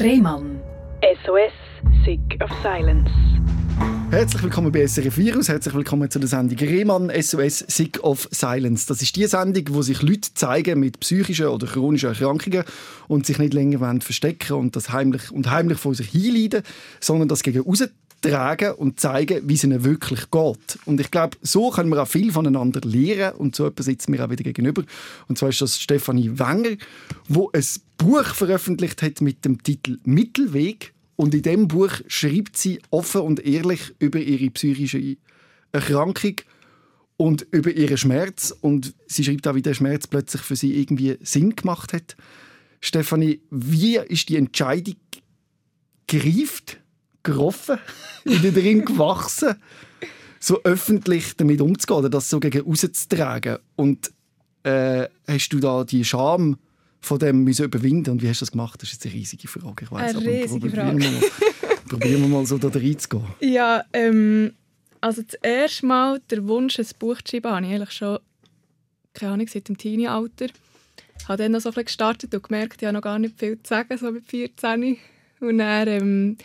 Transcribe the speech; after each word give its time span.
Rehmann. 0.00 0.60
SOS, 1.24 1.52
Sick 2.04 2.40
of 2.40 2.50
Silence. 2.62 3.10
Herzlich 4.12 4.44
willkommen 4.44 4.70
bei 4.70 4.86
SRF 4.86 5.16
Virus, 5.16 5.48
herzlich 5.48 5.74
willkommen 5.74 6.08
zu 6.08 6.20
der 6.20 6.28
Sendung 6.28 6.56
Rehmann 6.56 7.10
SOS 7.20 7.58
Sick 7.66 7.98
of 8.04 8.28
Silence. 8.30 8.86
Das 8.86 9.02
ist 9.02 9.16
die 9.16 9.26
Sendung, 9.26 9.64
wo 9.70 9.82
sich 9.82 10.00
Leute 10.02 10.32
zeigen 10.34 10.78
mit 10.78 11.00
psychischen 11.00 11.48
oder 11.48 11.66
chronischen 11.66 12.10
Erkrankungen 12.10 12.62
und 13.08 13.26
sich 13.26 13.38
nicht 13.38 13.54
länger 13.54 14.00
verstecken 14.00 14.52
und 14.52 14.76
das 14.76 14.92
heimlich 14.92 15.32
und 15.32 15.50
heimlich 15.50 15.78
vor 15.78 15.96
sich 15.96 16.10
hinleiden, 16.10 16.62
sondern 17.00 17.26
das 17.26 17.42
gegen 17.42 17.62
tragen 18.20 18.72
und 18.72 19.00
zeigen, 19.00 19.48
wie 19.48 19.54
es 19.54 19.64
ihnen 19.64 19.84
wirklich 19.84 20.30
geht. 20.30 20.78
Und 20.84 21.00
ich 21.00 21.10
glaube, 21.10 21.36
so 21.42 21.70
können 21.70 21.90
wir 21.90 22.02
auch 22.02 22.08
viel 22.08 22.32
voneinander 22.32 22.80
lernen 22.82 23.36
und 23.36 23.54
so 23.54 23.66
etwas 23.66 23.86
sitzen 23.86 24.10
mir 24.10 24.24
auch 24.24 24.30
wieder 24.30 24.44
gegenüber. 24.44 24.82
Und 25.28 25.38
zwar 25.38 25.50
ist 25.50 25.60
das 25.60 25.80
Stefanie 25.80 26.38
Wenger, 26.38 26.76
wo 27.28 27.50
ein 27.52 27.64
Buch 27.96 28.24
veröffentlicht 28.24 29.02
hat 29.02 29.20
mit 29.20 29.44
dem 29.44 29.62
Titel 29.62 29.98
Mittelweg. 30.04 30.92
Und 31.16 31.34
in 31.34 31.42
dem 31.42 31.68
Buch 31.68 31.92
schreibt 32.06 32.56
sie 32.56 32.80
offen 32.90 33.22
und 33.22 33.44
ehrlich 33.44 33.94
über 33.98 34.20
ihre 34.20 34.50
psychische 34.50 35.16
Erkrankung 35.72 36.36
und 37.16 37.46
über 37.50 37.72
ihren 37.72 37.96
Schmerz. 37.96 38.54
Und 38.60 38.94
sie 39.06 39.24
schreibt 39.24 39.46
auch, 39.48 39.54
wie 39.54 39.62
der 39.62 39.74
Schmerz 39.74 40.06
plötzlich 40.06 40.42
für 40.42 40.56
sie 40.56 40.80
irgendwie 40.80 41.18
Sinn 41.20 41.56
gemacht 41.56 41.92
hat. 41.92 42.16
Stefanie, 42.80 43.40
wie 43.50 43.96
ist 43.96 44.28
die 44.28 44.36
Entscheidung 44.36 44.94
gereift, 46.06 46.80
geroffen, 47.32 47.78
in 48.24 48.42
dir 48.42 48.52
drin 48.52 48.84
gewachsen, 48.84 49.56
so 50.40 50.62
öffentlich 50.64 51.36
damit 51.36 51.60
umzugehen 51.60 51.98
oder 51.98 52.10
das 52.10 52.30
so 52.30 52.40
gegen 52.40 52.62
rauszutragen? 52.62 53.58
Und 53.76 54.10
äh, 54.62 55.08
hast 55.26 55.48
du 55.50 55.60
da 55.60 55.84
die 55.84 56.04
Scham 56.04 56.58
von 57.00 57.18
dem 57.18 57.44
müssen 57.44 57.64
überwinden 57.64 58.10
und 58.10 58.22
wie 58.22 58.28
hast 58.28 58.40
du 58.40 58.44
das 58.44 58.52
gemacht? 58.52 58.82
Das 58.82 58.88
ist 58.88 58.94
jetzt 58.96 59.06
eine 59.06 59.14
riesige 59.14 59.48
Frage. 59.48 59.84
Ich 59.84 59.90
weiss, 59.90 60.16
eine 60.16 60.26
riesige 60.26 60.70
Frage. 60.70 60.98
Wir 60.98 61.10
mal, 61.10 61.20
probieren 61.88 62.22
wir 62.22 62.28
mal 62.28 62.46
so 62.46 62.58
da 62.58 62.68
reinzugehen. 62.68 63.24
Ja, 63.40 63.84
ähm, 63.92 64.52
also 65.00 65.22
das 65.22 65.34
erste 65.34 65.86
Mal 65.86 66.20
der 66.30 66.46
Wunsch, 66.46 66.78
ein 66.78 66.86
Buch 66.98 67.22
zu 67.22 67.30
schreiben, 67.30 67.52
habe 67.52 67.66
ich 67.66 67.72
eigentlich 67.72 67.92
schon, 67.92 68.18
keine 69.14 69.32
Ahnung, 69.32 69.46
seit 69.48 69.68
dem 69.68 69.78
Teenie-Alter. 69.78 70.46
Ich 71.20 71.28
habe 71.28 71.42
dann 71.42 71.52
noch 71.52 71.60
so 71.60 71.72
viel 71.72 71.84
gestartet 71.84 72.34
und 72.34 72.42
gemerkt, 72.42 72.80
ich 72.80 72.86
habe 72.86 72.94
noch 72.94 73.02
gar 73.02 73.18
nicht 73.18 73.38
viel 73.38 73.62
zu 73.62 73.68
sagen, 73.68 73.96
so 73.96 74.10
mit 74.10 74.26
14. 74.26 74.96
Und 75.40 75.58
dann 75.58 75.88
ähm, 75.88 76.36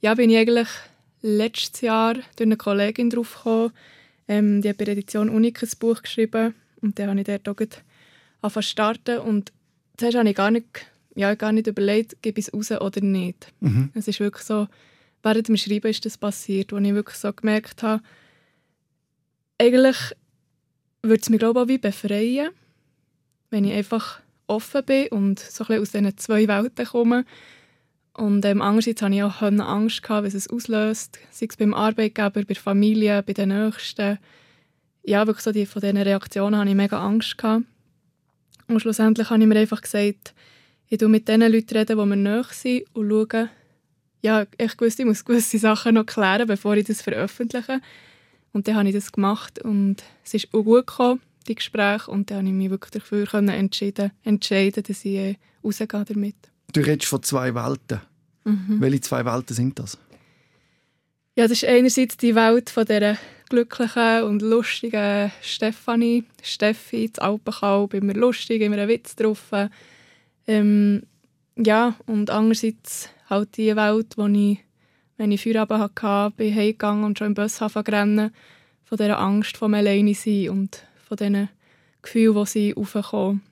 ja, 0.00 0.14
bin 0.14 0.30
ich 0.30 0.38
eigentlich 0.38 0.68
letztes 1.22 1.80
Jahr 1.80 2.14
durch 2.14 2.40
eine 2.40 2.56
Kollegin 2.56 3.10
drauf 3.10 3.36
gekommen. 3.36 3.72
Ähm, 4.28 4.62
die 4.62 4.68
hat 4.68 4.76
bei 4.76 4.84
der 4.84 4.92
Edition 4.92 5.30
Unik 5.30 5.62
ein 5.62 5.70
Buch 5.80 6.02
geschrieben 6.02 6.54
und 6.80 6.98
dann 6.98 7.10
habe 7.10 7.20
ich 7.20 7.26
dort 7.26 7.48
auch 7.48 7.66
angefangen 8.42 8.62
starten 8.62 9.18
und 9.18 9.52
zuerst 9.96 10.16
habe 10.16 10.28
ich 10.28 10.36
gar 10.36 10.50
nicht, 10.50 10.66
ja, 11.14 11.34
gar 11.34 11.52
nicht 11.52 11.66
überlegt, 11.66 12.22
gebe 12.22 12.38
ich 12.38 12.48
es 12.48 12.54
raus 12.54 12.70
oder 12.70 13.00
nicht. 13.00 13.52
Mhm. 13.60 13.90
Es 13.94 14.06
ist 14.06 14.20
wirklich 14.20 14.44
so, 14.44 14.68
während 15.22 15.48
dem 15.48 15.56
Schreiben 15.56 15.88
ist 15.88 16.04
das 16.04 16.18
passiert, 16.18 16.72
wo 16.72 16.76
ich 16.76 16.94
wirklich 16.94 17.16
so 17.16 17.32
gemerkt 17.32 17.82
habe, 17.82 18.02
eigentlich 19.58 19.96
würde 21.02 21.20
es 21.20 21.30
mich 21.30 21.38
glaube 21.38 21.60
ich 21.60 21.64
auch 21.64 21.68
wie 21.68 21.78
befreien, 21.78 22.50
wenn 23.50 23.64
ich 23.64 23.72
einfach 23.72 24.20
offen 24.46 24.84
bin 24.84 25.08
und 25.08 25.40
so 25.40 25.64
ein 25.64 25.68
bisschen 25.68 25.82
aus 25.82 25.90
diesen 25.90 26.18
zwei 26.18 26.48
Welten 26.48 26.86
komme 26.86 27.24
und 28.18 28.44
ähm, 28.44 28.60
andererseits 28.60 29.00
hatte 29.00 29.14
ich 29.14 29.22
auch 29.22 29.42
Angst, 29.42 30.02
gehabt, 30.02 30.26
was 30.26 30.34
es 30.34 30.50
auslöst, 30.50 31.20
sei 31.30 31.46
es 31.48 31.56
beim 31.56 31.72
Arbeitgeber, 31.72 32.30
bei 32.30 32.42
der 32.42 32.56
Familie, 32.56 33.22
bei 33.22 33.32
den 33.32 33.50
Nächsten. 33.50 34.18
Ja, 35.04 35.24
wirklich 35.24 35.44
so 35.44 35.52
die, 35.52 35.66
von 35.66 35.80
diesen 35.80 35.98
Reaktionen 35.98 36.58
hatte 36.58 36.68
ich 36.68 36.74
mega 36.74 36.98
Angst. 36.98 37.38
Gehabt. 37.38 37.64
Und 38.66 38.80
schlussendlich 38.80 39.30
habe 39.30 39.40
ich 39.40 39.46
mir 39.46 39.56
einfach 39.56 39.80
gesagt, 39.80 40.34
ich 40.86 40.92
rede 40.92 41.08
mit 41.08 41.28
den 41.28 41.42
Leuten, 41.42 41.76
reden, 41.76 41.96
die 41.96 42.06
mir 42.06 42.16
nahe 42.16 42.44
sind 42.50 42.84
und 42.92 43.08
schaue, 43.08 43.50
ja, 44.22 44.46
ich 44.58 44.80
wusste, 44.80 45.02
ich 45.02 45.06
muss 45.06 45.24
gewisse 45.24 45.58
Sachen 45.58 45.94
noch 45.94 46.06
klären, 46.06 46.48
bevor 46.48 46.76
ich 46.76 46.86
das 46.86 47.02
veröffentliche. 47.02 47.80
Und 48.52 48.66
dann 48.66 48.74
habe 48.74 48.88
ich 48.88 48.96
das 48.96 49.12
gemacht 49.12 49.62
und 49.62 50.02
es 50.24 50.34
ist 50.34 50.52
auch 50.52 50.64
gut 50.64 50.88
gekommen, 50.88 51.20
die 51.46 51.54
Gespräche. 51.54 52.10
Und 52.10 52.32
dann 52.32 52.38
habe 52.38 52.48
ich 52.48 52.54
mich 52.54 52.70
wirklich 52.70 52.90
dafür 52.90 53.32
entscheiden, 53.32 54.10
entscheiden 54.24 54.82
dass 54.82 55.04
ich 55.04 55.16
äh, 55.16 55.36
rausgehe 55.62 56.04
damit. 56.04 56.34
Du 56.72 56.80
redest 56.80 57.08
von 57.08 57.22
zwei 57.22 57.54
Welten. 57.54 58.00
Mhm. 58.48 58.80
Welche 58.80 59.00
zwei 59.02 59.24
Welten 59.24 59.54
sind 59.54 59.78
das? 59.78 59.98
Ja, 61.36 61.44
das 61.44 61.62
ist 61.62 61.64
einerseits 61.64 62.16
die 62.16 62.34
Welt 62.34 62.70
von 62.70 62.84
der 62.84 63.16
glücklichen 63.48 64.22
und 64.24 64.42
lustigen 64.42 65.30
Stefanie. 65.40 66.24
Steffi, 66.42 67.10
das 67.12 67.24
Alpenkalb, 67.24 67.94
immer 67.94 68.14
lustig, 68.14 68.62
immer 68.62 68.76
einen 68.76 68.88
Witz 68.88 69.14
drauf. 69.14 69.52
Ähm, 70.46 71.02
ja, 71.56 71.94
und 72.06 72.30
andererseits 72.30 73.10
halt 73.28 73.56
die 73.56 73.76
Welt, 73.76 74.16
wo 74.16 74.26
ich, 74.26 74.58
wenn 75.16 75.32
ich 75.32 75.42
Feierabend 75.42 76.02
hatte, 76.02 76.34
bin 76.36 76.54
heimgegangen 76.54 77.04
und 77.04 77.18
schon 77.18 77.28
im 77.28 77.34
Bus 77.34 77.60
rennen 77.60 78.30
von 78.84 78.98
dieser 78.98 79.18
Angst 79.18 79.56
vom 79.56 79.74
alleine 79.74 80.14
sein 80.14 80.48
und 80.50 80.84
von 81.06 81.16
diesen 81.18 81.50
Gefühlen, 82.00 82.44
die 82.44 82.46
sie 82.46 82.74
aufkommen. 82.74 83.42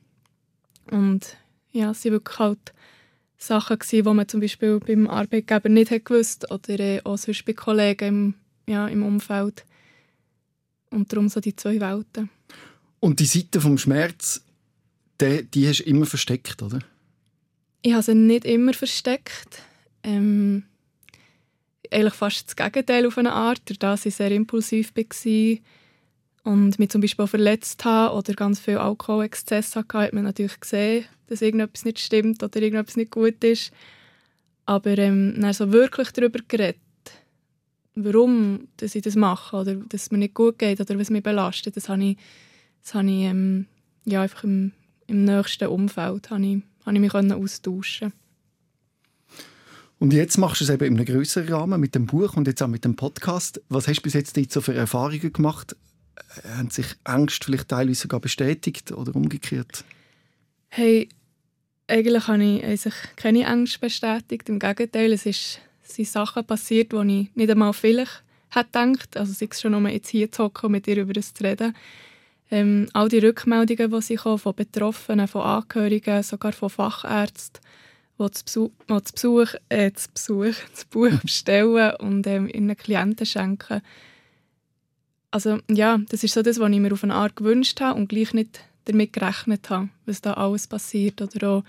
Und 0.91 1.37
ja, 1.73 1.93
sie 1.93 2.11
wirklich 2.11 2.39
halt 2.39 2.73
Sachen, 3.39 3.79
gewesen, 3.79 4.05
die 4.05 4.15
man 4.15 4.29
zum 4.29 4.41
Beispiel 4.41 4.81
beim 4.81 5.09
Arbeitgeber 5.09 5.69
nicht 5.69 5.91
hat 5.91 6.05
gewusst 6.05 6.51
oder 6.51 6.81
äh, 6.81 7.01
auch 7.05 7.19
sonst 7.19 7.45
bei 7.45 7.53
Kollegen 7.53 8.09
im, 8.09 8.35
ja, 8.67 8.89
im 8.89 9.03
Umfeld. 9.03 9.65
Und 10.91 11.13
darum 11.13 11.29
so 11.29 11.41
die 11.41 11.55
zwei 11.55 11.81
Welten. 11.81 12.31
Und 13.01 13.21
die 13.21 13.27
Seite 13.27 13.61
vom 13.61 13.77
Schmerz, 13.77 14.43
die, 15.21 15.45
die 15.45 15.69
hast 15.69 15.81
du 15.81 15.85
immer 15.85 16.07
versteckt, 16.07 16.63
oder? 16.63 16.79
Ich 17.83 17.93
habe 17.93 18.03
sie 18.03 18.15
nicht 18.15 18.45
immer 18.45 18.73
versteckt. 18.73 19.63
Ähm, 20.03 20.65
eigentlich 21.91 22.15
fast 22.15 22.49
das 22.49 22.57
Gegenteil 22.57 23.07
auf 23.07 23.19
eine 23.19 23.33
Art, 23.33 23.63
da 23.79 23.95
ich 23.95 24.15
sehr 24.15 24.31
impulsiv 24.31 24.93
war 24.97 25.59
und 26.47 26.79
mich 26.79 26.91
zum 26.91 27.01
Beispiel 27.01 27.25
auch 27.25 27.29
verletzt 27.29 27.84
habe 27.84 28.15
oder 28.15 28.33
ganz 28.34 28.61
viel 28.61 28.79
Alkoholexzess 28.79 29.75
hatte, 29.75 29.99
hat 29.99 30.12
man 30.12 30.23
natürlich 30.23 30.61
gesehen, 30.61 31.05
dass 31.27 31.43
irgendetwas 31.43 31.84
nicht 31.84 31.99
stimmt 31.99 32.41
oder 32.41 32.62
irgendetwas 32.62 32.95
nicht 32.97 33.11
gut 33.11 33.43
ist. 33.43 33.73
Aber 34.65 34.97
ähm, 34.97 35.34
dann 35.41 35.53
so 35.53 35.73
wirklich 35.73 36.12
darüber 36.12 36.39
geredet, 36.47 36.79
warum 37.97 38.69
dass 38.77 38.95
ich 38.95 39.03
das 39.03 39.17
mache 39.17 39.57
oder 39.57 39.75
dass 39.75 40.03
es 40.03 40.11
mir 40.12 40.19
nicht 40.19 40.34
gut 40.34 40.61
geht 40.61 40.81
oder 40.81 40.97
was 40.97 41.11
mich 41.11 41.25
belastet, 41.25 41.77
das 41.77 41.89
habe 41.89 42.05
ich, 42.05 42.17
das 42.81 42.95
habe 42.95 43.11
ich 43.11 43.25
ähm, 43.25 43.67
ja, 44.05 44.23
einfach 44.23 44.45
im, 44.45 44.71
im 45.09 45.25
nächsten 45.25 45.67
Umfeld 45.67 46.31
habe 46.31 46.47
ich, 46.47 46.63
habe 46.84 46.95
ich 46.95 47.01
mich 47.01 47.13
austauschen 47.13 48.13
und 49.99 50.13
jetzt 50.13 50.37
machst 50.37 50.61
du 50.61 50.65
es 50.65 50.71
eben 50.71 50.84
in 50.84 50.97
einem 50.97 51.07
größeren 51.07 51.53
Rahmen 51.53 51.81
mit 51.81 51.95
dem 51.95 52.07
Buch 52.07 52.37
und 52.37 52.47
jetzt 52.47 52.63
auch 52.63 52.69
mit 52.69 52.84
dem 52.84 52.97
Podcast. 52.97 53.63
Was 53.71 53.89
hast 53.89 54.01
du 54.01 54.03
bis 54.03 54.13
jetzt 54.13 54.37
so 54.53 54.61
für 54.61 54.75
Erfahrungen 54.75 55.33
gemacht? 55.33 55.75
Haben 56.44 56.71
sich 56.71 56.87
Ängste 57.04 57.47
vielleicht 57.47 57.69
teilweise 57.69 58.03
sogar 58.03 58.21
bestätigt 58.21 58.93
oder 58.93 59.15
umgekehrt? 59.15 59.84
Hey, 60.69 61.09
eigentlich 61.88 62.27
habe 62.27 62.43
ich 62.43 62.81
sich 62.81 62.94
keine 63.16 63.44
Ängste 63.44 63.78
bestätigt. 63.78 64.49
Im 64.49 64.59
Gegenteil, 64.59 65.12
es, 65.12 65.27
ist, 65.27 65.60
sind 65.82 66.09
Sachen 66.09 66.44
passiert, 66.44 66.93
die 66.93 66.97
ich 66.97 67.37
nicht 67.37 67.50
einmal 67.50 67.72
vielleicht 67.72 68.22
hätte 68.50 68.71
gedacht. 68.72 69.16
Also 69.16 69.32
sei 69.32 69.49
es 69.50 69.60
schon 69.60 69.72
nur 69.72 69.88
jetzt 69.88 70.09
hier 70.09 70.31
zu 70.31 70.44
hocken 70.44 70.66
und 70.66 70.72
mit 70.72 70.87
dir 70.87 70.97
über 70.97 71.12
das 71.12 71.34
zu 71.34 71.44
reden. 71.44 71.75
Ähm, 72.50 72.88
all 72.93 73.09
die 73.09 73.19
Rückmeldungen, 73.19 73.91
die 73.91 74.03
sie 74.03 74.16
kommen, 74.16 74.38
von 74.38 74.54
Betroffenen, 74.54 75.27
von 75.27 75.43
Angehörigen, 75.43 76.22
sogar 76.22 76.53
von 76.53 76.71
Fachärzten, 76.71 77.60
die 78.19 78.28
das 78.28 78.43
Besuch, 78.44 78.71
die 78.88 78.93
das 78.93 79.12
Besuch, 79.12 79.54
äh, 79.69 79.91
das 79.91 80.09
Besuch, 80.09 80.54
das 80.71 80.84
Buch 80.84 81.21
bestellen 81.22 81.94
und 81.97 82.27
ähm, 82.27 82.48
ihren 82.48 82.77
Klienten 82.77 83.27
schenken. 83.27 83.83
Also 85.37 85.59
ja, 85.71 85.99
das 86.09 86.25
ist 86.25 86.33
so 86.33 86.41
das, 86.41 86.59
was 86.59 86.71
ich 86.71 86.81
mir 86.81 86.95
auf 86.95 87.05
eine 87.05 87.15
Art 87.15 87.37
gewünscht 87.37 87.79
habe 87.83 88.01
und 88.01 88.09
gleich 88.09 88.33
nicht 88.33 88.61
damit 88.87 89.13
gerechnet 89.13 89.69
habe, 89.69 89.91
was 90.07 90.23
da 90.23 90.33
alles 90.33 90.67
passiert. 90.67 91.21
Oder 91.21 91.51
auch 91.51 91.65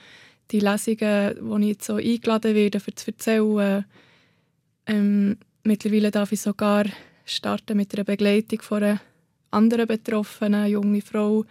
die 0.51 0.61
Lesungen, 0.61 1.35
wo 1.41 1.57
ich 1.57 1.67
jetzt 1.67 1.83
so 1.85 1.95
eingeladen 1.95 2.55
werde, 2.55 2.79
für 2.79 2.95
zu 2.95 3.11
erzählen. 3.11 3.83
Ähm, 4.85 5.35
mittlerweile 5.65 6.11
darf 6.11 6.31
ich 6.31 6.39
sogar 6.39 6.85
starten 7.25 7.75
mit 7.75 7.93
einer 7.93 8.05
Begleitung 8.05 8.61
von 8.61 8.83
einer 8.83 9.01
anderen 9.51 9.87
Betroffenen, 9.87 10.67
junge 10.67 11.01
Frau. 11.01 11.43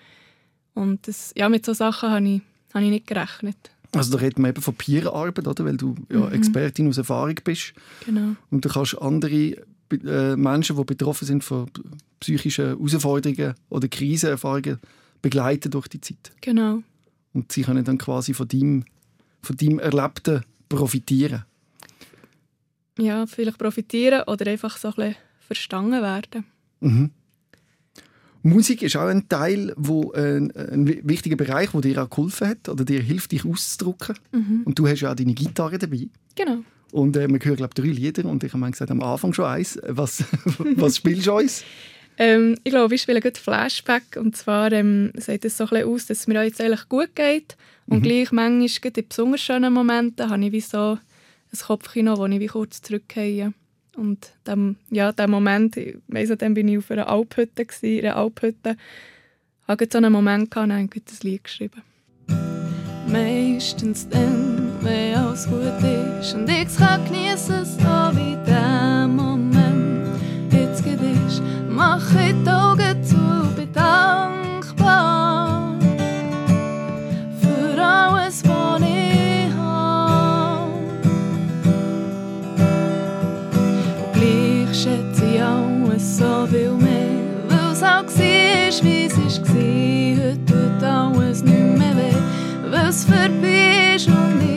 Und 0.72 1.06
das, 1.06 1.34
ja, 1.36 1.50
mit 1.50 1.66
solchen 1.66 1.78
Sachen 1.80 2.10
habe 2.12 2.26
ich, 2.26 2.40
habe 2.72 2.84
ich 2.86 2.90
nicht 2.92 3.06
gerechnet. 3.06 3.58
Also 3.92 4.16
da 4.16 4.24
reden 4.24 4.40
wir 4.40 4.48
eben 4.48 4.62
von 4.62 4.74
Peerarbeit, 4.74 5.46
oder? 5.46 5.66
weil 5.66 5.76
du 5.76 5.94
ja, 6.10 6.20
mhm. 6.20 6.32
Expertin 6.32 6.88
aus 6.88 6.96
Erfahrung 6.96 7.34
bist. 7.44 7.74
Genau. 8.06 8.36
Und 8.50 8.64
du 8.64 8.70
kannst 8.70 8.98
andere 9.02 9.66
äh, 9.90 10.36
Menschen, 10.36 10.76
die 10.76 10.84
betroffen 10.84 11.26
sind 11.26 11.44
von 11.44 11.70
psychischen 12.20 12.66
Herausforderungen 12.66 13.54
oder 13.68 13.88
Krisenerfahrungen, 13.88 14.78
begleiten 15.22 15.70
durch 15.70 15.88
die 15.88 16.00
Zeit. 16.00 16.32
Genau. 16.40 16.82
Und 17.32 17.52
sie 17.52 17.62
können 17.62 17.84
dann 17.84 17.98
quasi 17.98 18.34
von 18.34 18.48
deinem, 18.48 18.84
von 19.42 19.56
deinem 19.56 19.78
Erlebten 19.78 20.42
profitieren. 20.68 21.44
Ja, 22.98 23.26
vielleicht 23.26 23.58
profitieren 23.58 24.22
oder 24.26 24.50
einfach 24.50 24.76
so 24.78 24.88
ein 24.88 24.94
bisschen 24.94 25.16
verstanden 25.40 26.02
werden. 26.02 26.44
Mhm. 26.80 27.10
Musik 28.42 28.82
ist 28.82 28.96
auch 28.96 29.08
ein 29.08 29.28
Teil, 29.28 29.74
wo, 29.76 30.12
äh, 30.12 30.36
ein 30.36 30.86
wichtiger 31.08 31.36
Bereich, 31.36 31.70
der 31.72 31.80
dir 31.80 32.02
auch 32.02 32.10
geholfen 32.10 32.48
hat 32.48 32.68
oder 32.68 32.84
dir 32.84 33.02
hilft, 33.02 33.32
dich 33.32 33.44
auszudrücken. 33.44 34.16
Mhm. 34.30 34.62
Und 34.64 34.78
du 34.78 34.86
hast 34.86 35.00
ja 35.00 35.10
auch 35.10 35.16
deine 35.16 35.34
Gitarre 35.34 35.78
dabei. 35.78 36.08
Genau. 36.36 36.62
Und 36.92 37.16
äh, 37.16 37.28
wir 37.28 37.38
hören, 37.42 37.56
glaube 37.56 37.74
drei 37.74 37.88
Lieder. 37.88 38.24
Und 38.24 38.44
ich 38.44 38.52
habe 38.52 38.70
gesagt, 38.70 38.90
am 38.90 39.02
Anfang 39.02 39.32
schon 39.32 39.44
eins. 39.44 39.78
Was, 39.86 40.24
was 40.58 40.96
spielst 40.96 41.26
du 41.26 41.34
uns? 41.34 41.64
Ähm, 42.18 42.56
ich 42.64 42.70
glaube, 42.70 42.94
ich 42.94 43.02
spiele 43.02 43.20
gut 43.20 43.38
Flashback. 43.38 44.16
Und 44.16 44.36
zwar 44.36 44.72
ähm, 44.72 45.12
sieht 45.16 45.44
es 45.44 45.56
so 45.56 45.68
ein 45.68 45.84
aus, 45.84 46.06
dass 46.06 46.20
es 46.20 46.26
mir 46.26 46.42
jetzt 46.42 46.60
eigentlich 46.60 46.88
gut 46.88 47.14
geht. 47.14 47.56
Und 47.86 47.98
mhm. 47.98 48.02
gleich 48.02 48.32
manchmal, 48.32 48.92
in 48.96 49.08
besonders 49.08 49.40
schönen 49.40 49.72
Momenten, 49.72 50.30
habe 50.30 50.44
ich 50.44 50.52
wie 50.52 50.60
so 50.60 50.98
ein 51.52 51.58
Kopfkino, 51.66 52.16
wo 52.18 52.26
ich 52.26 52.40
wie 52.40 52.46
kurz 52.46 52.82
zurückgehe. 52.82 53.52
Und 53.96 54.32
dem, 54.46 54.76
ja, 54.90 55.12
dem 55.12 55.30
Moment, 55.30 55.76
ich 55.76 55.96
dann 56.36 56.54
bin 56.54 56.68
ich 56.68 56.78
auf 56.78 56.90
einer 56.90 57.08
Alphütte, 57.08 57.64
gewesen, 57.64 58.04
einer 58.04 58.16
Alphütte. 58.16 58.76
Ich 59.62 59.68
hatte 59.68 59.88
so 59.90 59.98
einen 59.98 60.12
Moment 60.12 60.50
gehabt 60.50 60.68
und 60.68 60.74
habe 60.74 60.82
ein 60.82 60.90
Lied 61.22 61.44
geschrieben. 61.44 61.82
Meistens 63.08 64.08
dann 64.08 64.65
מאוס 64.86 65.46
גוטי 65.46 65.96
שנדיקס 66.22 66.76
חק 66.76 66.98
ניסס 67.10 67.76
אובי 67.84 68.34
דם 68.44 69.16
אומם 69.18 70.04
איץ 70.52 70.80
גדיש 70.80 71.40
מח 71.68 72.12
את 72.16 72.48
אוגה 72.48 72.92
צו 73.02 73.16
בטנך 73.56 74.72
בר 74.78 75.70
פראו 77.42 78.16
es 78.28 78.46
בוני 78.46 79.48
הום 79.56 80.98
ובליך 84.00 84.74
שציהו 84.74 85.90
es 85.96 86.22
אובי 86.24 86.68
ומי 86.68 87.20
ואוס 87.48 87.82
אוקסיש 87.82 88.80
ויסיש 88.84 89.38
גסי 89.38 90.16
hütet 90.18 90.82
daues 90.82 91.42
nimmer 91.42 91.94
weh 91.98 92.18
was 92.72 92.98
verbisch 93.10 94.06
und 94.08 94.55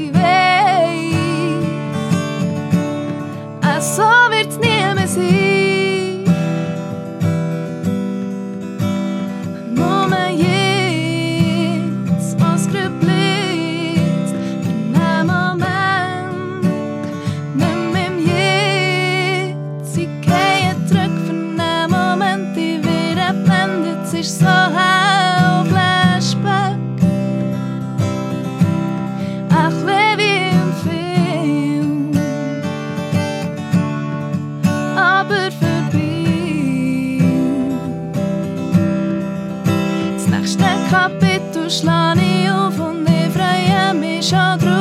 Ruslani 41.69 42.50
u 42.51 42.71
fundi 42.71 43.30
frajemi 43.33 44.21
xadru 44.30 44.79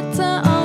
better 0.00 0.59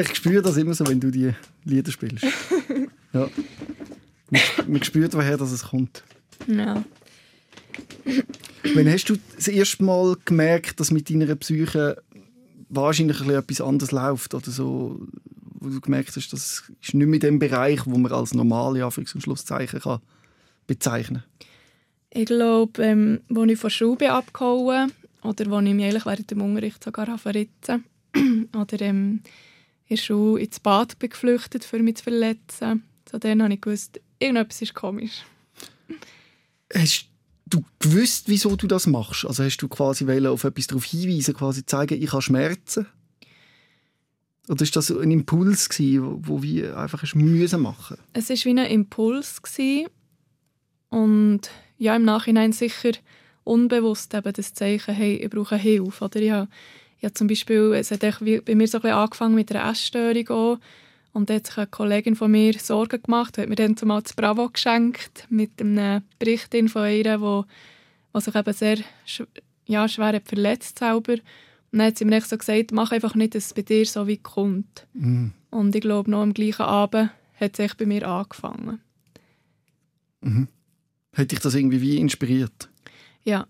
Ich 0.00 0.14
spüre 0.14 0.42
das 0.42 0.56
immer 0.56 0.74
so, 0.74 0.86
wenn 0.86 1.00
du 1.00 1.10
die 1.10 1.32
Lieder 1.64 1.90
spielst. 1.90 2.24
ja. 3.12 3.28
Man, 4.30 4.42
man 4.66 4.82
spürt, 4.82 5.14
woher 5.14 5.36
das 5.36 5.52
es 5.52 5.64
kommt. 5.64 6.02
Ja. 6.46 6.84
Wann 8.74 8.88
hast 8.88 9.06
du 9.06 9.16
das 9.36 9.48
erste 9.48 9.82
Mal 9.84 10.16
gemerkt, 10.24 10.80
dass 10.80 10.90
mit 10.90 11.10
deiner 11.10 11.34
Psyche 11.36 12.02
wahrscheinlich 12.68 13.20
etwas 13.20 13.60
anderes 13.60 13.92
läuft 13.92 14.34
oder 14.34 14.50
so, 14.50 15.00
wo 15.60 15.68
du 15.68 15.80
gemerkt 15.80 16.14
hast, 16.16 16.32
das 16.32 16.64
ist 16.82 16.94
nicht 16.94 17.06
mehr 17.06 17.18
dem 17.18 17.38
Bereich, 17.38 17.80
wo 17.86 17.96
man 17.96 18.12
als 18.12 18.34
normale 18.34 18.84
Anführungs- 18.84 19.14
und 19.14 19.22
Schlusszeichen 19.22 19.80
kann 19.80 20.00
bezeichnen? 20.66 21.24
Ich 22.10 22.26
glaube, 22.26 22.82
ähm, 22.82 23.20
als 23.34 23.50
ich 23.50 23.58
von 23.58 23.68
der 23.68 23.74
Schule 23.74 24.12
abgehauen 24.12 24.92
oder 25.22 25.52
als 25.52 25.66
ich 25.66 25.74
mich 25.74 25.84
eigentlich 25.84 26.06
während 26.06 26.30
dem 26.30 26.42
Unterricht 26.42 26.82
sogar 26.82 27.18
verritzen 27.18 27.84
oder 28.54 28.80
ähm, 28.80 29.20
in 29.88 29.96
der 29.96 30.02
Schule 30.02 30.42
ins 30.42 30.60
Bad 30.60 30.98
bin 30.98 31.10
geflüchtet, 31.10 31.66
um 31.72 31.82
mich 31.82 31.96
zu 31.96 32.04
verletzen. 32.04 32.84
So 33.10 33.18
dann 33.18 33.42
habe 33.42 33.54
ich 33.54 33.60
gewusst, 33.60 34.00
irgendetwas 34.18 34.62
ist 34.62 34.74
komisch. 34.74 35.24
Hast 36.74 37.06
du 37.46 37.64
gewusst, 37.78 38.24
wieso 38.28 38.54
du 38.56 38.66
das 38.66 38.86
machst? 38.86 39.24
Also 39.24 39.44
hast 39.44 39.56
du 39.58 39.68
quasi 39.68 40.04
auf 40.26 40.44
etwas 40.44 40.66
darauf 40.66 40.84
hinweisen, 40.84 41.34
quasi 41.34 41.64
zeigen, 41.64 42.00
ich 42.00 42.12
habe 42.12 42.22
Schmerzen? 42.22 42.86
Oder 44.48 44.62
ist 44.62 44.76
das 44.76 44.90
ein 44.90 45.10
Impuls 45.10 45.68
gewesen, 45.68 46.26
wo, 46.26 46.42
wir 46.42 46.76
einfach 46.78 47.02
müssen 47.14 47.60
machen? 47.60 47.98
Es 48.12 48.30
war 48.30 48.36
wie 48.36 48.50
ein 48.50 48.58
Impuls 48.58 49.42
gewesen. 49.42 49.88
und 50.90 51.50
ja 51.78 51.96
im 51.96 52.04
Nachhinein 52.04 52.52
sicher 52.52 52.92
unbewusst 53.44 54.12
eben 54.14 54.32
das 54.32 54.52
Zeichen, 54.52 54.94
hey, 54.94 55.16
ich 55.16 55.30
brauche 55.30 55.56
Hilfe. 55.56 56.04
Oder 56.04 56.20
ich 56.20 56.30
habe, 56.30 56.48
habe 57.04 57.14
zum 57.14 57.26
Beispiel, 57.26 57.72
es 57.74 57.90
hat 57.90 58.00
bei 58.00 58.54
mir 58.54 58.68
so 58.68 58.78
ein 58.78 58.82
bisschen 58.82 58.96
angefangen 58.96 59.34
mit 59.34 59.54
einer 59.54 59.70
Essstörung 59.70 60.28
auch, 60.28 60.58
und 61.12 61.30
da 61.30 61.34
hat 61.34 61.46
sich 61.46 61.56
eine 61.56 61.66
Kollegin 61.66 62.16
von 62.16 62.30
mir 62.30 62.52
Sorgen 62.58 63.02
gemacht 63.02 63.38
hat 63.38 63.48
mir 63.48 63.56
dann 63.56 63.76
zumal 63.76 64.02
das 64.02 64.12
Bravo 64.14 64.50
geschenkt 64.50 65.26
mit 65.30 65.60
einem 65.60 66.02
Bericht 66.18 66.54
von 66.70 66.88
ihr, 66.88 67.20
wo, 67.20 67.44
wo 68.12 68.20
sich 68.20 68.34
eben 68.34 68.52
sehr 68.52 68.78
ja, 69.66 69.88
schwer 69.88 70.12
hat 70.12 70.28
verletzt 70.28 70.78
selber. 70.78 71.14
Und 71.70 71.78
dann 71.78 71.88
hat 71.88 71.98
sie 71.98 72.04
mir 72.04 72.20
so 72.20 72.38
gesagt, 72.38 72.72
mach 72.72 72.92
einfach 72.92 73.14
nicht, 73.14 73.34
dass 73.34 73.46
es 73.46 73.54
bei 73.54 73.62
dir 73.62 73.84
so 73.84 74.06
wie 74.06 74.16
kommt. 74.16 74.86
Mhm. 74.94 75.32
Und 75.50 75.74
ich 75.74 75.80
glaube, 75.80 76.10
noch 76.10 76.22
am 76.22 76.34
gleichen 76.34 76.62
Abend 76.62 77.10
hat 77.38 77.58
es 77.58 77.74
bei 77.74 77.86
mir 77.86 78.08
angefangen. 78.08 78.80
Mhm. 80.20 80.48
Hat 81.14 81.30
dich 81.30 81.40
das 81.40 81.54
irgendwie 81.54 81.82
wie 81.82 81.98
inspiriert? 81.98 82.68
Ja, 83.24 83.46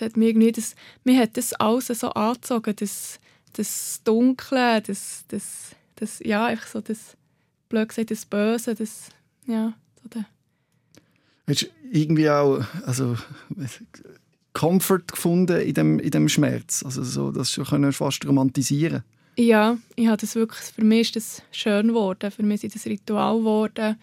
es 0.00 0.06
hat 0.06 0.16
mir 0.16 0.28
irgendwie 0.28 0.52
das, 0.52 0.74
mir 1.04 1.20
hat 1.20 1.36
das 1.36 1.52
alles 1.54 1.86
so 1.86 2.10
angezogen, 2.10 2.74
das, 2.76 3.20
das 3.52 4.00
Dunkle, 4.04 4.82
das, 4.82 5.24
das 5.28 5.74
das, 6.00 6.20
ja, 6.24 6.46
einfach 6.46 6.66
so 6.66 6.80
das, 6.80 7.16
blöd 7.68 7.88
gesagt, 7.88 8.10
das 8.10 8.24
Böse, 8.24 8.74
das, 8.74 9.10
ja, 9.46 9.74
so 10.02 10.08
der. 10.08 10.26
Hast 11.46 11.62
du 11.62 11.66
irgendwie 11.90 12.30
auch, 12.30 12.64
also, 12.86 13.16
Comfort 14.52 15.06
gefunden 15.06 15.60
in 15.60 15.74
dem, 15.74 15.98
in 15.98 16.10
dem 16.10 16.28
Schmerz? 16.28 16.82
Also 16.84 17.04
so, 17.04 17.30
das 17.30 17.52
schon 17.52 17.92
fast 17.92 18.26
romantisieren 18.26 19.04
Ja, 19.36 19.78
ich 19.94 20.08
habe 20.08 20.16
das 20.16 20.34
wirklich, 20.34 20.60
für 20.60 20.84
mich 20.84 21.14
ist 21.14 21.16
das 21.16 21.42
schön 21.52 21.88
geworden, 21.88 22.30
für 22.30 22.42
mich 22.42 22.64
ist 22.64 22.74
das 22.74 22.86
Ritual 22.86 23.38
geworden. 23.38 23.96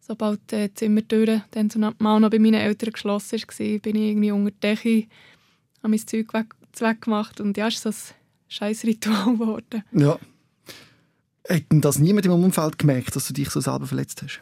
Sobald 0.00 0.40
die 0.50 0.72
Zimmertür 0.74 1.42
dann 1.52 1.70
so 1.70 1.78
mal 1.78 2.18
noch 2.18 2.30
bei 2.30 2.40
meinen 2.40 2.54
Eltern 2.54 2.92
geschlossen 2.92 3.40
war, 3.40 3.78
bin 3.78 3.96
ich 3.96 4.10
irgendwie 4.10 4.32
unter 4.32 4.50
der 4.50 4.74
Decke, 4.74 5.06
habe 5.82 5.90
mein 5.90 6.06
Zeug 6.06 6.32
weg, 6.32 6.54
weggemacht 6.78 7.40
und 7.40 7.56
ja, 7.56 7.68
ist 7.68 7.82
so 7.82 7.90
ein 7.90 7.94
scheiß 8.48 8.84
Ritual 8.84 9.24
geworden. 9.38 9.84
Ja. 9.92 10.18
Hat 11.48 11.72
denn 11.72 11.80
das 11.80 11.98
niemand 11.98 12.26
im 12.26 12.32
Umfeld 12.32 12.78
gemerkt, 12.78 13.16
dass 13.16 13.26
du 13.26 13.34
dich 13.34 13.50
so 13.50 13.60
selber 13.60 13.86
verletzt 13.86 14.22
hast? 14.22 14.40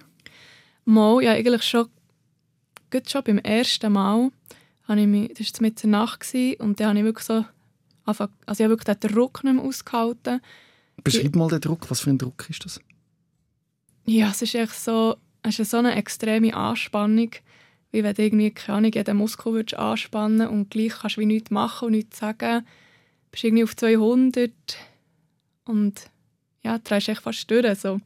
Mal, 0.85 1.23
ja, 1.23 1.33
eigentlich 1.33 1.63
schon, 1.63 1.89
gut 2.91 3.09
schon 3.09 3.25
beim 3.25 3.39
ersten 3.39 3.93
Mal, 3.93 4.31
habe 4.87 5.01
ich 5.01 5.07
mich, 5.07 5.35
das 5.35 5.53
war 5.55 5.63
mit 5.63 5.83
der 5.83 5.91
Nacht 5.91 6.35
und 6.59 6.81
dann 6.81 6.89
habe 6.89 6.99
ich 6.99 7.05
wirklich 7.05 7.27
so, 7.27 7.45
also 8.05 8.25
ich 8.25 8.61
habe 8.61 8.71
wirklich 8.71 8.97
den 8.99 9.11
Druck 9.13 9.45
nicht 9.45 9.55
mehr 9.55 9.65
ausgehalten. 9.65 10.41
Beschreib 11.03 11.37
mal 11.37 11.49
den 11.49 11.61
Druck, 11.61 11.91
was 11.91 12.01
für 12.01 12.11
ein 12.11 12.19
Druck 12.19 12.49
ist 12.51 12.65
das? 12.65 12.81
Ja, 14.05 14.31
es 14.31 14.43
ist 14.43 14.55
echt 14.55 14.75
so, 14.75 15.17
es 15.43 15.59
ist 15.59 15.71
so 15.71 15.79
eine 15.79 15.95
extreme 15.95 16.55
Anspannung, 16.55 17.31
wie 17.93 18.05
wenn 18.05 18.15
du 18.15 18.23
irgendwie, 18.23 18.51
keine 18.51 18.79
Ahnung, 18.79 18.93
jeden 18.93 19.17
Muskel 19.17 19.53
würdest 19.53 19.75
anspannen 19.75 20.49
und 20.49 20.71
gleich 20.71 20.93
kannst 21.01 21.17
du 21.17 21.21
wie 21.21 21.27
nichts 21.27 21.51
machen 21.51 21.87
und 21.87 21.93
nichts 21.93 22.19
sagen. 22.19 22.61
Du 22.61 23.31
bist 23.33 23.45
irgendwie 23.45 23.65
auf 23.65 23.77
200 23.77 24.53
und 25.65 26.11
ja, 26.63 26.79
drehst 26.79 27.09
echt 27.09 27.23
fast 27.23 27.51
durch. 27.51 27.79
So. 27.79 28.01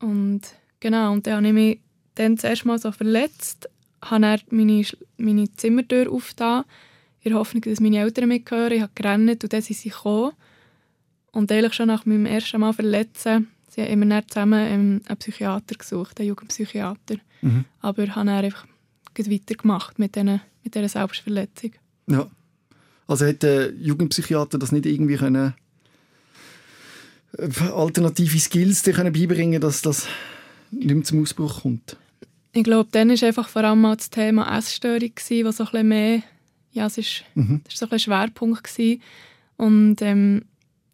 Und 0.00 0.42
genau, 0.80 1.12
und 1.12 1.26
dann 1.26 1.36
habe 1.36 1.46
ich 1.48 1.52
mich 1.52 1.80
dann 2.14 2.38
zuerst 2.38 2.64
mal 2.64 2.78
so 2.78 2.92
verletzt, 2.92 3.68
habe 4.02 4.22
dann 4.22 4.40
meine, 4.50 4.84
meine 5.16 5.52
Zimmertür 5.56 6.10
aufgetan, 6.10 6.64
in 7.22 7.30
der 7.30 7.38
Hoffnung, 7.38 7.62
dass 7.62 7.80
meine 7.80 8.00
Eltern 8.00 8.28
mithören. 8.28 8.72
Ich 8.72 8.82
habe 8.82 8.92
gerannt 8.94 9.42
und 9.42 9.52
dann 9.52 9.62
sind 9.62 9.76
sie 9.76 9.88
gekommen. 9.88 10.32
Und 11.32 11.50
eigentlich 11.50 11.74
schon 11.74 11.88
nach 11.88 12.06
meinem 12.06 12.26
ersten 12.26 12.60
Mal 12.60 12.72
verletzen, 12.72 13.48
sie 13.74 13.82
haben 13.82 13.90
immer 13.90 14.06
dann 14.06 14.28
zusammen 14.28 15.02
einen 15.08 15.18
Psychiater 15.18 15.74
gesucht, 15.74 16.18
einen 16.20 16.28
Jugendpsychiater. 16.28 17.16
Mhm. 17.42 17.64
Aber 17.80 18.04
ich 18.04 18.14
habe 18.14 18.26
dann 18.26 18.44
einfach 18.44 18.66
weitergemacht 19.16 19.98
mit, 19.98 20.16
diesen, 20.16 20.40
mit 20.62 20.74
dieser 20.74 20.88
Selbstverletzung. 20.88 21.72
Ja. 22.06 22.28
Also 23.06 23.26
hat 23.26 23.42
der 23.42 23.72
Jugendpsychiater 23.74 24.58
das 24.58 24.72
nicht 24.72 24.86
irgendwie 24.86 25.16
können 25.16 25.54
alternative 27.72 28.38
Skills 28.38 28.82
dir 28.82 28.94
beibringen 28.94 29.60
dass 29.60 29.82
das 29.82 30.06
nicht 30.70 30.94
mehr 30.94 31.04
zum 31.04 31.22
Ausbruch 31.22 31.62
kommt? 31.62 31.96
Ich 32.52 32.62
glaube, 32.62 32.88
dann 32.92 33.10
war 33.10 33.22
einfach 33.22 33.48
vor 33.48 33.64
allem 33.64 33.80
mal 33.80 33.96
das 33.96 34.10
Thema 34.10 34.56
Essstörung, 34.56 35.10
was 35.16 35.56
so 35.56 35.64
ein 35.64 35.70
bisschen 35.70 35.88
mehr, 35.88 36.22
ja, 36.72 36.86
es 36.86 36.98
ist, 36.98 37.24
mhm. 37.34 37.62
das 37.64 37.80
war 37.80 37.88
so 37.88 37.92
ein 37.94 37.98
Schwerpunkt 37.98 38.62
gewesen. 38.62 39.02
Und 39.56 40.00
ähm, 40.02 40.44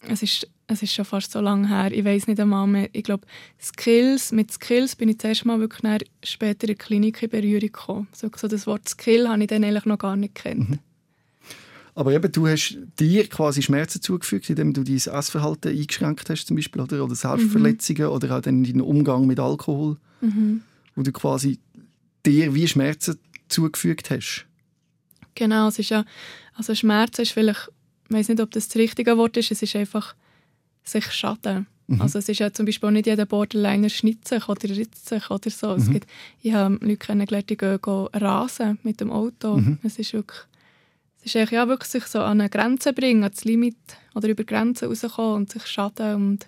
es 0.08 0.22
ist 0.22 0.49
es 0.72 0.82
ist 0.82 0.94
schon 0.94 1.04
fast 1.04 1.32
so 1.32 1.40
lange 1.40 1.68
her. 1.68 1.90
Ich 1.92 2.04
weiß 2.04 2.28
nicht 2.28 2.38
einmal 2.38 2.66
mehr. 2.66 2.88
Ich 2.92 3.02
glaube, 3.02 3.26
Skills, 3.60 4.32
mit 4.32 4.52
Skills 4.52 4.94
bin 4.94 5.08
ich 5.08 5.18
zuerst 5.18 5.44
mal 5.44 5.58
wirklich 5.58 6.02
später 6.22 6.64
in 6.64 6.68
der 6.68 6.76
Klinik 6.76 7.22
in 7.22 7.30
Berührung 7.30 7.60
gekommen. 7.60 8.08
So, 8.12 8.30
so 8.34 8.46
das 8.46 8.66
Wort 8.66 8.88
Skill 8.88 9.28
habe 9.28 9.42
ich 9.42 9.48
dann 9.48 9.64
eigentlich 9.64 9.84
noch 9.86 9.98
gar 9.98 10.16
nicht 10.16 10.34
kennt. 10.36 10.70
Mhm. 10.70 10.78
Aber 11.94 12.12
eben, 12.12 12.30
du 12.30 12.46
hast 12.46 12.78
dir 13.00 13.26
quasi 13.28 13.62
Schmerzen 13.62 14.00
zugefügt, 14.00 14.48
indem 14.48 14.72
du 14.72 14.84
dein 14.84 14.96
Essverhalten 14.96 15.76
eingeschränkt 15.76 16.30
hast, 16.30 16.46
zum 16.46 16.56
Beispiel, 16.56 16.80
oder, 16.80 17.04
oder 17.04 17.16
Selbstverletzungen 17.16 18.04
mhm. 18.04 18.12
oder 18.12 18.36
auch 18.36 18.40
dann 18.40 18.62
deinen 18.62 18.80
Umgang 18.80 19.26
mit 19.26 19.40
Alkohol, 19.40 19.96
mhm. 20.20 20.62
wo 20.94 21.02
du 21.02 21.10
quasi 21.10 21.58
dir 22.24 22.54
wie 22.54 22.68
Schmerzen 22.68 23.18
zugefügt 23.48 24.10
hast. 24.10 24.46
Genau, 25.34 25.68
es 25.68 25.78
ist 25.80 25.90
ja, 25.90 26.04
also 26.54 26.74
Schmerzen 26.74 27.22
ist 27.22 27.32
vielleicht, 27.32 27.70
ich 28.08 28.14
weiß 28.14 28.28
nicht, 28.28 28.40
ob 28.40 28.52
das 28.52 28.68
das 28.68 28.76
richtige 28.76 29.16
Wort 29.16 29.36
ist, 29.36 29.50
es 29.50 29.62
ist 29.62 29.74
einfach 29.74 30.14
sich 30.84 31.10
schaden. 31.12 31.66
Mhm. 31.87 32.02
Also 32.02 32.18
es 32.18 32.28
ist 32.28 32.38
ja 32.38 32.52
zum 32.52 32.66
Beispiel 32.66 32.88
auch 32.88 32.92
nicht 32.92 33.06
jeder 33.06 33.26
Borderliner 33.26 33.88
schnitzt 33.88 34.28
sich 34.28 34.49
oder 34.49 34.68
ritzt 34.68 35.08
sich 35.08 35.30
oder 35.30 35.50
so. 35.50 35.68
Mhm. 35.68 35.82
Es 35.82 35.90
gibt, 35.90 36.10
ich 36.42 36.52
habe 36.52 36.78
Leute 36.80 36.96
kennengelernt, 36.96 37.50
die 37.50 37.56
gehen, 37.56 37.80
gehen 37.82 38.08
rasen 38.12 38.78
mit 38.82 39.00
dem 39.00 39.10
Auto. 39.10 39.56
Mhm. 39.56 39.78
Es 39.82 39.99
ist 39.99 40.12
wirklich 40.12 40.40
es 41.22 41.34
ist 41.34 41.50
ja 41.50 41.68
wirklich 41.68 41.90
sich 41.90 42.04
so 42.04 42.20
an 42.20 42.40
eine 42.40 42.49
Grenze 42.49 42.92
bringen, 42.92 43.25
an 43.25 43.30
das 43.30 43.44
Limit 43.44 43.76
oder 44.14 44.28
über 44.28 44.44
Grenzen 44.44 44.88
rauskommen 44.88 45.34
und 45.34 45.52
sich 45.52 45.66
schaden 45.66 46.14
und 46.14 46.46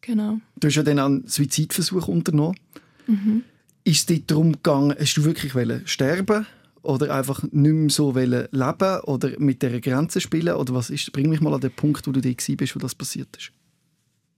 genau. 0.00 0.38
Du 0.58 0.68
hast 0.68 0.76
ja 0.76 0.82
dann 0.82 0.98
einen 0.98 1.26
Suizidversuch 1.26 2.08
unternommen. 2.08 2.58
Mhm. 3.06 3.44
Ist 3.84 3.98
es 3.98 4.06
dir 4.06 4.20
darum 4.20 4.52
gegangen, 4.52 4.96
hast 4.98 5.14
du 5.14 5.24
wirklich 5.24 5.52
sterben 5.86 6.46
oder 6.84 7.14
einfach 7.14 7.42
nicht 7.42 7.54
mehr 7.54 7.90
so 7.90 8.14
leben 8.14 9.00
oder 9.04 9.30
mit 9.38 9.62
dieser 9.62 9.80
Grenze 9.80 10.20
spielen 10.20 10.54
oder 10.54 10.74
was 10.74 10.90
ist? 10.90 11.12
Bring 11.12 11.28
mich 11.28 11.40
mal 11.40 11.54
an 11.54 11.60
den 11.60 11.72
Punkt, 11.72 12.06
wo 12.06 12.12
du 12.12 12.20
da 12.20 12.30
bist, 12.30 12.76
wo 12.76 12.78
das 12.78 12.94
passiert 12.94 13.36
ist. 13.36 13.52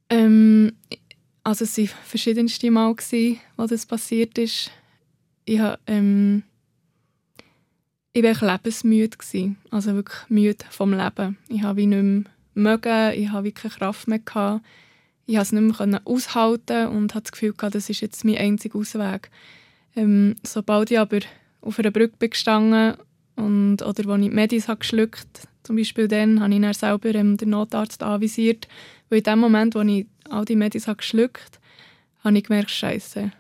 Ähm, 0.08 0.72
also 1.42 1.64
es 1.64 1.76
waren 1.76 1.90
verschiedenste 2.04 2.70
Mal, 2.70 2.94
wo 3.56 3.66
das 3.66 3.86
passiert 3.86 4.38
ist. 4.38 4.70
Ich 5.44 5.58
habe 5.58 5.78
ähm, 5.86 6.42
ich 8.12 8.22
war 8.22 8.52
lebensmüde. 8.52 9.16
Also 9.70 9.94
wirklich 9.94 10.30
müde 10.30 10.64
vom 10.70 10.94
Leben. 10.94 11.36
Ich 11.48 11.62
habe 11.62 11.76
wie 11.76 11.86
nicht 11.86 12.02
mehr 12.02 12.24
mögen, 12.54 13.20
ich 13.20 13.28
habe 13.28 13.52
keine 13.52 13.74
Kraft 13.74 14.08
mehr. 14.08 14.20
Gehabt. 14.20 14.64
Ich 15.26 15.34
konnte 15.34 15.42
es 15.42 15.52
nicht 15.52 15.86
mehr 15.86 16.00
aushalten 16.04 16.86
und 16.88 17.14
hatte 17.14 17.24
das 17.24 17.32
Gefühl, 17.32 17.52
das 17.58 17.90
ist 17.90 18.00
jetzt 18.00 18.24
mein 18.24 18.38
einziger 18.38 18.78
Ausweg. 18.78 19.30
Ähm, 19.94 20.36
sobald 20.44 20.90
ich 20.90 20.98
aber 20.98 21.20
auf 21.66 21.78
einer 21.78 21.90
Brücke 21.90 22.16
bin 22.18 22.30
gestanden 22.30 22.94
und, 23.36 23.82
oder 23.82 24.08
als 24.08 24.22
ich 24.22 24.30
Medis 24.30 24.68
habe 24.68 24.78
geschluckt 24.78 25.48
zum 25.66 25.76
Beispiel 25.76 26.06
dann, 26.06 26.40
habe 26.40 26.54
ich 26.54 26.60
dann 26.60 26.72
selber 26.72 27.12
ähm, 27.14 27.36
den 27.36 27.50
Notarzt 27.50 28.02
anvisiert. 28.02 28.68
Weil 29.08 29.18
in 29.18 29.24
dem 29.24 29.38
Moment, 29.40 29.74
wo 29.74 29.80
ich 29.80 30.06
all 30.30 30.44
die 30.44 30.54
Medis 30.54 30.86
habe 30.86 30.98
geschluckt 30.98 31.60
habe, 32.22 32.38
ich 32.38 32.44
gemerkt, 32.44 32.70
Scheiße, 32.70 33.32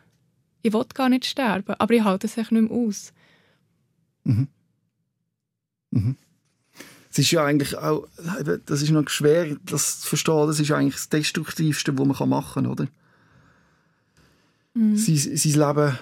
ich 0.62 0.72
will 0.72 0.84
gar 0.92 1.08
nicht 1.08 1.24
sterben, 1.24 1.74
aber 1.78 1.94
ich 1.94 2.02
halte 2.02 2.26
es 2.26 2.36
nicht 2.36 2.50
mehr 2.50 2.68
aus. 2.68 3.12
Mhm. 4.24 4.48
Mhm. 5.92 6.16
Es 7.10 7.18
ist 7.20 7.30
ja 7.30 7.44
eigentlich 7.44 7.78
auch, 7.78 8.08
das 8.66 8.82
ist 8.82 8.90
noch 8.90 9.08
schwer, 9.08 9.56
das 9.64 10.00
zu 10.00 10.08
verstehen, 10.08 10.46
das 10.48 10.60
ist 10.60 10.72
eigentlich 10.72 10.94
das 10.94 11.08
Destruktivste, 11.08 11.96
was 11.96 12.18
man 12.18 12.28
machen 12.28 12.64
kann, 12.64 12.66
oder? 12.66 12.88
Mhm. 14.74 14.96
Sein, 14.96 15.16
sein 15.16 15.52
Leben 15.52 15.98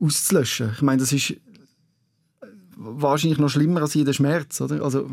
auszulöschen. 0.00 0.70
Ich 0.74 0.82
meine, 0.82 1.00
das 1.00 1.12
ist 1.12 1.34
wahrscheinlich 2.76 3.38
noch 3.38 3.48
schlimmer 3.48 3.82
als 3.82 3.94
jeder 3.94 4.12
Schmerz, 4.12 4.60
oder? 4.60 4.82
Also 4.82 5.10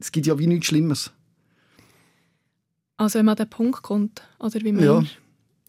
es, 0.00 0.12
gibt 0.12 0.26
ja 0.26 0.38
wie 0.38 0.46
nichts 0.46 0.66
Schlimmeres. 0.66 1.10
Also 2.96 3.18
wenn 3.18 3.26
man 3.26 3.32
an 3.32 3.44
den 3.44 3.50
Punkt 3.50 3.82
kommt, 3.82 4.22
oder 4.38 4.60
wie 4.60 4.70
Ja. 4.70 4.94
meinst 4.94 5.18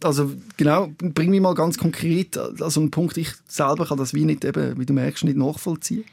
Also 0.04 0.32
genau, 0.58 0.92
bring 0.98 1.30
mich 1.30 1.42
mal 1.42 1.56
ganz 1.56 1.78
konkret, 1.78 2.38
also 2.38 2.80
einen 2.80 2.92
Punkt, 2.92 3.18
ich 3.18 3.30
selber 3.48 3.86
kann 3.86 3.98
das 3.98 4.14
wie 4.14 4.26
nicht, 4.26 4.46
eben, 4.46 4.80
wie 4.80 4.86
du 4.86 4.94
merkst, 4.94 5.24
nicht 5.24 5.38
nachvollziehen. 5.38 6.06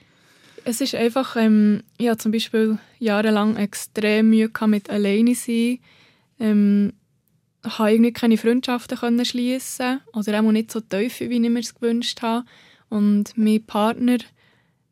Es 0.64 0.80
ist 0.80 0.96
einfach, 0.96 1.36
ähm, 1.36 1.82
ich 1.96 2.08
hatte 2.08 2.18
zum 2.18 2.32
Beispiel 2.32 2.78
jahrelang 2.98 3.56
extrem 3.56 4.30
Mühe 4.30 4.50
mit 4.66 4.90
alleine 4.90 5.34
sein. 5.36 5.78
Ähm, 6.40 6.92
habe 7.66 7.92
irgendwie 7.92 8.12
keine 8.12 8.38
Freundschaften 8.38 8.98
können 8.98 9.24
schließen 9.24 10.00
oder 10.12 10.40
auch 10.40 10.52
nicht 10.52 10.70
so 10.70 10.80
tief, 10.80 11.20
wie 11.20 11.24
ich 11.24 11.50
mir 11.50 11.60
es 11.60 11.74
gewünscht 11.74 12.22
habe. 12.22 12.46
Und 12.88 13.36
mein 13.36 13.64
Partner 13.64 14.18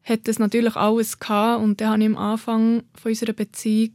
hat 0.02 0.28
das 0.28 0.38
natürlich 0.38 0.76
alles 0.76 1.18
gehabt 1.18 1.62
und 1.62 1.80
dann 1.80 1.90
habe 1.90 2.02
ich 2.02 2.08
am 2.08 2.16
Anfang 2.16 2.82
von 2.94 3.10
unserer 3.10 3.32
Beziehung 3.32 3.94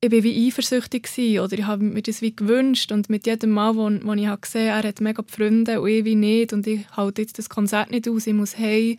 ich 0.00 0.12
war 0.12 0.22
wie 0.22 0.46
eifersüchtig 0.46 1.04
gewesen, 1.04 1.40
oder 1.40 1.58
ich 1.58 1.64
habe 1.64 1.82
mir 1.82 2.02
das 2.02 2.20
wie 2.20 2.34
gewünscht 2.34 2.92
und 2.92 3.08
mit 3.08 3.26
jedem 3.26 3.50
Mal, 3.50 3.76
wo, 3.76 3.90
wo 3.90 4.12
ich 4.12 4.26
habe 4.26 4.40
gesehen 4.40 4.68
er 4.68 4.82
hat 4.82 5.00
mega 5.00 5.24
Freunde 5.26 5.80
und 5.80 5.88
ich 5.88 6.04
wie 6.04 6.14
nicht 6.14 6.52
und 6.52 6.66
ich 6.66 6.86
halte 6.96 7.22
jetzt 7.22 7.38
das 7.38 7.48
Konzert 7.48 7.90
nicht 7.90 8.08
aus, 8.08 8.26
ich 8.26 8.34
muss 8.34 8.58
heim. 8.58 8.98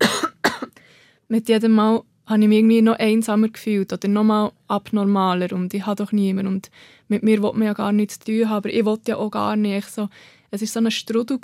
mit 1.28 1.48
jedem 1.48 1.72
Mal 1.72 2.02
habe 2.28 2.42
ich 2.42 2.48
mich 2.48 2.58
irgendwie 2.58 2.82
noch 2.82 2.98
einsamer 2.98 3.48
gefühlt 3.48 3.92
oder 3.92 4.06
noch 4.08 4.24
mal 4.24 4.52
abnormaler 4.66 5.52
und 5.52 5.72
ich 5.72 5.86
habe 5.86 5.96
doch 5.96 6.12
niemanden 6.12 6.52
und 6.52 6.70
mit 7.08 7.22
mir 7.22 7.42
wollte 7.42 7.58
man 7.58 7.66
ja 7.66 7.72
gar 7.72 7.92
nichts 7.92 8.18
zu 8.18 8.26
tun 8.26 8.48
haben, 8.48 8.58
aber 8.58 8.70
ich 8.70 8.84
wollte 8.84 9.12
ja 9.12 9.16
auch 9.16 9.30
gar 9.30 9.56
nicht. 9.56 9.78
Ich 9.78 9.86
So, 9.86 10.08
es 10.50 10.60
war 10.60 10.68
so 10.68 10.80
ein 10.80 10.90
Strudel 10.90 11.40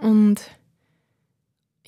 und 0.00 0.50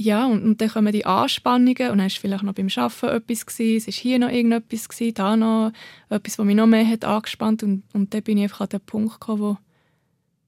ja, 0.01 0.27
und, 0.27 0.43
und 0.45 0.61
dann 0.61 0.69
kommen 0.71 0.93
die 0.93 1.05
Anspannungen 1.05 1.91
und 1.91 1.99
dann 1.99 2.01
war 2.01 2.11
vielleicht 2.11 2.45
noch 2.45 2.55
beim 2.55 2.69
Arbeiten 2.77 3.17
etwas, 3.17 3.47
gewesen, 3.47 3.89
es 3.89 3.97
war 3.97 4.01
hier 4.01 4.19
noch 4.21 4.31
irgendetwas, 4.31 4.89
gewesen, 4.89 5.15
da 5.15 5.37
noch 5.37 5.73
etwas, 6.09 6.39
was 6.39 6.47
mich 6.47 6.57
noch 6.57 6.69
mehr 6.69 6.87
hat 6.87 7.05
angespannt 7.05 7.63
und, 7.63 7.83
und 7.93 8.15
dann 8.15 8.23
bin 8.23 8.39
ich 8.39 8.45
einfach 8.45 8.63
an 8.63 8.69
den 8.69 8.81
Punkt 8.81 9.15
gekommen, 9.15 9.43
wo, 9.43 9.57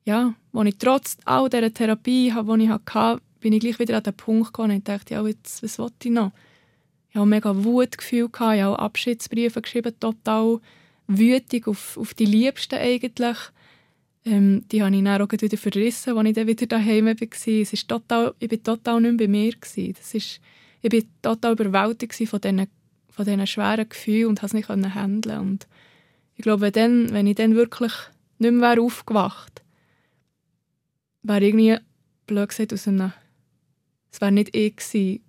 ja, 0.05 0.35
wo 0.53 0.63
ich 0.63 0.79
trotz 0.79 1.19
all 1.25 1.51
dieser 1.51 1.75
Therapie, 1.75 2.33
die 2.33 2.63
ich 2.63 2.69
hatte, 2.69 3.21
bin 3.41 3.53
ich 3.53 3.61
gleich 3.61 3.79
wieder 3.81 3.97
an 3.97 4.05
den 4.05 4.15
Punkt 4.15 4.47
gekommen 4.47 4.77
und 4.77 4.89
dachte, 4.89 5.15
ja, 5.15 5.27
jetzt, 5.27 5.63
was 5.63 5.79
wollte 5.81 6.09
ich 6.09 6.11
noch? 6.11 6.31
Ich 7.11 7.17
hatte 7.17 7.27
mega 7.27 7.65
Wutgefühl, 7.65 8.29
ich 8.33 8.41
habe 8.41 8.67
auch 8.67 8.77
Abschiedsbriefe 8.77 9.61
geschrieben, 9.61 9.99
total 9.99 10.61
wütig 11.07 11.67
auf, 11.67 11.97
auf 11.97 12.15
die 12.15 12.25
Liebsten 12.25 12.79
eigentlich. 12.79 13.37
Ähm, 14.25 14.65
die 14.71 14.83
habe 14.83 14.95
ich 14.95 15.03
dann 15.03 15.23
auch 15.23 15.33
wieder 15.33 15.57
verrissen, 15.57 16.17
als 16.17 16.29
ich 16.29 16.35
dann 16.35 16.47
wieder 16.47 16.67
daheim 16.67 17.07
war. 17.07 17.17
Es 17.21 17.73
ist 17.73 17.89
total, 17.89 18.35
ich 18.39 18.51
war 18.51 18.63
total 18.63 19.01
nicht 19.01 19.19
mehr 19.19 19.27
bei 19.27 19.29
mir. 19.29 19.53
Das 19.61 20.15
ist, 20.15 20.41
ich 20.83 20.93
war 20.93 21.01
total 21.23 21.53
überwältigt 21.53 22.29
von 22.29 22.41
diesen, 22.41 22.67
von 23.09 23.25
diesen 23.25 23.47
schweren 23.47 23.89
Gefühlen 23.89 24.29
und 24.29 24.41
konnte 24.41 24.59
es 24.59 24.69
nicht 24.69 24.95
handeln. 24.95 25.41
Und 25.41 25.67
ich 26.37 26.43
glaube, 26.43 26.63
wenn, 26.63 26.73
dann, 26.73 27.13
wenn 27.13 27.27
ich 27.27 27.37
dann 27.37 27.57
wirklich 27.57 27.93
nicht 28.39 28.53
mehr 28.53 28.71
wäre 28.71 28.83
aufgewacht 28.83 29.63
wäre 31.23 31.45
irgendwie, 31.45 31.77
blöd 32.27 32.49
gesagt, 32.49 32.73
aus 32.73 32.89
einem... 32.89 33.13
Es 34.13 34.21
wäre 34.21 34.33
nicht 34.33 34.57
ich 34.57 34.75
gewesen, 34.77 35.23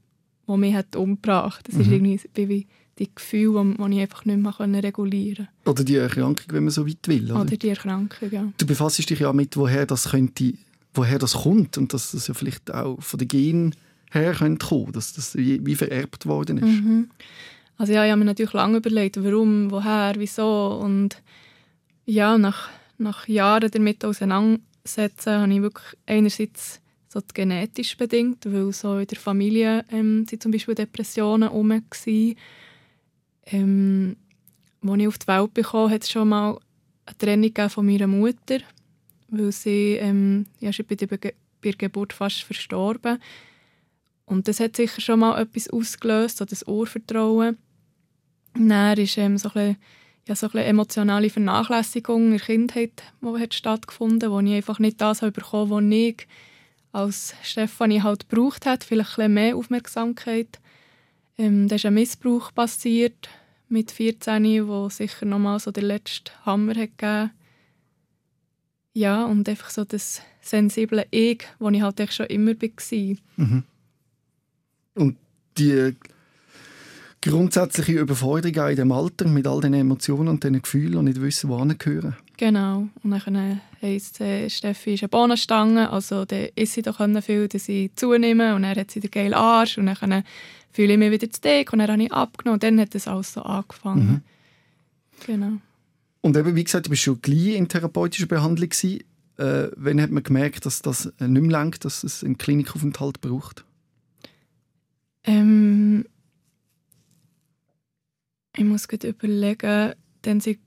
der 0.51 0.57
mich 0.57 0.75
hat 0.75 0.95
umgebracht 0.95 1.59
hat. 1.59 1.69
Ist 1.69 1.87
Mhm. 1.87 1.93
irgendwie 1.93 2.19
wie- 2.35 2.67
die 2.99 3.09
Gefühle, 3.15 3.63
die, 3.77 3.83
die 3.83 3.95
ich 3.95 4.01
einfach 4.01 4.25
nicht 4.25 4.37
mehr 4.37 4.83
regulieren 4.83 5.47
Oder 5.65 5.83
die 5.83 5.95
Erkrankung, 5.95 6.45
wenn 6.49 6.65
man 6.65 6.71
so 6.71 6.85
weit 6.87 7.07
will. 7.07 7.19
konnte. 7.19 7.33
Oder? 7.33 7.41
Oder 7.41 7.57
die 7.57 7.69
Erkrankung, 7.69 8.29
ja. 8.31 8.51
Du 8.57 8.65
befasst 8.67 8.99
dich 9.09 9.19
ja 9.19 9.33
mit, 9.33 9.57
woher 9.57 9.85
das 9.87 10.09
könnte, 10.09 10.53
woher 10.93 11.17
das 11.17 11.33
kommt 11.33 11.77
und 11.79 11.93
dass 11.93 12.11
das 12.11 12.27
ja 12.27 12.33
vielleicht 12.35 12.71
auch 12.71 13.01
von 13.01 13.17
den 13.17 13.27
Genen 13.27 13.75
her 14.11 14.33
könnte 14.33 14.67
kommen, 14.67 14.91
dass 14.91 15.13
das 15.13 15.35
wie, 15.35 15.65
wie 15.65 15.73
vererbt 15.75 16.25
worden 16.27 16.57
ist. 16.59 16.65
Mhm. 16.83 17.09
Also 17.77 17.93
ja, 17.93 18.05
ich 18.05 18.11
habe 18.11 18.19
mir 18.19 18.25
natürlich 18.25 18.53
lange 18.53 18.77
überlegt, 18.77 19.23
warum, 19.23 19.71
woher, 19.71 20.13
wieso 20.17 20.77
und 20.83 21.17
ja, 22.05 22.37
nach, 22.37 22.69
nach 22.99 23.27
Jahren 23.27 23.71
damit 23.71 24.03
auseinandersetzen, 24.05 25.31
habe 25.41 25.53
ich 25.53 25.61
wirklich 25.61 25.97
einerseits 26.05 26.80
so 27.11 27.19
genetisch 27.33 27.97
bedingt, 27.97 28.45
weil 28.45 28.71
so 28.71 28.97
in 28.97 29.07
der 29.07 29.17
Familie 29.17 29.83
ähm, 29.91 30.25
sind 30.29 30.41
zum 30.41 30.51
Beispiel 30.51 30.75
Depressionen 30.75 31.49
herum 31.49 31.69
waren. 31.71 32.35
Ähm, 33.47 34.15
als 34.81 34.99
ich 35.01 35.07
auf 35.07 35.17
die 35.17 35.27
Welt 35.27 35.53
bekam, 35.53 35.89
hat 35.89 36.03
es 36.03 36.11
schon 36.11 36.29
mal 36.29 36.57
eine 37.05 37.17
Trennung 37.17 37.69
von 37.69 37.85
meiner 37.85 38.07
Mutter, 38.07 38.59
weil 39.27 39.51
sie 39.51 39.97
ähm, 39.99 40.45
ja, 40.61 40.69
ist 40.69 40.87
bei 40.87 40.95
der, 40.95 41.07
Be 41.07 41.17
bei 41.19 41.33
der 41.71 41.73
Geburt 41.73 42.13
fast 42.13 42.43
verstorben. 42.43 43.19
Und 44.25 44.47
das 44.47 44.61
hat 44.61 44.77
sicher 44.77 45.01
schon 45.01 45.19
mal 45.19 45.41
etwas 45.41 45.69
ausgelöst, 45.69 46.37
so 46.37 46.45
das 46.45 46.63
Urvertrauen. 46.65 47.57
Und 48.55 48.69
Dann 48.69 48.97
ist 48.97 49.17
ähm, 49.17 49.37
so 49.37 49.49
ein 49.49 49.53
bisschen, 49.53 49.77
ja, 50.29 50.35
so 50.35 50.47
ein 50.47 50.51
bisschen 50.51 50.67
emotionale 50.67 51.29
Vernachlässigung 51.29 52.27
in 52.27 52.31
der 52.37 52.39
Kindheit, 52.39 53.03
die 53.21 53.39
hat 53.39 53.53
stattgefunden, 53.53 54.31
wo 54.31 54.39
ich 54.39 54.53
einfach 54.53 54.79
nicht 54.79 55.01
das 55.01 55.21
habe 55.21 55.33
bekommen 55.33 55.71
was 55.71 55.83
ich 55.83 56.25
als 56.91 57.35
Stefanie 57.43 58.01
halt 58.01 58.29
gebraucht 58.29 58.65
hat, 58.65 58.83
vielleicht 58.83 59.19
ein 59.19 59.33
mehr 59.33 59.55
Aufmerksamkeit. 59.55 60.59
Ähm, 61.37 61.67
da 61.67 61.75
ist 61.75 61.85
ein 61.85 61.93
Missbrauch 61.93 62.53
passiert 62.53 63.29
mit 63.69 63.91
14, 63.91 64.67
wo 64.67 64.89
sicher 64.89 65.25
nochmal 65.25 65.59
so 65.59 65.71
der 65.71 65.83
letzte 65.83 66.31
Hammer 66.45 66.75
hat 66.75 66.97
gegeben. 66.97 67.31
Ja, 68.93 69.25
und 69.25 69.47
einfach 69.47 69.69
so 69.69 69.85
das 69.85 70.21
sensible 70.41 71.05
Ich, 71.11 71.43
wo 71.59 71.69
ich 71.69 71.81
halt 71.81 72.13
schon 72.13 72.25
immer 72.25 72.53
war. 72.61 73.15
Mhm. 73.37 73.63
Und 74.95 75.17
die 75.57 75.95
grundsätzliche 77.21 77.93
Überforderung 77.93 78.69
in 78.69 78.75
dem 78.75 78.91
Alter 78.91 79.27
mit 79.27 79.45
all 79.47 79.61
den 79.61 79.73
Emotionen 79.73 80.27
und 80.27 80.43
den 80.43 80.61
Gefühlen 80.61 80.95
und 80.95 81.05
nicht 81.05 81.21
wissen, 81.21 81.49
wo 81.49 81.59
hingehören. 81.59 82.15
Genau. 82.37 82.87
Und 83.03 83.11
dann 83.11 83.61
heisst 83.81 84.19
es, 84.21 84.57
Steffi 84.57 84.95
ist 84.95 85.03
eine 85.03 85.09
Bohnenstange, 85.09 85.91
also 85.91 86.25
dann 86.25 86.47
isst 86.55 86.73
sie 86.73 86.81
doch 86.81 86.97
viel, 87.21 87.47
dass 87.47 87.65
sie 87.65 87.91
zunehmen 87.95 88.55
und 88.55 88.63
dann 88.63 88.75
hat 88.75 88.91
sie 88.91 88.99
den 88.99 89.11
geilen 89.11 89.35
Arsch 89.35 89.77
und 89.77 89.85
dann 89.85 90.23
fühle 90.71 90.93
ich 90.93 90.99
mich 90.99 91.11
wieder 91.11 91.29
zu 91.29 91.41
dick 91.41 91.71
und 91.71 91.79
dann 91.79 91.91
habe 91.91 92.03
ich 92.03 92.11
abgenommen 92.11 92.55
und 92.55 92.63
dann 92.63 92.79
hat 92.79 92.95
das 92.95 93.07
alles 93.07 93.33
so 93.33 93.43
angefangen. 93.43 94.23
Genau. 95.27 95.57
Und 96.21 96.37
eben, 96.37 96.55
wie 96.55 96.63
gesagt, 96.63 96.87
du 96.87 96.89
bist 96.89 97.03
schon 97.03 97.21
gleich 97.21 97.55
in 97.55 97.67
therapeutischer 97.67 98.27
Behandlung 98.27 98.69
gewesen. 98.69 99.03
Äh, 99.37 99.69
wann 99.75 100.01
hat 100.01 100.11
man 100.11 100.23
gemerkt, 100.23 100.65
dass 100.65 100.81
das 100.81 101.07
äh, 101.19 101.27
nicht 101.27 101.41
mehr 101.41 101.51
langt, 101.51 101.83
dass 101.83 102.03
es 102.03 102.23
einen 102.23 102.37
Klinikaufenthalt 102.37 103.21
braucht? 103.21 103.65
Ähm, 105.23 106.05
ich 108.55 108.63
muss 108.63 108.87
gerade 108.87 109.09
überlegen, 109.09 109.93
dann 110.21 110.39
sie 110.39 110.59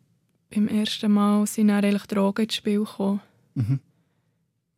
beim 0.50 0.68
ersten 0.68 1.12
Mal 1.12 1.46
sind 1.46 1.68
dann 1.68 1.84
eigentlich 1.84 2.06
Drogen 2.06 2.44
ins 2.44 2.54
Spiel 2.54 2.80
gekommen. 2.80 3.20
Mhm. 3.54 3.80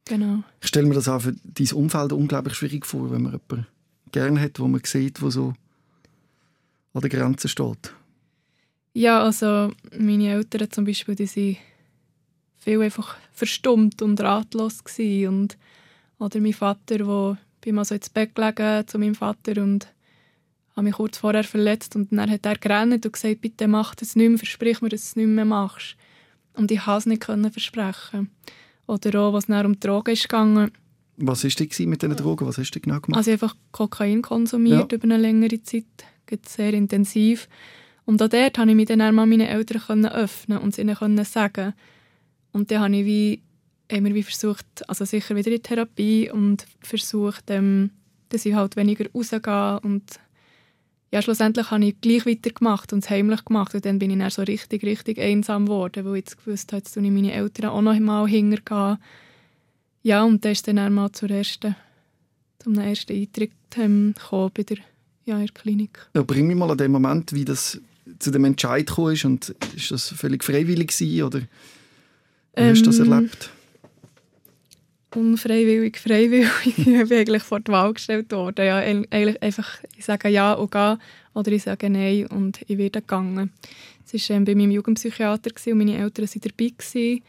Genau. 0.06 0.42
Ich 0.60 0.68
stelle 0.68 0.86
mir 0.86 0.94
das 0.94 1.08
auch 1.08 1.20
für 1.20 1.34
dein 1.44 1.72
Umfeld 1.72 2.12
unglaublich 2.12 2.54
schwierig 2.54 2.86
vor, 2.86 3.10
wenn 3.10 3.22
man 3.22 3.32
jemanden 3.32 3.66
gerne 4.12 4.40
hat, 4.40 4.60
wo 4.60 4.68
man 4.68 4.80
sieht, 4.84 5.20
wo 5.20 5.30
so 5.30 5.54
an 6.94 7.00
der 7.00 7.10
Grenze 7.10 7.48
steht. 7.48 7.92
Ja, 8.94 9.22
also 9.22 9.72
meine 9.98 10.30
Eltern 10.30 10.70
zum 10.70 10.84
Beispiel, 10.84 11.14
die 11.14 11.26
sind 11.26 11.58
viel 12.56 12.80
einfach 12.80 13.16
verstummt 13.32 14.00
und 14.00 14.20
ratlos 14.20 14.82
gewesen. 14.82 15.28
und 15.28 15.58
oder 16.18 16.40
mein 16.40 16.54
Vater, 16.54 17.06
wo 17.06 17.36
bin 17.60 17.74
mal 17.74 17.84
so 17.84 17.94
ins 17.94 18.08
Bett 18.08 18.34
gelegen 18.34 18.86
zu 18.86 18.98
meinem 18.98 19.14
Vater 19.14 19.60
und 19.62 19.88
habe 20.76 20.84
mich 20.84 20.94
kurz 20.94 21.18
vorher 21.18 21.42
verletzt 21.44 21.96
und 21.96 22.12
dann 22.12 22.30
hat 22.30 22.44
er 22.46 22.56
gerannt 22.58 23.04
und 23.06 23.12
gesagt, 23.12 23.40
bitte 23.40 23.66
mach 23.66 23.94
das 23.94 24.14
nicht 24.14 24.28
mehr, 24.28 24.38
versprich 24.38 24.82
mir, 24.82 24.90
dass 24.90 25.00
du 25.00 25.06
es 25.06 25.16
nicht 25.16 25.26
mehr 25.26 25.44
machst. 25.46 25.96
Und 26.54 26.70
ich 26.70 26.80
konnte 26.84 26.98
es 26.98 27.06
nicht 27.06 27.22
können 27.22 27.50
versprechen. 27.50 28.30
Oder 28.86 29.20
auch, 29.20 29.32
was 29.32 29.46
dann 29.46 29.66
um 29.66 29.80
Drogen 29.80 30.12
ist 30.12 30.28
gegangen. 30.28 30.70
Was 31.16 31.44
war 31.44 31.50
denn 31.50 31.88
mit 31.88 32.02
diesen 32.02 32.16
Drogen? 32.16 32.46
Was 32.46 32.58
hast 32.58 32.70
du 32.72 32.80
genau 32.80 33.00
gemacht? 33.00 33.16
Also 33.16 33.30
ich 33.30 33.40
habe 33.40 33.50
einfach 33.52 33.56
Kokain 33.72 34.22
konsumiert 34.22 34.92
Ja. 34.92 34.96
über 34.98 35.04
eine 35.04 35.16
längere 35.16 35.62
Zeit, 35.62 35.84
geht 36.26 36.48
sehr 36.48 36.74
intensiv. 36.74 37.48
Und 38.04 38.22
auch 38.22 38.28
dort 38.28 38.54
konnte 38.54 38.70
ich 38.70 38.76
mich 38.76 38.86
dann 38.86 39.00
einmal 39.00 39.26
meinen 39.26 39.46
Eltern 39.48 40.06
öffnen 40.06 40.58
und 40.58 40.76
ihnen 40.78 40.94
können 40.94 41.24
sagen. 41.24 41.72
Und 42.52 42.70
dann 42.70 42.80
habe 42.82 42.96
ich 42.96 43.04
wie, 43.06 43.42
haben 43.90 44.04
wir 44.04 44.14
wie 44.14 44.22
versucht, 44.22 44.66
also 44.88 45.04
sicher 45.04 45.34
wieder 45.36 45.50
in 45.50 45.56
die 45.56 45.62
Therapie 45.62 46.30
und 46.30 46.66
versucht, 46.80 47.44
ähm, 47.50 47.90
dass 48.28 48.44
ich 48.46 48.54
halt 48.54 48.76
weniger 48.76 49.06
rausgehe 49.12 49.80
und 49.82 50.04
ja, 51.12 51.22
schlussendlich 51.22 51.70
habe 51.70 51.84
ich 51.84 52.00
gleich 52.00 52.26
weitergemacht 52.26 52.92
und 52.92 53.04
es 53.04 53.10
heimlich 53.10 53.44
gemacht 53.44 53.74
und 53.74 53.84
dann 53.84 53.98
bin 53.98 54.10
ich 54.10 54.18
dann 54.18 54.30
so 54.30 54.42
richtig, 54.42 54.82
richtig 54.82 55.18
einsam 55.18 55.66
geworden, 55.66 56.04
weil 56.04 56.16
ich 56.16 56.24
jetzt 56.24 56.44
gewusst 56.44 56.72
habe, 56.72 56.78
jetzt 56.78 56.94
tue 56.94 57.04
ich 57.04 57.10
meine 57.10 57.32
Eltern 57.32 57.70
auch 57.70 57.82
noch 57.82 57.98
mal 57.98 58.26
hintergehen. 58.26 58.98
Ja, 60.02 60.24
und 60.24 60.44
dann 60.44 60.52
ist 60.52 60.66
dann 60.68 60.78
einmal 60.78 61.12
zur 61.12 61.30
ersten, 61.30 61.76
zum 62.58 62.78
ersten 62.78 63.12
Eintritt 63.12 63.52
ähm, 63.76 64.14
gekommen 64.16 64.50
bei 64.54 64.62
der, 64.64 64.78
ja, 65.24 65.38
in 65.38 65.46
der 65.46 65.54
Klinik. 65.54 66.08
Ja, 66.14 66.22
bring 66.22 66.46
mich 66.48 66.56
mal 66.56 66.70
an 66.70 66.78
den 66.78 66.92
Moment, 66.92 67.32
wie 67.32 67.44
das 67.44 67.80
zu 68.18 68.30
dem 68.30 68.44
Entscheid 68.44 68.86
gekommen 68.86 69.14
ist. 69.14 69.24
Und 69.24 69.48
ist 69.74 69.90
das 69.90 70.08
völlig 70.08 70.44
freiwillig 70.44 70.88
gewesen, 70.88 71.22
oder 71.22 71.40
wie 72.56 72.62
hast 72.70 72.82
du 72.82 72.86
das 72.86 72.98
Ähm, 72.98 73.12
erlebt? 73.12 73.50
Unfreiwillig, 75.16 75.98
freiwillig 75.98 76.48
ich 76.64 76.84
bin 76.84 77.12
eigentlich 77.12 77.42
vor 77.42 77.60
die 77.60 77.72
Wahl 77.72 77.94
gestellt 77.94 78.30
worden. 78.32 78.66
Ja, 78.66 78.76
eigentlich 78.76 79.42
einfach, 79.42 79.78
ich 79.96 80.04
sage 80.04 80.28
ja 80.28 80.52
und 80.52 80.70
gehe 80.70 80.98
oder 81.34 81.52
ich 81.52 81.62
sage 81.62 81.90
nein 81.90 82.26
und 82.26 82.60
ich 82.66 82.78
werde 82.78 83.00
gegangen. 83.00 83.50
Es 84.04 84.30
war 84.30 84.36
ähm, 84.36 84.44
bei 84.44 84.54
meinem 84.54 84.70
Jugendpsychiater 84.70 85.50
und 85.66 85.78
meine 85.78 85.98
Eltern 85.98 86.26
waren 86.26 86.40
dabei. 86.40 86.72
Gewesen. 86.76 87.22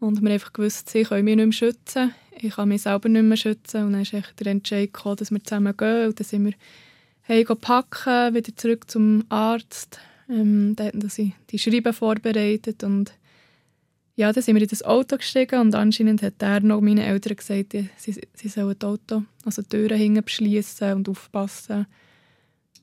Und 0.00 0.22
wir 0.22 0.30
einfach 0.30 0.52
gewusst, 0.52 0.88
sie 0.90 1.02
können 1.02 1.24
mich 1.24 1.36
nicht 1.36 1.44
mehr 1.46 1.52
schützen. 1.52 2.14
Ich 2.40 2.54
kann 2.54 2.68
mich 2.68 2.82
selber 2.82 3.08
nicht 3.08 3.22
mehr 3.22 3.36
schützen. 3.36 3.84
Und 3.84 3.92
dann 3.92 4.02
ist 4.02 4.14
echt 4.14 4.38
der 4.38 4.48
Entscheid 4.48 4.92
gekommen, 4.92 5.16
dass 5.16 5.30
wir 5.30 5.42
zusammen 5.42 5.76
gehen. 5.76 6.06
Und 6.06 6.18
dann 6.18 6.26
sind 6.26 6.44
wir 6.44 6.52
heim 7.28 7.46
packen, 7.60 8.34
wieder 8.34 8.56
zurück 8.56 8.90
zum 8.90 9.24
Arzt. 9.28 9.98
Ähm, 10.28 10.74
da 10.76 10.84
hatten 10.84 11.08
sie 11.08 11.34
die 11.50 11.58
Schreiben 11.58 11.92
vorbereitet. 11.92 12.84
Und 12.84 13.12
ja, 14.18 14.32
dann 14.32 14.42
sind 14.42 14.56
wir 14.56 14.62
in 14.62 14.68
das 14.68 14.82
Auto 14.82 15.16
gestiegen. 15.16 15.60
Und 15.60 15.76
anscheinend 15.76 16.22
hat 16.22 16.42
er 16.42 16.58
noch 16.58 16.80
meinen 16.80 16.98
Eltern 16.98 17.36
gesagt, 17.36 17.72
sie, 17.96 18.20
sie 18.34 18.48
sollen 18.48 18.74
das 18.76 18.88
Auto, 18.88 19.22
also 19.44 19.62
die 19.62 19.68
Türen 19.68 19.96
hinten 19.96 20.24
beschließen 20.24 20.92
und 20.94 21.08
aufpassen. 21.08 21.86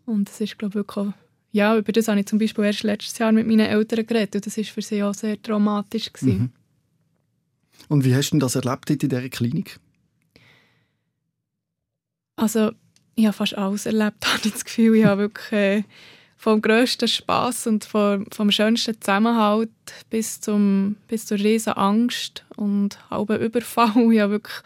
Und 0.05 0.29
das 0.29 0.39
ist, 0.39 0.57
glaube 0.57 0.71
ich, 0.71 0.75
wirklich 0.75 1.13
ja, 1.51 1.77
über 1.77 1.91
das 1.91 2.07
habe 2.07 2.19
ich 2.19 2.25
zum 2.25 2.39
Beispiel 2.39 2.63
erst 2.63 2.83
letztes 2.83 3.17
Jahr 3.17 3.33
mit 3.33 3.47
meinen 3.47 3.67
Eltern 3.67 4.05
geredet 4.05 4.35
und 4.35 4.45
das 4.45 4.57
war 4.57 4.63
für 4.63 4.81
sie 4.81 5.03
auch 5.03 5.13
sehr 5.13 5.41
traumatisch. 5.41 6.09
Mhm. 6.21 6.51
Und 7.87 8.05
wie 8.05 8.15
hast 8.15 8.31
du 8.31 8.37
das 8.39 8.55
erlebt 8.55 8.89
in 8.89 8.99
dieser 8.99 9.29
Klinik? 9.29 9.79
Also, 12.35 12.71
ich 13.15 13.25
habe 13.25 13.33
fast 13.33 13.57
alles 13.57 13.85
erlebt, 13.85 14.25
habe 14.25 14.41
ich 14.45 14.51
das 14.51 14.65
Gefühl. 14.65 14.97
Ich 14.97 15.05
habe 15.05 15.21
wirklich 15.21 15.51
äh, 15.53 15.83
vom 16.37 16.61
grössten 16.61 17.07
Spass 17.07 17.65
und 17.65 17.85
vom, 17.85 18.25
vom 18.31 18.51
schönsten 18.51 18.99
Zusammenhalt 18.99 19.71
bis, 20.09 20.41
zum, 20.41 20.97
bis 21.07 21.25
zur 21.25 21.39
riesen 21.39 21.73
Angst 21.73 22.45
und 22.55 22.99
halben 23.09 23.39
Überfall. 23.39 23.93
Ich 24.11 24.19
habe 24.19 24.31
wirklich 24.33 24.61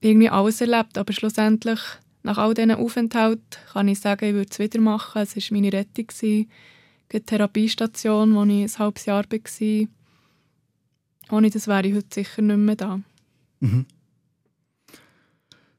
irgendwie 0.00 0.30
alles 0.30 0.60
erlebt, 0.60 0.98
aber 0.98 1.12
schlussendlich 1.12 1.80
nach 2.22 2.38
all 2.38 2.54
diesen 2.54 2.72
Aufenthalten 2.72 3.42
kann 3.72 3.88
ich 3.88 4.00
sagen, 4.00 4.26
ich 4.26 4.34
würde 4.34 4.50
es 4.50 4.58
wieder 4.58 4.80
machen. 4.80 5.22
Es 5.22 5.36
war 5.36 5.42
meine 5.50 5.72
Rettung. 5.72 6.06
Die 6.20 6.48
Therapiestation, 7.08 8.34
wo 8.34 8.44
ich 8.44 8.62
ein 8.74 8.78
halbes 8.78 9.06
Jahr 9.06 9.24
war. 9.24 9.88
Ohne 11.30 11.50
das 11.50 11.66
wäre 11.66 11.86
ich 11.86 11.94
heute 11.94 12.14
sicher 12.14 12.42
nicht 12.42 12.56
mehr 12.56 12.76
da. 12.76 13.00
Mhm. 13.60 13.86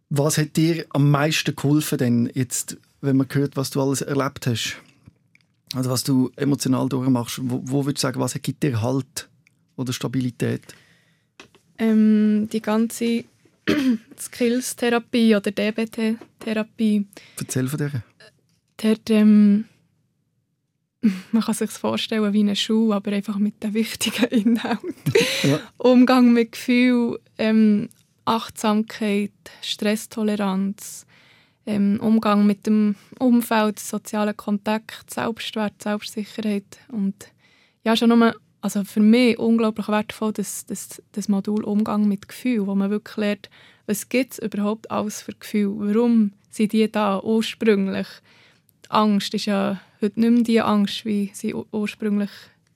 Was 0.09 0.37
hat 0.37 0.57
dir 0.57 0.85
am 0.89 1.09
meisten 1.09 1.55
geholfen, 1.55 1.97
denn 1.97 2.31
jetzt, 2.33 2.77
wenn 3.01 3.17
man 3.17 3.27
hört, 3.31 3.57
was 3.57 3.71
du 3.71 3.81
alles 3.81 4.01
erlebt 4.01 4.47
hast? 4.47 4.77
Also 5.73 5.89
was 5.89 6.03
du 6.03 6.31
emotional 6.35 6.87
durchmachst, 6.89 7.39
wo, 7.43 7.61
wo 7.63 7.85
würdest 7.85 8.03
du 8.03 8.07
sagen, 8.07 8.19
was 8.19 8.33
gibt 8.41 8.63
dir 8.63 8.81
Halt 8.81 9.29
oder 9.75 9.93
Stabilität? 9.93 10.61
Ähm, 11.77 12.47
die 12.51 12.61
ganze 12.61 13.23
Skills-Therapie 14.19 15.35
oder 15.35 15.51
DBT-Therapie. 15.51 17.07
Erzähl 17.39 17.67
von 17.67 17.79
der. 17.79 18.03
Dort, 18.77 19.09
ähm, 19.09 19.65
man 21.31 21.41
kann 21.41 21.55
sich 21.55 21.71
vorstellen 21.71 22.33
wie 22.33 22.39
eine 22.41 22.55
Schule, 22.55 22.95
aber 22.95 23.11
einfach 23.11 23.37
mit 23.37 23.63
den 23.63 23.73
wichtigen 23.73 24.25
Inhalten. 24.29 24.93
ja. 25.43 25.59
Umgang 25.77 26.33
mit 26.33 26.51
Gefühl, 26.51 27.19
ähm, 27.37 27.89
Achtsamkeit, 28.25 29.31
Stresstoleranz, 29.61 31.05
ähm, 31.65 31.99
Umgang 32.01 32.45
mit 32.45 32.65
dem 32.65 32.95
Umfeld, 33.19 33.79
sozialen 33.79 34.35
Kontakt, 34.35 35.11
Selbstwert, 35.11 35.81
Selbstsicherheit 35.81 36.79
und 36.91 37.15
ja, 37.83 37.95
schon 37.95 38.09
nur 38.09 38.35
also 38.61 38.83
für 38.83 38.99
mich 38.99 39.39
unglaublich 39.39 39.87
wertvoll, 39.87 40.33
das, 40.33 40.65
das, 40.67 41.01
das 41.13 41.27
Modul 41.27 41.63
Umgang 41.63 42.07
mit 42.07 42.27
Gefühl, 42.27 42.67
wo 42.67 42.75
man 42.75 42.91
wirklich 42.91 43.17
lernt, 43.17 43.49
was 43.87 44.07
gibt 44.07 44.33
es 44.33 44.39
überhaupt 44.39 44.91
alles 44.91 45.23
für 45.23 45.33
Gefühle, 45.33 45.73
warum 45.77 46.33
sind 46.51 46.73
die 46.73 46.91
da 46.91 47.19
ursprünglich. 47.21 48.07
Angst 48.89 49.33
ist 49.33 49.45
ja 49.45 49.81
heute 50.01 50.19
nicht 50.19 50.31
mehr 50.31 50.43
die 50.43 50.61
Angst, 50.61 51.05
wie 51.05 51.31
sie 51.33 51.55
ursprünglich 51.55 52.29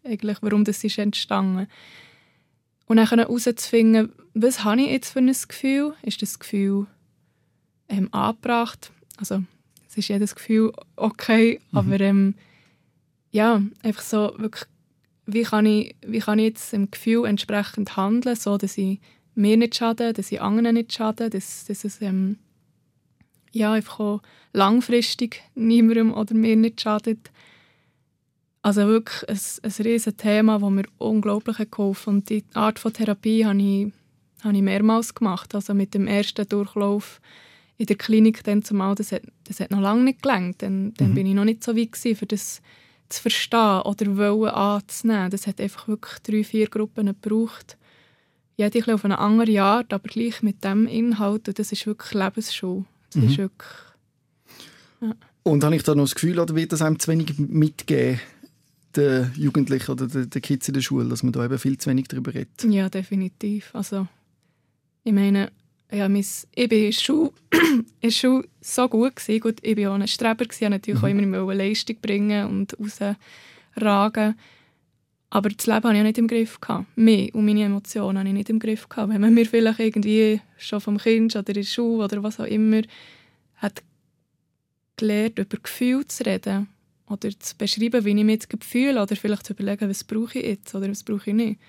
eigentlich, 0.03 0.37
warum 0.41 0.63
das 0.63 0.83
ist 0.83 0.97
entstanden. 0.97 1.67
Und 2.87 2.97
dann 2.97 3.07
herauszufinden, 3.07 4.11
was 4.33 4.63
habe 4.63 4.81
ich 4.81 4.91
jetzt 4.91 5.11
für 5.11 5.19
ein 5.19 5.27
Gefühl? 5.27 5.93
Ist 6.03 6.21
das 6.21 6.39
Gefühl 6.39 6.87
ähm, 7.89 8.13
angebracht? 8.13 8.91
Also 9.17 9.43
es 9.87 9.97
ist 9.97 10.07
jedes 10.09 10.35
Gefühl 10.35 10.71
okay, 10.95 11.59
mhm. 11.71 11.77
aber 11.77 11.99
ähm, 11.99 12.35
ja, 13.31 13.61
einfach 13.83 14.03
so 14.03 14.33
wirklich 14.37 14.65
wie 15.27 15.43
kann 15.43 15.65
ich, 15.65 15.95
wie 16.05 16.19
kann 16.19 16.39
ich 16.39 16.45
jetzt 16.45 16.71
dem 16.71 16.91
Gefühl 16.91 17.25
entsprechend 17.25 17.97
handeln, 17.97 18.35
so 18.35 18.57
dass 18.57 18.77
ich 18.77 18.99
mir 19.33 19.57
nicht 19.57 19.75
schade, 19.75 20.13
dass 20.13 20.31
ich 20.31 20.41
anderen 20.41 20.75
nicht 20.75 20.93
schade, 20.93 21.29
dass, 21.29 21.65
dass 21.65 21.83
es 21.83 22.01
ähm, 22.01 22.37
ja, 23.51 23.73
einfach 23.73 23.99
auch 23.99 24.21
langfristig 24.53 25.41
niemandem 25.55 26.13
oder 26.13 26.35
mir 26.35 26.55
nicht 26.55 26.81
schadet. 26.81 27.31
Also 28.61 28.87
wirklich 28.87 29.29
ein, 29.29 29.39
ein 29.63 29.85
riesiges 29.85 30.17
Thema, 30.17 30.59
das 30.59 30.69
mir 30.69 30.85
unglaublich 30.97 31.57
geholfen 31.71 32.01
hat. 32.01 32.07
Und 32.07 32.29
die 32.29 32.43
Art 32.53 32.79
von 32.79 32.93
Therapie 32.93 33.45
habe 33.45 33.59
ich, 33.59 33.93
habe 34.43 34.55
ich 34.55 34.61
mehrmals 34.61 35.13
gemacht. 35.13 35.53
Also 35.55 35.73
mit 35.73 35.93
dem 35.93 36.07
ersten 36.07 36.47
Durchlauf 36.47 37.21
in 37.77 37.85
der 37.87 37.95
Klinik 37.95 38.43
dann 38.43 38.63
zumal, 38.63 38.95
das 38.95 39.11
hat, 39.11 39.23
das 39.45 39.59
hat 39.59 39.71
noch 39.71 39.81
lange 39.81 40.03
nicht 40.03 40.21
gelangt. 40.21 40.61
Dann, 40.61 40.93
dann 40.95 41.09
mhm. 41.09 41.15
bin 41.15 41.27
ich 41.27 41.33
noch 41.33 41.45
nicht 41.45 41.63
so 41.63 41.75
weit 41.75 41.91
gewesen, 41.91 42.15
für 42.15 42.25
das 42.25 42.61
zu 43.09 43.21
verstehen 43.21 43.81
oder 43.81 44.17
wollen 44.17 44.49
anzunehmen. 44.49 45.29
Das 45.29 45.47
hat 45.47 45.59
einfach 45.59 45.87
wirklich 45.87 46.19
drei, 46.19 46.43
vier 46.43 46.67
Gruppen 46.67 47.07
gebraucht. 47.07 47.77
Jede 48.57 48.93
auf 48.93 49.03
eine 49.03 49.19
andere 49.19 49.61
Art, 49.61 49.91
aber 49.91 50.07
gleich 50.07 50.41
mit 50.41 50.63
dem 50.63 50.87
Inhalt. 50.87 51.47
Und 51.47 51.59
das 51.59 51.71
ist 51.71 51.85
wirklich 51.85 52.13
Lebensschule. 52.13 52.85
Das 53.11 53.21
mhm. 53.21 53.29
ist 53.29 53.37
wirklich... 53.37 53.71
Ja. 55.01 55.13
Und 55.43 55.63
habe 55.63 55.75
ich 55.75 55.83
da 55.83 55.93
noch 55.93 56.05
das 56.05 56.15
Gefühl, 56.15 56.39
oder 56.39 56.55
wird 56.55 56.71
das 56.71 56.81
einem 56.81 56.97
zu 56.97 57.11
wenig 57.11 57.37
mitgeben, 57.37 58.19
den 58.95 59.31
Jugendlichen 59.35 59.91
oder 59.91 60.07
den 60.07 60.41
Kids 60.41 60.67
in 60.69 60.73
der 60.73 60.81
Schule, 60.81 61.09
dass 61.09 61.21
man 61.21 61.33
da 61.33 61.43
eben 61.43 61.59
viel 61.59 61.77
zu 61.77 61.89
wenig 61.89 62.07
darüber 62.07 62.33
redet? 62.33 62.63
Ja, 62.63 62.89
definitiv. 62.89 63.69
Also, 63.73 64.07
ich 65.03 65.13
meine, 65.13 65.51
ja, 65.95 66.09
mein, 66.09 66.19
ich 66.19 66.71
war 66.71 66.77
in 66.77 66.93
Schule, 66.93 67.31
in 68.01 68.11
Schule 68.11 68.47
so 68.61 68.87
gut. 68.87 69.15
Gewesen. 69.15 69.39
Gut, 69.39 69.59
ich 69.61 69.77
war 69.77 69.91
auch 69.91 69.95
ein 69.95 70.07
Streber, 70.07 70.45
gewesen, 70.45 70.71
natürlich 70.71 71.01
mhm. 71.01 71.05
auch 71.05 71.43
immer 71.43 71.53
Leistung 71.53 71.97
bringen 72.01 72.47
und 72.47 72.77
rausragen. 72.79 74.35
Aber 75.29 75.49
das 75.49 75.65
Leben 75.65 75.83
hatte 75.83 75.97
ich 75.97 76.03
nicht 76.03 76.17
im 76.17 76.27
Griff. 76.27 76.59
Mich 76.95 77.33
und 77.33 77.45
meine 77.45 77.63
Emotionen 77.63 78.19
hatte 78.19 78.27
ich 78.27 78.33
nicht 78.33 78.49
im 78.49 78.59
Griff. 78.59 78.87
Wenn 78.95 79.19
man 79.19 79.33
mir 79.33 79.45
vielleicht 79.45 79.79
irgendwie 79.79 80.39
schon 80.57 80.79
vom 80.79 80.97
Kind 80.97 81.35
oder 81.35 81.49
in 81.49 81.55
der 81.55 81.63
Schule 81.63 82.05
oder 82.05 82.23
was 82.23 82.39
auch 82.39 82.45
immer 82.45 82.81
hat 83.57 83.83
gelernt, 84.95 85.39
über 85.39 85.57
Gefühle 85.61 86.07
zu 86.07 86.25
reden 86.25 86.67
oder 87.07 87.29
zu 87.37 87.57
beschreiben, 87.57 88.05
wie 88.05 88.09
ich 88.17 88.23
mich 88.23 88.47
jetzt 88.49 88.63
fühle 88.63 89.01
oder 89.01 89.15
vielleicht 89.15 89.45
zu 89.45 89.53
überlegen, 89.53 89.89
was 89.89 90.03
brauche 90.03 90.39
ich 90.39 90.45
jetzt 90.45 90.73
oder 90.73 90.89
was 90.89 91.03
brauche 91.03 91.31
ich 91.31 91.35
nicht. 91.35 91.59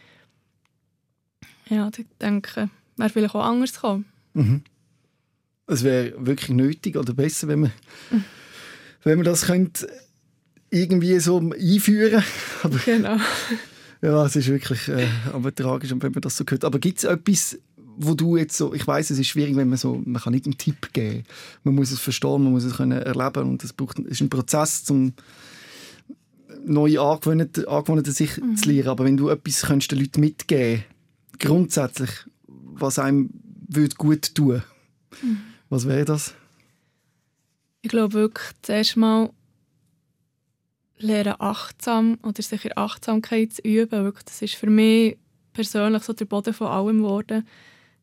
Ja, 1.68 1.90
ich 1.96 2.06
denke, 2.20 2.70
wäre 2.96 3.10
vielleicht 3.10 3.34
auch 3.34 3.44
anders 3.44 3.74
gekommen. 3.74 4.04
Mhm. 4.36 4.62
Es 5.66 5.82
wäre 5.82 6.14
wirklich 6.24 6.50
nötig 6.50 6.96
oder 6.96 7.12
besser, 7.14 7.48
wenn 7.48 7.60
man, 7.60 7.72
mhm. 8.10 8.24
wenn 9.02 9.18
man 9.18 9.24
das 9.24 9.46
könnte 9.46 9.88
irgendwie 10.70 11.18
so 11.20 11.38
einführen 11.38 12.22
aber, 12.62 12.78
Genau. 12.84 13.16
Ja, 14.02 14.26
es 14.26 14.36
ist 14.36 14.48
wirklich 14.48 14.88
äh, 14.88 15.08
aber 15.32 15.54
tragisch, 15.54 15.90
wenn 15.90 16.12
man 16.12 16.20
das 16.20 16.36
so 16.36 16.44
hört. 16.46 16.64
Aber 16.64 16.78
gibt 16.78 16.98
es 16.98 17.04
etwas, 17.04 17.58
wo 17.96 18.14
du 18.14 18.36
jetzt 18.36 18.56
so, 18.56 18.74
ich 18.74 18.86
weiß, 18.86 19.10
es 19.10 19.18
ist 19.18 19.28
schwierig, 19.28 19.56
wenn 19.56 19.70
man 19.70 19.78
so, 19.78 20.02
man 20.04 20.20
kann 20.20 20.34
nicht 20.34 20.44
einen 20.44 20.58
Tipp 20.58 20.92
geben. 20.92 21.24
Man 21.64 21.74
muss 21.74 21.90
es 21.90 21.98
verstehen, 21.98 22.44
man 22.44 22.52
muss 22.52 22.64
es 22.64 22.76
können 22.76 23.00
erleben 23.00 23.48
und 23.48 23.64
es 23.64 23.72
braucht, 23.72 23.98
ist 24.00 24.20
ein 24.20 24.28
Prozess, 24.28 24.84
zum 24.84 25.14
neue 26.66 27.00
Angewohnheiten, 27.00 27.66
Angewohnheiten 27.66 28.12
sich 28.12 28.36
mhm. 28.36 28.56
zu 28.56 28.70
lernen. 28.70 28.88
Aber 28.88 29.04
wenn 29.04 29.16
du 29.16 29.30
etwas 29.30 29.62
könntest 29.62 29.92
den 29.92 30.00
Leuten 30.00 30.20
mitgeben, 30.20 30.84
grundsätzlich, 31.38 32.10
was 32.46 32.98
einem 32.98 33.30
würde 33.68 33.96
gut 33.96 34.34
tun 34.34 34.62
mhm. 35.22 35.38
Was 35.68 35.86
wäre 35.88 36.04
das? 36.04 36.34
Ich 37.82 37.90
glaube 37.90 38.14
wirklich, 38.14 38.48
zuerst 38.62 38.96
mal 38.96 39.30
lernen 40.98 41.34
achtsam 41.38 42.18
oder 42.22 42.42
sich 42.42 42.64
in 42.64 42.76
Achtsamkeit 42.76 43.54
zu 43.54 43.62
üben. 43.62 44.04
Wirklich, 44.04 44.24
das 44.24 44.42
ist 44.42 44.54
für 44.54 44.70
mich 44.70 45.16
persönlich 45.52 46.02
so 46.02 46.12
der 46.12 46.24
Boden 46.24 46.54
von 46.54 46.68
allem 46.68 46.98
geworden, 46.98 47.46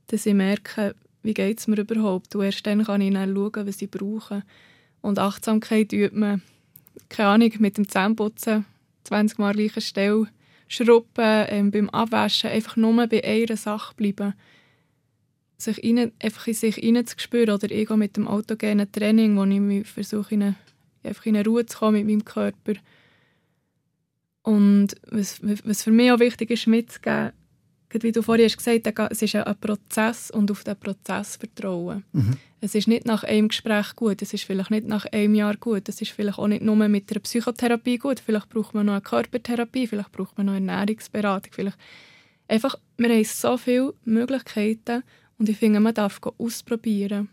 dass 0.08 0.26
ich 0.26 0.34
merke, 0.34 0.95
wie 1.21 1.34
geht 1.34 1.60
es 1.60 1.67
mir 1.67 1.80
überhaupt. 1.80 2.36
Und 2.36 2.43
erst 2.43 2.65
dann 2.67 2.84
kann 2.84 3.02
ich 3.02 3.13
dann 3.13 3.34
schauen, 3.34 3.67
was 3.67 3.82
ich 3.82 3.89
brauche. 3.89 4.43
Und 5.02 5.19
Achtsamkeit 5.19 5.93
übt 5.93 6.17
man, 6.17 6.41
keine 7.10 7.30
Ahnung, 7.30 7.52
mit 7.60 7.78
dem 7.78 7.88
Zähneputzen 7.88 8.65
20 9.06 9.38
Mal 9.38 9.54
gleiche 9.54 9.82
Stelle 9.82 10.28
schrubben, 10.67 11.45
ähm, 11.49 11.71
beim 11.71 11.89
Abwaschen, 11.89 12.49
einfach 12.49 12.76
nur 12.76 13.08
bei 13.08 13.23
einer 13.23 13.58
Sache 13.58 13.93
bleiben 13.95 14.34
sich 15.63 15.84
rein, 15.84 16.12
einfach 16.21 16.47
in 16.47 16.54
sich 16.54 16.76
hineinzuspüren 16.76 17.56
oder 17.56 17.71
ich 17.71 17.89
mit 17.89 18.17
dem 18.17 18.28
autogenen 18.28 18.91
Training, 18.91 19.38
wo 19.38 19.43
ich 19.45 19.60
mich 19.60 19.88
versuche, 19.88 20.36
in 20.36 20.43
eine, 20.43 20.56
einfach 21.04 21.26
in 21.26 21.36
eine 21.36 21.45
Ruhe 21.45 21.65
zu 21.65 21.78
kommen 21.78 21.97
mit 21.97 22.08
meinem 22.08 22.26
Körper. 22.26 22.73
Und 24.43 24.89
was, 25.10 25.39
was 25.41 25.84
für 25.84 25.91
mich 25.91 26.12
auch 26.12 26.19
wichtig 26.19 26.52
ist 26.52 26.67
mitzugeben, 26.67 27.32
wie 28.02 28.12
du 28.12 28.23
vorhin 28.23 28.45
hast 28.45 28.58
gesagt 28.58 29.12
es 29.12 29.21
ist 29.21 29.36
ein 29.36 29.60
Prozess 29.60 30.32
und 30.32 30.49
auf 30.49 30.63
den 30.63 30.76
Prozess 30.76 31.36
vertrauen. 31.36 32.04
Mhm. 32.12 32.38
Es 32.60 32.73
ist 32.76 32.88
nicht 32.88 33.06
nach 33.06 33.23
einem 33.23 33.49
Gespräch 33.49 33.95
gut, 33.95 34.21
es 34.21 34.34
ist 34.34 34.45
vielleicht 34.45 34.71
nicht 34.71 34.88
nach 34.88 35.06
einem 35.06 35.36
Jahr 35.36 35.56
gut, 35.58 35.88
es 35.89 36.02
ist 36.02 36.12
vielleicht 36.12 36.39
auch 36.39 36.47
nicht 36.47 36.63
nur 36.63 36.76
mit 36.76 37.12
einer 37.12 37.19
Psychotherapie 37.19 37.97
gut, 37.97 38.19
vielleicht 38.19 38.49
braucht 38.49 38.73
man 38.73 38.88
noch 38.88 38.93
eine 38.93 39.02
Körpertherapie, 39.02 39.86
vielleicht 39.86 40.12
braucht 40.12 40.38
man 40.38 40.47
noch 40.47 40.54
eine 40.54 40.71
Ernährungsberatung, 40.71 41.52
vielleicht 41.54 41.78
einfach, 42.47 42.76
wir 42.97 43.10
haben 43.10 43.23
so 43.23 43.58
viele 43.58 43.93
Möglichkeiten 44.06 45.04
und 45.43 45.49
ich 45.49 45.58
finde, 45.58 45.82
man 45.82 45.93
darf 45.93 46.21
ausprobieren 46.38 47.27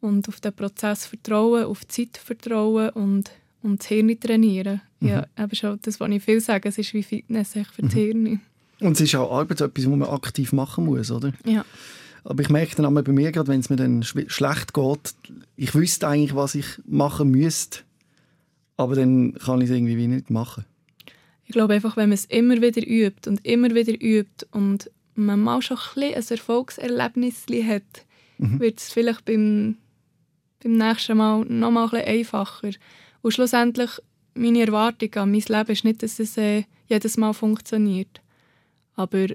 und 0.00 0.26
auf 0.26 0.40
den 0.40 0.52
Prozess 0.52 1.06
vertrauen, 1.06 1.62
auf 1.62 1.84
die 1.84 2.08
Zeit 2.08 2.16
vertrauen 2.16 2.90
und, 2.90 3.30
und 3.62 3.78
das 3.78 3.86
Hirn 3.86 4.18
trainieren. 4.18 4.80
Mhm. 4.98 5.08
Ja, 5.08 5.26
eben 5.38 5.54
schon 5.54 5.78
das, 5.80 6.00
was 6.00 6.10
ich 6.10 6.24
viel 6.24 6.40
sage, 6.40 6.68
es 6.68 6.76
ist 6.76 6.92
wie 6.92 7.04
Fitness 7.04 7.52
für 7.52 7.82
das 7.82 7.94
mhm. 7.94 7.98
Hirn. 7.98 8.40
Und 8.80 8.94
es 8.94 9.02
ist 9.02 9.14
auch 9.14 9.30
Arbeit, 9.30 9.60
etwas, 9.60 9.86
was 9.86 9.96
man 9.96 10.08
aktiv 10.08 10.52
machen 10.52 10.86
muss, 10.86 11.12
oder? 11.12 11.34
Ja. 11.44 11.64
Aber 12.24 12.42
ich 12.42 12.48
merke 12.48 12.74
dann 12.74 12.86
auch 12.86 13.02
bei 13.04 13.12
mir, 13.12 13.30
gerade 13.30 13.46
wenn 13.46 13.60
es 13.60 13.70
mir 13.70 13.76
dann 13.76 14.02
schlecht 14.02 14.74
geht, 14.74 15.14
ich 15.54 15.72
wüsste 15.72 16.08
eigentlich, 16.08 16.34
was 16.34 16.56
ich 16.56 16.66
machen 16.84 17.30
müsste, 17.30 17.82
aber 18.76 18.96
dann 18.96 19.34
kann 19.34 19.60
ich 19.60 19.70
es 19.70 19.76
irgendwie 19.76 20.08
nicht 20.08 20.30
machen. 20.30 20.64
Ich 21.44 21.52
glaube 21.52 21.74
einfach, 21.74 21.96
wenn 21.96 22.08
man 22.08 22.14
es 22.14 22.24
immer 22.24 22.60
wieder 22.60 22.84
übt 22.84 23.30
und 23.30 23.46
immer 23.46 23.72
wieder 23.72 23.92
übt 23.92 24.46
und 24.50 24.90
man 25.16 25.40
mal 25.40 25.62
schon 25.62 25.78
ein, 25.96 26.14
ein 26.14 26.24
Erfolgserlebnis 26.28 27.46
hat, 27.66 28.06
mhm. 28.38 28.60
wird 28.60 28.78
es 28.78 28.92
vielleicht 28.92 29.24
beim, 29.24 29.76
beim 30.62 30.72
nächsten 30.72 31.16
Mal 31.16 31.44
noch 31.44 31.70
mal 31.70 31.88
ein 31.92 32.04
einfacher. 32.04 32.70
Und 33.22 33.32
schlussendlich, 33.32 33.90
meine 34.34 34.66
Erwartung 34.66 35.14
an 35.14 35.30
mein 35.30 35.44
Leben 35.46 35.72
ist 35.72 35.84
nicht, 35.84 36.02
dass 36.02 36.18
es 36.18 36.36
äh, 36.36 36.64
jedes 36.88 37.16
Mal 37.16 37.32
funktioniert. 37.32 38.20
Aber 38.94 39.26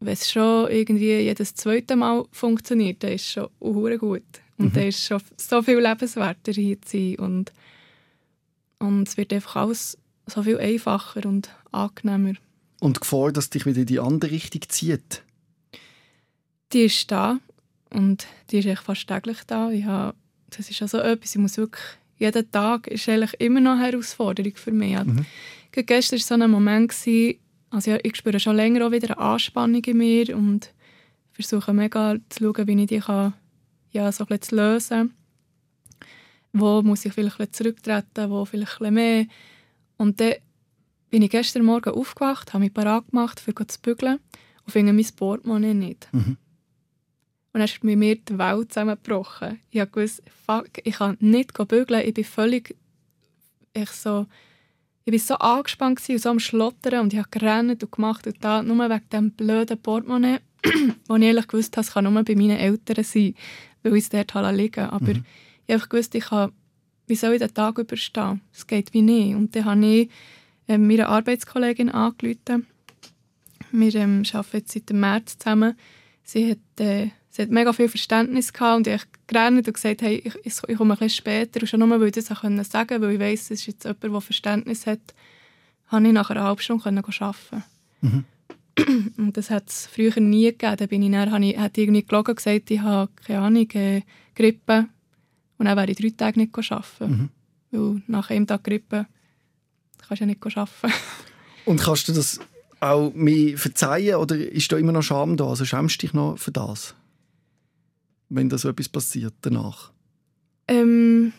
wenn 0.00 0.12
es 0.12 0.30
schon 0.30 0.70
irgendwie 0.70 1.18
jedes 1.20 1.54
zweite 1.54 1.96
Mal 1.96 2.24
funktioniert, 2.30 3.02
dann 3.02 3.12
ist 3.12 3.22
es 3.22 3.32
schon 3.32 3.98
gut. 3.98 4.22
Und 4.58 4.66
mhm. 4.66 4.72
dann 4.72 4.88
ist 4.88 4.98
es 4.98 5.06
schon 5.06 5.20
so 5.36 5.62
viel 5.62 5.78
lebenswerter 5.78 6.52
hier 6.52 6.80
zu 6.82 6.96
sein. 6.96 7.16
Und, 7.16 7.52
und 8.78 9.08
es 9.08 9.16
wird 9.16 9.32
einfach 9.32 9.56
alles 9.56 9.98
so 10.26 10.42
viel 10.42 10.58
einfacher 10.58 11.26
und 11.26 11.50
angenehmer. 11.72 12.34
Und 12.84 12.96
die 12.96 13.00
Gefahr, 13.00 13.32
dass 13.32 13.48
dich 13.48 13.64
wieder 13.64 13.80
in 13.80 13.86
die 13.86 13.98
andere 13.98 14.30
Richtung 14.30 14.60
zieht? 14.68 15.22
Die 16.74 16.82
ist 16.82 17.10
da. 17.10 17.38
Und 17.88 18.26
die 18.50 18.58
ist 18.58 18.66
echt 18.66 18.82
fast 18.82 19.08
täglich 19.08 19.38
da. 19.46 19.70
Ich 19.70 19.86
habe, 19.86 20.14
das 20.50 20.68
ist 20.68 20.82
also 20.82 20.98
etwas, 20.98 21.34
ich 21.34 21.40
muss 21.40 21.56
wirklich, 21.56 21.82
jeden 22.18 22.50
Tag 22.50 22.86
ist 22.88 23.08
eigentlich 23.08 23.40
immer 23.40 23.60
noch 23.60 23.78
eine 23.78 23.86
Herausforderung 23.86 24.52
für 24.56 24.70
mich. 24.70 25.02
Mhm. 25.02 25.24
Gestern 25.72 26.18
war 26.18 26.26
so 26.26 26.34
ein 26.34 26.50
Moment, 26.50 26.90
gewesen, 26.90 27.38
also 27.70 27.96
ich 28.02 28.16
spüre 28.16 28.38
schon 28.38 28.56
länger 28.56 28.86
auch 28.86 28.92
wieder 28.92 29.16
eine 29.16 29.32
Anspannung 29.32 29.82
in 29.82 29.96
mir 29.96 30.36
und 30.36 30.70
versuche 31.32 31.72
mega 31.72 32.16
zu 32.28 32.44
schauen, 32.44 32.66
wie 32.66 32.82
ich 32.82 32.88
die 32.88 33.00
kann, 33.00 33.32
ja, 33.92 34.12
so 34.12 34.26
ein 34.28 34.42
zu 34.42 34.56
lösen 34.56 35.14
Wo 36.52 36.82
muss 36.82 37.06
ich 37.06 37.14
vielleicht 37.14 37.40
ein 37.40 37.50
zurücktreten, 37.50 38.28
wo 38.28 38.44
vielleicht 38.44 38.82
ein 38.82 38.92
mehr. 38.92 39.24
Und 39.96 40.20
dann 40.20 40.34
bin 41.14 41.22
ich 41.22 41.30
gestern 41.30 41.64
Morgen 41.64 41.94
aufgewacht, 41.94 42.52
habe 42.52 42.64
mich 42.64 42.74
parat 42.74 43.08
gemacht, 43.08 43.38
für 43.38 43.54
zu 43.54 43.80
bügeln 43.80 44.18
und 44.66 44.72
finde 44.72 44.92
mein 44.92 45.06
Portemonnaie 45.14 45.72
nicht. 45.72 46.08
Mhm. 46.10 46.18
Und 46.26 46.38
dann 47.52 47.62
ist 47.62 47.80
bei 47.82 47.94
mir 47.94 48.16
die 48.16 48.36
Welt 48.36 48.72
zusammengebrochen. 48.72 49.60
Ich 49.70 49.78
habe 49.78 49.92
gewusst, 49.92 50.24
fuck, 50.44 50.70
ich 50.82 50.96
kann 50.96 51.16
nicht 51.20 51.56
bügeln, 51.68 52.02
ich 52.04 52.14
bin 52.14 52.24
völlig 52.24 52.74
ich 53.74 53.90
so 53.90 54.26
ich 55.04 55.12
war 55.12 55.20
so 55.20 55.34
angespannt 55.36 56.02
und 56.08 56.18
so 56.20 56.30
am 56.30 56.40
Schlottern 56.40 57.02
und 57.02 57.12
ich 57.12 57.20
habe 57.20 57.28
gerannt 57.30 57.80
und 57.84 57.92
gemacht 57.92 58.26
und 58.26 58.42
da, 58.42 58.64
nur 58.64 58.90
wegen 58.90 59.08
diesem 59.08 59.30
blöden 59.30 59.80
Portemonnaie, 59.80 60.40
wo 61.06 61.14
ich 61.14 61.22
ehrlich 61.22 61.46
gewusst 61.46 61.76
habe, 61.76 61.86
es 61.86 61.92
kann 61.92 62.12
nur 62.12 62.24
bei 62.24 62.34
meinen 62.34 62.58
Eltern 62.58 63.04
sein, 63.04 63.36
weil 63.84 63.94
ich 63.94 64.02
es 64.02 64.08
dort 64.08 64.34
halt 64.34 64.56
liegen 64.56 64.86
Aber 64.86 65.14
mhm. 65.14 65.24
ich 65.68 65.76
habe 65.76 65.88
gewusst, 65.88 66.12
ich 66.16 66.24
kann, 66.24 66.50
wie 67.06 67.14
soll 67.14 67.34
ich 67.34 67.38
den 67.38 67.54
Tag 67.54 67.78
überstehen? 67.78 68.40
Es 68.52 68.66
geht 68.66 68.92
wie 68.92 69.02
nicht. 69.02 69.36
Und 69.36 69.54
dann 69.54 69.64
habe 69.64 69.86
ich 69.86 70.10
äh, 70.68 70.78
meine 70.78 71.08
Arbeitskollegin 71.08 71.90
angerufen. 71.90 72.66
Wir 73.72 73.94
ähm, 73.96 74.22
arbeiten 74.32 74.56
jetzt 74.56 74.72
seit 74.72 74.88
dem 74.88 75.00
März 75.00 75.38
zusammen. 75.38 75.76
Sie 76.22 76.52
hat, 76.52 76.80
äh, 76.80 77.08
sie 77.30 77.42
hat 77.42 77.50
mega 77.50 77.72
viel 77.72 77.88
Verständnis 77.88 78.52
gehabt 78.52 78.76
und 78.76 78.86
ich 78.86 79.02
gerannt 79.26 79.66
und 79.66 79.74
gesagt, 79.74 80.02
hey, 80.02 80.22
ich, 80.24 80.34
ich, 80.44 80.76
komme 80.76 80.94
ein 80.94 80.98
bisschen 80.98 81.10
später. 81.10 81.60
Und 81.60 81.66
schon 81.66 81.80
nur, 81.80 82.00
weil 82.00 82.06
ich 82.06 82.12
das 82.12 82.26
sagen 82.26 82.40
konnte, 82.40 83.00
weil 83.00 83.14
ich 83.14 83.20
weiss, 83.20 83.50
es 83.50 83.60
ist 83.60 83.66
jetzt 83.66 83.84
jemand, 83.84 84.02
der 84.02 84.20
Verständnis 84.20 84.86
hat, 84.86 85.00
konnte 85.90 86.08
ich 86.08 86.14
nach 86.14 86.30
einer 86.30 86.44
halben 86.44 86.60
Stunde 86.60 86.86
arbeiten. 86.86 87.64
Mhm. 88.00 88.24
Und 89.18 89.36
das 89.36 89.50
hat 89.50 89.68
es 89.68 89.86
früher 89.86 90.18
nie 90.20 90.46
gegeben. 90.46 90.76
Dann 90.76 90.88
bin 90.88 91.02
ich 91.02 91.12
dann, 91.12 91.30
habe 91.30 91.44
ich, 91.44 91.58
hat 91.58 91.78
irgendwie 91.78 92.04
gelogen 92.04 92.34
gesagt, 92.34 92.70
ich 92.70 92.80
habe, 92.80 93.10
keine 93.26 93.40
Ahnung, 93.40 93.70
äh, 93.72 94.02
Grippe. 94.34 94.88
Und 95.58 95.66
dann 95.66 95.76
wäre 95.76 95.90
ich 95.90 95.96
drei 95.96 96.10
Tage 96.10 96.40
nicht 96.40 96.56
arbeiten. 96.56 96.88
Mhm. 97.00 97.28
Weil 97.70 98.02
nach 98.06 98.30
einem 98.30 98.46
Tag 98.46 98.64
Grippe 98.64 99.06
kannst 100.08 100.20
ja 100.20 100.26
nicht 100.26 100.44
arbeiten. 100.44 100.92
Und 101.64 101.80
kannst 101.80 102.08
du 102.08 102.12
das 102.12 102.40
auch 102.80 103.12
mir 103.14 103.56
verzeihen 103.56 104.16
oder 104.16 104.36
ist 104.36 104.70
da 104.70 104.76
immer 104.76 104.92
noch 104.92 105.02
Scham 105.02 105.36
da? 105.36 105.46
Also 105.46 105.64
schämst 105.64 106.02
du 106.02 106.06
dich 106.06 106.14
noch 106.14 106.38
für 106.38 106.52
das? 106.52 106.94
wenn 108.28 108.48
da 108.48 108.58
so 108.58 108.68
etwas 108.68 108.88
passiert 108.88 109.34
danach? 109.42 109.92
Ähm, 110.68 111.32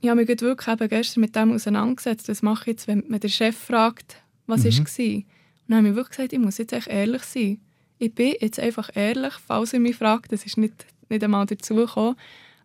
ich 0.00 0.08
habe 0.08 0.20
mich 0.20 0.28
wirklich 0.28 0.68
eben 0.68 0.88
gestern 0.88 1.20
mit 1.20 1.36
dem 1.36 1.52
auseinandergesetzt. 1.52 2.28
Was 2.28 2.42
mache 2.42 2.62
ich 2.62 2.66
jetzt, 2.68 2.88
wenn 2.88 3.04
man 3.08 3.20
den 3.20 3.30
Chef 3.30 3.56
fragt, 3.56 4.16
was 4.46 4.64
mhm. 4.64 4.64
war? 4.64 5.14
Und 5.14 5.24
dann 5.68 5.78
habe 5.78 5.88
ich 5.88 5.94
wirklich 5.94 6.16
gesagt, 6.16 6.32
ich 6.32 6.38
muss 6.38 6.58
jetzt 6.58 6.72
echt 6.72 6.88
ehrlich 6.88 7.22
sein. 7.22 7.60
Ich 7.98 8.14
bin 8.14 8.34
jetzt 8.40 8.60
einfach 8.60 8.90
ehrlich, 8.94 9.34
falls 9.46 9.72
er 9.72 9.80
mich 9.80 9.96
fragt. 9.96 10.32
Das 10.32 10.44
ist 10.44 10.58
nicht, 10.58 10.86
nicht 11.08 11.24
einmal 11.24 11.46
dazugekommen. 11.46 12.16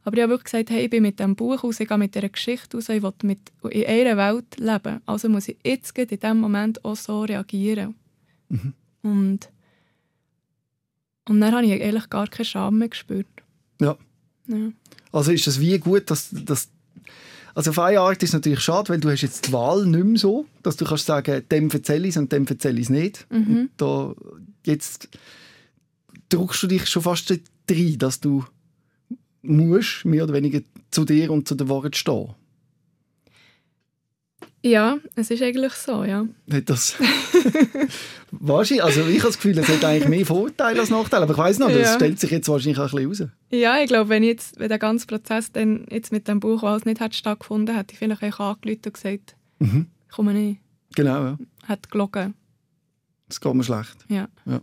Aber 0.03 0.17
ich 0.17 0.23
habe 0.23 0.31
wirklich 0.31 0.51
gesagt, 0.51 0.69
hey, 0.71 0.85
ich 0.85 0.89
bin 0.89 1.03
mit 1.03 1.19
diesem 1.19 1.35
Buch 1.35 1.63
raus, 1.63 1.79
ich 1.79 1.87
gehe 1.87 1.97
mit 1.97 2.15
dieser 2.15 2.29
Geschichte 2.29 2.77
raus, 2.77 2.89
ich 2.89 3.03
will 3.03 3.13
mit, 3.23 3.39
in 3.69 3.85
einer 3.85 4.17
Welt 4.17 4.59
leben. 4.59 5.01
Also 5.05 5.29
muss 5.29 5.47
ich 5.47 5.57
jetzt 5.63 5.97
in 5.97 6.07
diesem 6.07 6.39
Moment 6.39 6.83
auch 6.83 6.95
so 6.95 7.21
reagieren. 7.21 7.95
Mhm. 8.49 8.73
Und, 9.03 9.49
und 11.27 11.41
dann 11.41 11.53
habe 11.53 11.65
ich 11.65 11.81
eigentlich 11.81 12.09
gar 12.09 12.27
keine 12.27 12.45
Scham 12.45 12.79
mehr 12.79 12.89
gespürt. 12.89 13.27
Ja. 13.79 13.95
ja. 14.47 14.71
Also 15.11 15.31
ist 15.31 15.45
das 15.45 15.59
wie 15.59 15.77
gut, 15.77 16.09
dass, 16.09 16.29
dass 16.31 16.69
also 17.53 17.71
auf 17.71 17.79
eine 17.79 17.99
Art 17.99 18.23
ist 18.23 18.29
es 18.29 18.33
natürlich 18.33 18.61
schade, 18.61 18.89
weil 18.89 18.99
du 18.99 19.09
hast 19.09 19.21
jetzt 19.21 19.47
die 19.47 19.53
Wahl 19.53 19.85
nicht 19.85 20.03
mehr 20.03 20.19
so, 20.19 20.45
dass 20.63 20.77
du 20.77 20.85
kannst 20.85 21.05
sagen, 21.05 21.43
dem 21.49 21.69
erzähle 21.69 22.07
ich 22.07 22.15
es 22.15 22.17
und 22.17 22.31
dem 22.31 22.47
erzähle 22.47 22.79
ich 22.79 22.85
es 22.85 22.89
nicht. 22.89 23.27
Mhm. 23.29 23.69
da, 23.77 24.15
jetzt 24.65 25.09
drückst 26.29 26.63
du 26.63 26.67
dich 26.67 26.87
schon 26.87 27.03
fast 27.03 27.31
rein, 27.69 27.97
dass 27.97 28.19
du 28.19 28.45
musst, 29.41 30.05
mehr 30.05 30.23
oder 30.23 30.33
weniger 30.33 30.61
zu 30.91 31.05
dir 31.05 31.31
und 31.31 31.47
zu 31.47 31.55
den 31.55 31.69
Worten 31.69 31.93
stehen. 31.93 32.33
Ja, 34.63 34.99
es 35.15 35.31
ist 35.31 35.41
eigentlich 35.41 35.73
so, 35.73 36.03
ja. 36.03 36.27
Hat 36.51 36.69
das 36.69 36.95
wahrscheinlich, 38.31 38.83
also 38.83 39.01
ich 39.01 39.17
habe 39.17 39.29
das 39.29 39.37
Gefühl, 39.37 39.57
es 39.57 39.67
hat 39.67 39.83
eigentlich 39.83 40.07
mehr 40.07 40.25
Vorteile 40.25 40.79
als 40.79 40.91
Nachteile, 40.91 41.23
aber 41.23 41.33
ich 41.33 41.39
weiß 41.39 41.59
noch, 41.59 41.69
das 41.69 41.79
ja. 41.79 41.95
stellt 41.95 42.19
sich 42.19 42.29
jetzt 42.29 42.47
wahrscheinlich 42.47 42.77
auch 42.77 42.93
ein 42.93 43.07
bisschen 43.07 43.27
raus. 43.27 43.33
Ja, 43.49 43.81
ich 43.81 43.87
glaube, 43.87 44.09
wenn, 44.09 44.23
jetzt, 44.23 44.59
wenn 44.59 44.69
der 44.69 44.77
ganze 44.77 45.07
Prozess 45.07 45.51
dann 45.51 45.87
jetzt 45.89 46.11
mit 46.11 46.27
dem 46.27 46.39
Buch 46.39 46.61
alles 46.61 46.85
nicht 46.85 47.01
hat 47.01 47.15
stattgefunden, 47.15 47.75
hätte 47.75 47.93
ich 47.93 47.99
vielleicht 47.99 48.21
auch 48.21 48.39
angerufen 48.39 48.81
und 48.85 48.93
gesagt, 48.93 49.35
mhm. 49.57 49.87
komme 50.11 50.33
nicht. 50.33 50.61
Genau, 50.95 51.23
ja. 51.23 51.37
Hat 51.63 51.89
gelogen. 51.89 52.35
Es 53.29 53.41
geht 53.41 53.53
mir 53.53 53.63
schlecht. 53.63 54.05
Ja. 54.09 54.27
ja. 54.45 54.61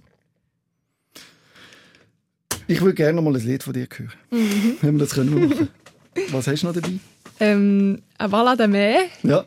Ich 2.68 2.80
würde 2.80 2.94
gerne 2.94 3.14
noch 3.14 3.22
mal 3.22 3.34
ein 3.34 3.44
Lied 3.44 3.62
von 3.62 3.72
dir 3.72 3.88
hören, 3.90 4.12
mhm. 4.30 4.76
wenn 4.82 4.94
wir 4.94 5.00
das 5.00 5.14
können 5.14 5.48
machen. 5.48 5.68
Was 6.30 6.46
hast 6.46 6.62
du 6.62 6.66
noch 6.66 6.74
dabei? 6.74 6.92
Ähm, 7.40 8.02
«Eine 8.18 8.28
Ballade 8.28 8.68
mehr». 8.68 9.06
Ja. 9.22 9.44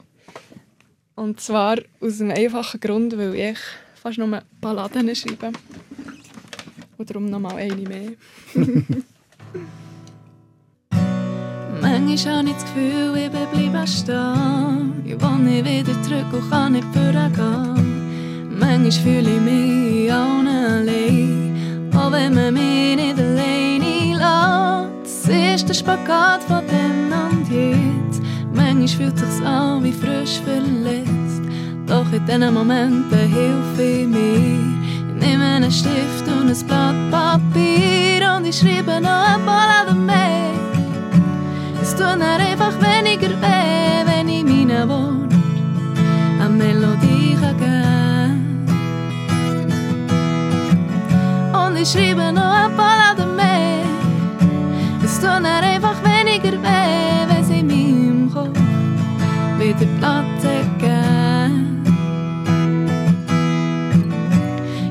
Und 1.15 1.39
zwar 1.39 1.77
aus 1.99 2.19
einem 2.19 2.31
einfachen 2.31 2.79
Grund, 2.79 3.15
weil 3.17 3.35
ich 3.35 3.59
fast 4.01 4.17
nur 4.17 4.41
Balladen 4.59 5.15
schreibe. 5.15 5.51
Und 6.97 7.09
darum 7.09 7.29
noch 7.29 7.39
mal 7.39 7.55
eine 7.55 7.75
mehr. 7.75 8.13
Manchmal 11.81 12.37
habe 12.37 12.49
ich 12.49 12.55
das 12.55 12.63
Gefühl, 12.65 13.17
ich 13.17 13.29
bin 13.29 13.47
bleiben 13.51 13.87
stehen. 13.87 14.93
Ich 15.05 15.21
will 15.21 15.37
nicht 15.39 15.65
wieder 15.65 16.01
zurück 16.03 16.33
und 16.33 16.49
kann 16.49 16.73
nicht 16.73 16.87
vorgehen. 16.93 18.57
Manchmal 18.57 18.91
fühle 18.91 19.35
ich 19.35 19.41
mich 19.41 20.11
auch 20.11 20.43
allein, 20.45 21.50
auch 22.01 22.11
wenn 22.11 22.33
man 22.33 22.53
mich 22.53 22.95
nicht 22.95 23.19
alleine 23.19 24.17
lässt. 24.17 25.29
Es 25.29 25.61
ist 25.61 25.69
der 25.69 25.73
Spagat 25.73 26.43
von 26.43 26.63
dem 26.67 27.11
und 27.11 27.47
jetzt. 27.49 28.21
Manchmal 28.53 28.87
fühlt 28.87 29.21
es 29.21 29.37
sich 29.37 29.45
an 29.45 29.83
wie 29.83 29.91
frisch 29.91 30.39
verletzt. 30.43 31.43
Doch 31.85 32.11
in 32.11 32.25
diesen 32.25 32.53
Momenten 32.53 33.17
hilfe 33.17 33.83
ich 33.83 34.07
mir. 34.07 34.59
Ich 35.09 35.27
nehme 35.27 35.45
einen 35.45 35.71
Stift 35.71 36.25
und 36.27 36.49
ein 36.49 36.67
Blatt 36.67 36.95
Papier 37.11 38.35
und 38.37 38.45
ich 38.45 38.57
schreibe 38.57 38.99
noch 38.99 39.27
ein 39.33 39.45
Ballade 39.45 39.93
mehr. 39.93 40.51
Es 41.81 41.91
tut 41.91 42.01
dann 42.01 42.21
einfach 42.21 42.73
weniger 42.79 43.29
weh, 43.29 44.05
wenn 44.05 44.29
ich 44.29 44.43
meine 44.43 44.87
Worte 44.87 45.35
eine 46.39 46.49
Melodie 46.49 47.10
ich 51.81 51.89
schreibe 51.89 52.31
noch 52.31 52.53
ein 52.53 52.75
Ballade 52.77 53.25
mehr. 53.25 53.83
Es 55.03 55.15
tut 55.15 55.29
dann 55.29 55.45
einfach 55.45 55.95
weniger 56.03 56.51
weh, 56.61 57.25
wenn 57.27 57.43
sie 57.43 57.63
meinem 57.63 58.31
Kopf 58.31 58.59
wieder 59.57 59.87
Platz 59.99 60.43
geben. 60.77 61.83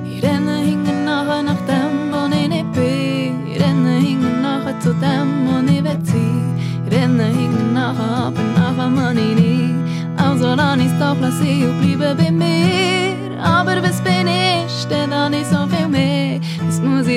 Ich 0.04 0.22
renne 0.22 1.04
nachher 1.04 1.42
nach 1.42 1.60
dem, 1.68 2.12
wo 2.12 2.26
ich 2.34 2.48
nicht 2.48 2.72
bin. 2.72 3.46
Ich 3.46 3.62
renne 3.62 3.98
hinten 3.98 4.42
nachher 4.42 4.74
dem, 4.82 5.46
wo 5.46 5.72
ich 5.72 5.84
will 5.84 5.98
sein. 6.02 6.60
Ich 6.86 6.92
renne 6.92 7.24
hinten 7.24 7.72
nachher, 7.72 8.26
aber 8.26 8.42
nachher 8.56 8.90
man 8.90 9.16
ich 9.16 9.34
nie. 9.36 9.74
Also 10.16 10.54
lass 10.54 10.78
ich's 10.78 10.98
doch 10.98 11.16
sein 11.20 11.68
und 11.68 11.80
bleibe 11.80 12.14
bei 12.20 12.30
mir. 12.32 13.00
Aber 13.42 13.82
was 13.82 14.00
bin 14.00 14.26
ich, 14.26 14.86
dann 14.88 15.14
habe 15.14 15.36
ich 15.36 15.46
so 15.46 15.66
viel 15.68 15.79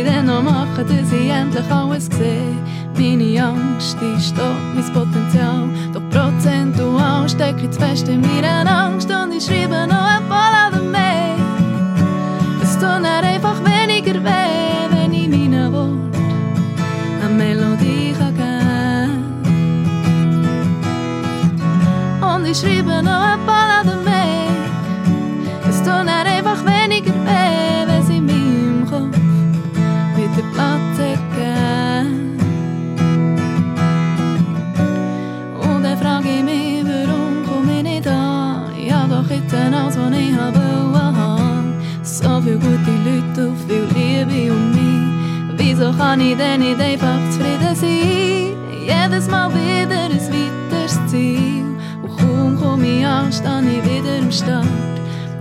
ich 0.03 0.09
denn 0.09 0.25
noch 0.25 0.41
machen, 0.41 0.85
dass 0.87 1.11
ich 1.11 1.29
endlich 1.29 1.71
alles 1.71 2.05
sehe? 2.05 2.55
Meine 2.97 3.43
Angst, 3.43 3.97
die 3.99 4.21
stoppt 4.21 4.75
mein 4.75 4.93
Potenzial. 4.93 5.67
Doch 5.93 6.01
prozentual 6.09 7.27
stecke 7.27 7.65
ich 7.65 7.71
zu 7.71 7.79
fest 7.79 8.07
in 8.07 8.21
meiner 8.21 8.69
Angst 8.69 9.09
und 9.09 9.33
ich 9.33 9.45
schreibe 9.45 9.87
noch 9.87 10.05
ein 10.05 10.27
Ballade 10.29 10.79
mehr. 10.79 11.35
Es 12.61 12.73
tut 12.73 12.83
dann 12.83 13.05
einfach 13.05 13.59
weniger 13.63 14.23
weh, 14.23 14.89
wenn 14.91 15.13
ich 15.13 15.27
meinen 15.29 15.73
Wort 15.73 16.15
eine 17.23 17.33
Melodie 17.33 18.13
kann 18.17 18.35
geben. 18.35 19.23
Und 22.21 22.45
ich 22.45 22.57
schreibe 22.57 23.01
noch 23.03 23.21
ein 23.21 23.45
Ballade 23.45 23.82
gute 42.59 42.91
Leute 43.05 43.49
und 43.49 43.57
viel 43.67 43.87
Liebe 43.95 44.53
um 44.53 44.71
mich. 44.71 45.57
Wieso 45.57 45.91
kann 45.93 46.19
ich 46.19 46.37
denn 46.37 46.59
nicht 46.61 46.79
einfach 46.79 47.19
zufrieden 47.31 47.75
sein? 47.75 48.55
Jedes 48.85 49.27
Mal 49.29 49.49
wieder 49.53 50.03
ein 50.03 50.11
weiteres 50.11 50.99
Ziel. 51.07 51.65
Und 52.01 52.17
kaum 52.17 52.59
komme 52.59 52.99
ich 52.99 53.05
an, 53.05 53.31
stehe 53.31 53.61
ich 53.61 53.83
wieder 53.83 54.19
am 54.19 54.31
Start. 54.31 54.65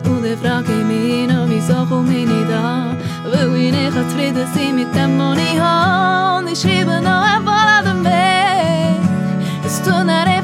Und 0.05 0.25
dann 0.25 0.38
frage 0.38 0.72
ich 0.79 0.85
mich 0.85 1.29
noch, 1.29 1.48
wieso 1.48 1.85
komme 1.87 2.16
ich 2.16 2.27
nicht 2.27 2.53
an? 2.53 2.96
Weil 3.25 3.57
ich 3.57 3.72
nicht 3.72 3.92
zufrieden 3.92 4.46
sein 4.55 4.75
mit 4.75 4.94
dem, 4.94 5.18
was 5.18 5.38
ich 5.38 5.61
habe. 5.61 6.38
Und 6.44 6.53
ich 6.53 6.61
schreibe 6.61 7.01
noch 7.01 7.25
ein 7.35 7.44
Ballade 7.44 7.94
mehr. 7.94 8.96
Es 9.64 9.83
tut 9.83 10.07
dann 10.07 10.42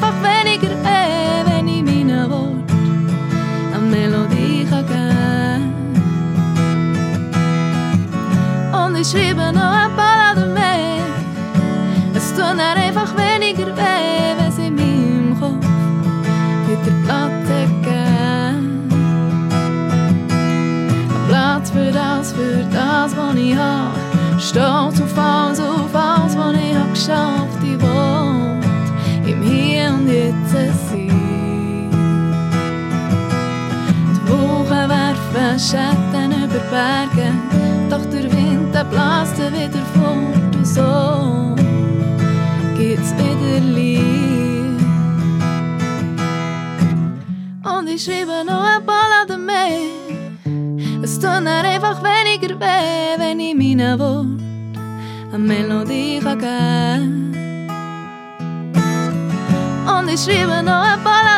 Und 8.99 9.07
ich 9.07 9.13
schreibe 9.13 9.53
noch 9.53 9.63
ein 9.63 9.95
Ballade 9.95 10.47
mehr. 10.53 11.05
Es 12.15 12.31
tut 12.31 12.41
dann 12.41 12.59
einfach 12.59 13.15
weniger 13.17 13.69
weh, 13.77 14.35
wenn 14.37 14.51
sie 14.51 14.71
meinem 14.71 15.39
Kopf 15.39 15.65
wieder 16.67 16.93
Platz 17.05 17.49
geben. 17.85 18.89
Platz 21.29 21.71
für 21.71 21.93
das, 21.93 22.33
für 22.33 22.65
das, 22.73 23.17
was 23.17 23.35
ich 23.37 23.57
hab. 23.57 23.95
Stolz 24.41 25.01
auf 25.01 25.17
alles, 25.17 25.61
auf 25.61 25.95
alles, 25.95 26.37
was 26.37 26.57
ich 26.57 26.75
hab 26.75 26.93
geschafft. 26.93 27.63
Ich 27.63 27.81
will 27.81 29.33
im 29.33 29.43
Hier 29.43 29.93
und 29.95 30.09
Jetzt 30.09 30.51
sein. 30.51 31.09
Die 34.11 34.29
Wochen 34.29 34.89
werfen 34.89 35.57
Schatten 35.57 36.33
über 36.33 36.59
Berge, 36.73 37.33
doch 37.99 38.11
der 38.11 38.31
Wind 38.33 38.75
der 38.75 38.85
bläst 38.85 39.39
wieder 39.39 39.85
fort 39.95 40.57
und 40.57 40.67
so 40.67 41.55
gibt's 42.77 43.13
wieder 43.17 43.61
Licht. 43.61 44.85
Und 47.65 47.89
ich 47.89 48.05
schreibe 48.05 48.45
noch 48.47 48.63
ein 48.63 48.85
Ballade 48.87 49.37
mehr. 49.37 51.03
Es 51.03 51.15
tut 51.15 51.25
dann 51.25 51.47
einfach 51.47 52.03
weniger 52.03 52.59
weh, 52.61 53.19
wenn 53.19 53.41
ich 53.41 53.55
meinen 53.55 53.99
Wort 53.99 54.27
eine 55.33 55.45
Melodie 55.45 56.21
kann 56.21 56.39
geben. 56.39 57.35
Und 59.87 60.09
ich 60.09 60.21
schreibe 60.21 60.63
noch 60.63 60.83
ein 60.83 61.03
Ballade 61.03 61.38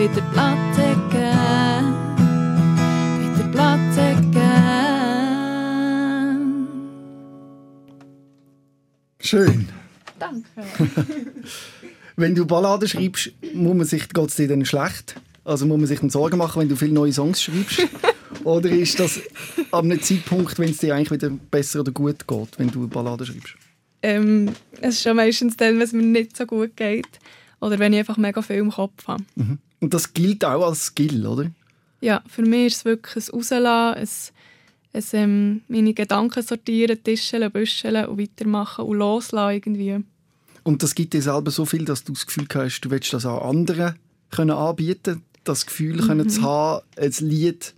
wieder 0.00 0.22
Platz 0.32 0.76
geben. 0.76 1.20
Wieder 3.20 3.48
Platz 3.52 3.96
geben. 4.32 4.40
Schön. 9.20 9.68
Danke. 10.18 10.46
Wenn 12.16 12.34
du 12.34 12.46
Balladen 12.46 12.88
schreibst, 12.88 13.32
muss 13.52 13.76
man 13.76 13.86
sich, 13.86 14.08
geht 14.08 14.28
es 14.28 14.36
dir 14.36 14.48
dann 14.48 14.64
schlecht? 14.64 15.20
Also 15.44 15.66
muss 15.66 15.76
man 15.76 15.86
sich 15.86 16.00
dann 16.00 16.08
Sorgen 16.08 16.38
machen, 16.38 16.62
wenn 16.62 16.68
du 16.70 16.76
viele 16.76 16.92
neue 16.92 17.12
Songs 17.12 17.42
schreibst? 17.42 17.86
oder 18.44 18.70
ist 18.70 18.98
das 19.00 19.20
ab 19.70 19.84
einem 19.84 20.00
Zeitpunkt, 20.00 20.58
wenn 20.58 20.70
es 20.70 20.78
dir 20.78 20.94
eigentlich 20.94 21.10
wieder 21.10 21.28
besser 21.50 21.80
oder 21.80 21.92
gut 21.92 22.26
geht, 22.26 22.58
wenn 22.58 22.70
du 22.70 22.88
Balladen 22.88 23.26
schreibst? 23.26 23.54
Ähm, 24.02 24.48
es 24.80 24.94
ist 24.94 25.02
schon 25.02 25.16
meistens 25.16 25.58
dann, 25.58 25.74
wenn 25.74 25.82
es 25.82 25.92
mir 25.92 26.02
nicht 26.02 26.38
so 26.38 26.46
gut 26.46 26.74
geht. 26.74 27.20
Oder 27.60 27.78
wenn 27.78 27.92
ich 27.92 27.98
einfach 27.98 28.16
mega 28.16 28.40
viel 28.40 28.56
im 28.56 28.70
Kopf 28.70 29.06
habe. 29.06 29.24
Und 29.80 29.94
das 29.94 30.12
gilt 30.12 30.44
auch 30.44 30.66
als 30.66 30.86
Skill, 30.86 31.26
oder? 31.26 31.50
Ja, 32.00 32.22
für 32.26 32.42
mich 32.42 32.66
ist 32.66 32.76
es 32.76 32.84
wirklich 32.84 33.28
ein 33.28 33.34
Rauslassen, 33.34 33.98
ein, 33.98 34.08
ein, 34.92 35.04
ähm, 35.12 35.60
meine 35.68 35.94
Gedanken 35.94 36.42
sortieren, 36.42 37.02
tischeln, 37.02 37.50
büscheln 37.50 38.06
und 38.06 38.18
weitermachen 38.18 38.84
und 38.84 38.98
loslassen 38.98 39.54
irgendwie. 39.54 40.04
Und 40.62 40.82
das 40.82 40.94
gibt 40.94 41.14
dir 41.14 41.22
selber 41.22 41.50
so 41.50 41.64
viel, 41.64 41.84
dass 41.84 42.04
du 42.04 42.12
das 42.12 42.26
Gefühl 42.26 42.46
hast, 42.54 42.80
du 42.80 42.90
willst 42.90 43.12
das 43.12 43.26
auch 43.26 43.48
anderen 43.48 43.94
können 44.30 44.50
anbieten, 44.50 45.22
das 45.44 45.66
Gefühl 45.66 45.98
können 45.98 46.28
zu 46.28 46.42
haben, 46.42 46.84
ein 46.96 47.12
Lied, 47.20 47.74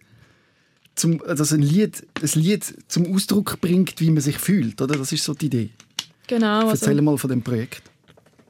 zum, 0.95 1.19
dass 1.19 1.53
ein 1.53 1.63
Lied, 1.63 2.07
ein 2.21 2.41
Lied 2.41 2.75
zum 2.89 3.15
Ausdruck 3.15 3.61
bringt, 3.61 4.01
wie 4.01 4.11
man 4.11 4.21
sich 4.21 4.39
fühlt, 4.39 4.81
oder? 4.83 4.97
Das 4.97 5.13
ist 5.13 5.25
so 5.25 5.35
die 5.35 5.47
Idee. 5.47 5.71
Genau, 6.27 6.69
Erzähl 6.69 6.91
also 6.91 7.03
mal 7.03 7.19
von 7.19 7.31
dem 7.31 7.43
Projekt. 7.43 7.83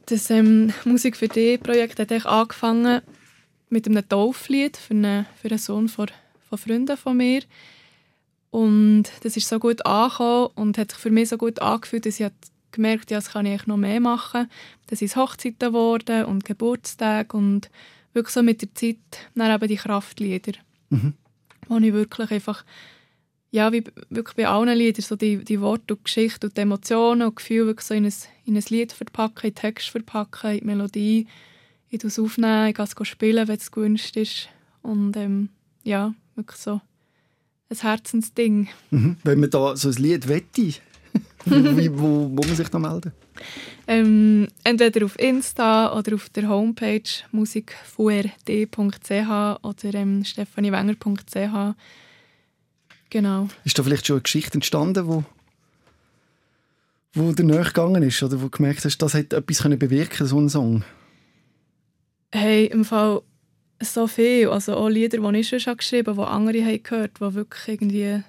das 0.06 0.30
ähm, 0.30 0.72
«Musik 0.84 1.16
für 1.16 1.28
dich» 1.28 1.60
Projekt 1.60 1.98
hat 1.98 2.10
eigentlich 2.10 2.26
angefangen 2.26 3.02
mit 3.72 3.86
einem 3.86 4.06
Tauflied 4.08 4.76
für 4.76 4.94
einen, 4.94 5.26
für 5.40 5.48
einen 5.48 5.58
Sohn 5.58 5.88
von, 5.88 6.08
von 6.48 6.58
Freunden 6.58 6.96
von 6.96 7.16
mir. 7.16 7.42
Und 8.50 9.04
das 9.22 9.36
ist 9.36 9.48
so 9.48 9.58
gut 9.58 9.84
angekommen 9.86 10.50
und 10.54 10.76
hat 10.78 10.92
sich 10.92 11.00
für 11.00 11.10
mich 11.10 11.30
so 11.30 11.38
gut 11.38 11.60
angefühlt, 11.60 12.04
dass 12.04 12.20
ich 12.20 12.30
gemerkt 12.70 13.10
ja, 13.10 13.18
das 13.18 13.30
kann 13.30 13.46
ich 13.46 13.66
noch 13.66 13.78
mehr 13.78 14.00
machen. 14.00 14.50
Das 14.88 14.98
sind 14.98 15.16
Hochzeiten 15.16 15.58
geworden 15.58 16.26
und 16.26 16.44
Geburtstage 16.44 17.34
und 17.36 17.70
wirklich 18.12 18.34
so 18.34 18.42
mit 18.42 18.60
der 18.60 18.74
Zeit 18.74 18.96
dann 19.34 19.54
eben 19.54 19.68
die 19.68 19.76
Kraftlieder, 19.76 20.52
Mhm. 20.90 21.14
wo 21.68 21.78
ich 21.78 21.92
wirklich 21.94 22.30
einfach 22.30 22.64
ja, 23.50 23.70
wie 23.70 23.84
wirklich 24.08 24.36
bei 24.36 24.48
allen 24.48 24.76
Liedern, 24.76 25.02
so 25.02 25.14
die, 25.14 25.44
die 25.44 25.60
Worte 25.60 25.94
und 25.94 26.04
Geschichte 26.04 26.46
und 26.46 26.56
die 26.56 26.62
Emotionen 26.62 27.28
und 27.28 27.36
Gefühle 27.36 27.66
wirklich 27.66 27.86
so 27.86 27.94
in 27.94 28.06
ein, 28.06 28.14
in 28.46 28.56
ein 28.56 28.64
Lied 28.70 28.92
verpacken, 28.92 29.48
in 29.48 29.54
Text 29.54 29.90
verpacken, 29.90 30.52
in 30.52 30.58
die 30.60 30.64
Melodie. 30.64 31.26
Ich 31.92 31.98
tue 31.98 32.08
es 32.08 32.18
aufnehmen, 32.18 32.68
ich 32.68 32.74
kann 32.74 32.88
es 32.88 33.06
spielen, 33.06 33.46
wenn 33.46 33.56
es 33.56 33.70
gewünscht 33.70 34.16
ist. 34.16 34.48
Und 34.80 35.14
ähm, 35.14 35.50
ja, 35.82 36.14
wirklich 36.34 36.58
so 36.58 36.80
ein 37.68 37.76
Herzensding. 37.76 38.70
Mhm. 38.90 39.18
Wenn 39.22 39.40
man 39.40 39.50
da 39.50 39.76
so 39.76 39.90
ein 39.90 39.94
Lied 39.96 40.26
wette, 40.26 40.72
wo, 41.44 42.30
wo 42.32 42.42
man 42.46 42.56
sich 42.56 42.68
da 42.68 42.78
melden? 42.78 43.12
Ähm, 43.86 44.48
entweder 44.64 45.04
auf 45.04 45.18
Insta 45.18 45.92
oder 45.92 46.14
auf 46.14 46.30
der 46.30 46.48
Homepage 46.48 47.02
musikvrd.ch 47.30 47.98
oder 49.62 49.94
ähm, 49.94 50.24
stephaniewenger.ch. 50.24 51.74
Genau. 53.10 53.48
Ist 53.64 53.78
da 53.78 53.82
vielleicht 53.82 54.06
schon 54.06 54.16
eine 54.16 54.22
Geschichte 54.22 54.54
entstanden, 54.54 55.06
wo, 55.06 55.24
wo 57.12 57.32
dir 57.32 57.44
nachgegangen 57.44 58.02
ist 58.02 58.22
oder 58.22 58.40
wo 58.40 58.44
du 58.44 58.50
gemerkt 58.50 58.82
hast, 58.86 58.96
das 58.96 59.12
hätte 59.12 59.36
etwas 59.36 59.60
können 59.60 59.78
bewirken 59.78 60.26
so 60.26 60.40
ein 60.40 60.48
Song? 60.48 60.82
Hey, 62.32 62.66
im 62.66 62.84
Fall 62.84 63.22
so 63.80 64.06
viel. 64.06 64.48
Also 64.48 64.76
auch 64.76 64.88
Lieder, 64.88 65.18
die 65.18 65.38
ich 65.38 65.62
schon 65.62 65.76
geschrieben 65.76 66.16
habe, 66.16 66.22
die 66.22 66.60
andere 66.60 66.64
haben 66.64 66.82
gehört, 66.82 67.18
die 67.20 67.34
wirklich 67.34 67.68
irgendwie 67.68 68.22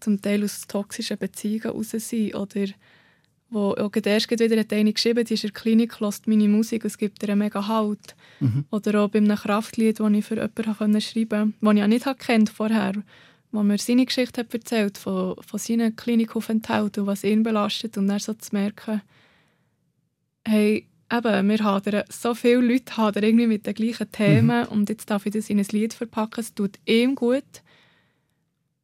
zum 0.00 0.20
Teil 0.22 0.42
aus 0.42 0.66
toxischen 0.66 1.18
Beziehungen 1.18 1.70
raus 1.70 1.90
sind 1.90 2.34
oder 2.34 2.66
wo 3.50 3.72
auch 3.72 3.90
erst 4.04 4.30
wieder 4.30 4.60
hat 4.60 4.72
eine 4.72 4.92
geschrieben 4.92 5.24
die 5.24 5.34
ist 5.34 5.42
in 5.42 5.50
der 5.52 5.60
Klinik, 5.60 6.00
hört 6.00 6.26
meine 6.26 6.48
Musik, 6.48 6.84
es 6.84 6.96
gibt 6.96 7.22
ihr 7.22 7.30
einen 7.30 7.40
mega 7.40 7.66
Halt. 7.66 8.14
Oder 8.70 9.02
auch 9.02 9.08
bei 9.08 9.18
einem 9.18 9.36
Kraftlied, 9.36 9.98
das 9.98 10.12
ich 10.12 10.24
für 10.24 10.36
jemanden 10.36 11.00
schreiben 11.00 11.54
konnte, 11.60 11.66
das 11.66 11.74
ich 11.74 11.82
auch 11.82 11.86
nicht 11.88 12.18
kennt 12.18 12.50
vorher 12.50 12.94
wo 13.52 13.62
mir 13.62 13.78
seine 13.78 14.06
Geschichte 14.06 14.40
hat 14.40 14.54
erzählt 14.54 14.98
von, 14.98 15.36
von 15.40 15.58
seinen 15.58 15.96
Klinikaufenthalten 15.96 17.02
und 17.02 17.06
was 17.06 17.24
ihn 17.24 17.42
belastet 17.42 17.98
und 17.98 18.08
dann 18.08 18.18
so 18.18 18.34
zu 18.34 18.54
merken, 18.54 19.02
hey, 20.46 20.86
eben, 21.10 21.48
wir 21.48 21.64
hadern, 21.64 22.04
so 22.08 22.34
viele 22.34 22.60
Leute 22.60 22.96
hadern 22.96 23.24
irgendwie 23.24 23.46
mit 23.46 23.66
den 23.66 23.74
gleichen 23.74 24.10
Themen 24.12 24.66
und 24.66 24.88
jetzt 24.88 25.10
darf 25.10 25.26
ich 25.26 25.32
das 25.32 25.50
in 25.50 25.58
ein 25.58 25.66
Lied 25.70 25.94
verpacken, 25.94 26.40
es 26.40 26.54
tut 26.54 26.78
ihm 26.86 27.14
gut. 27.14 27.44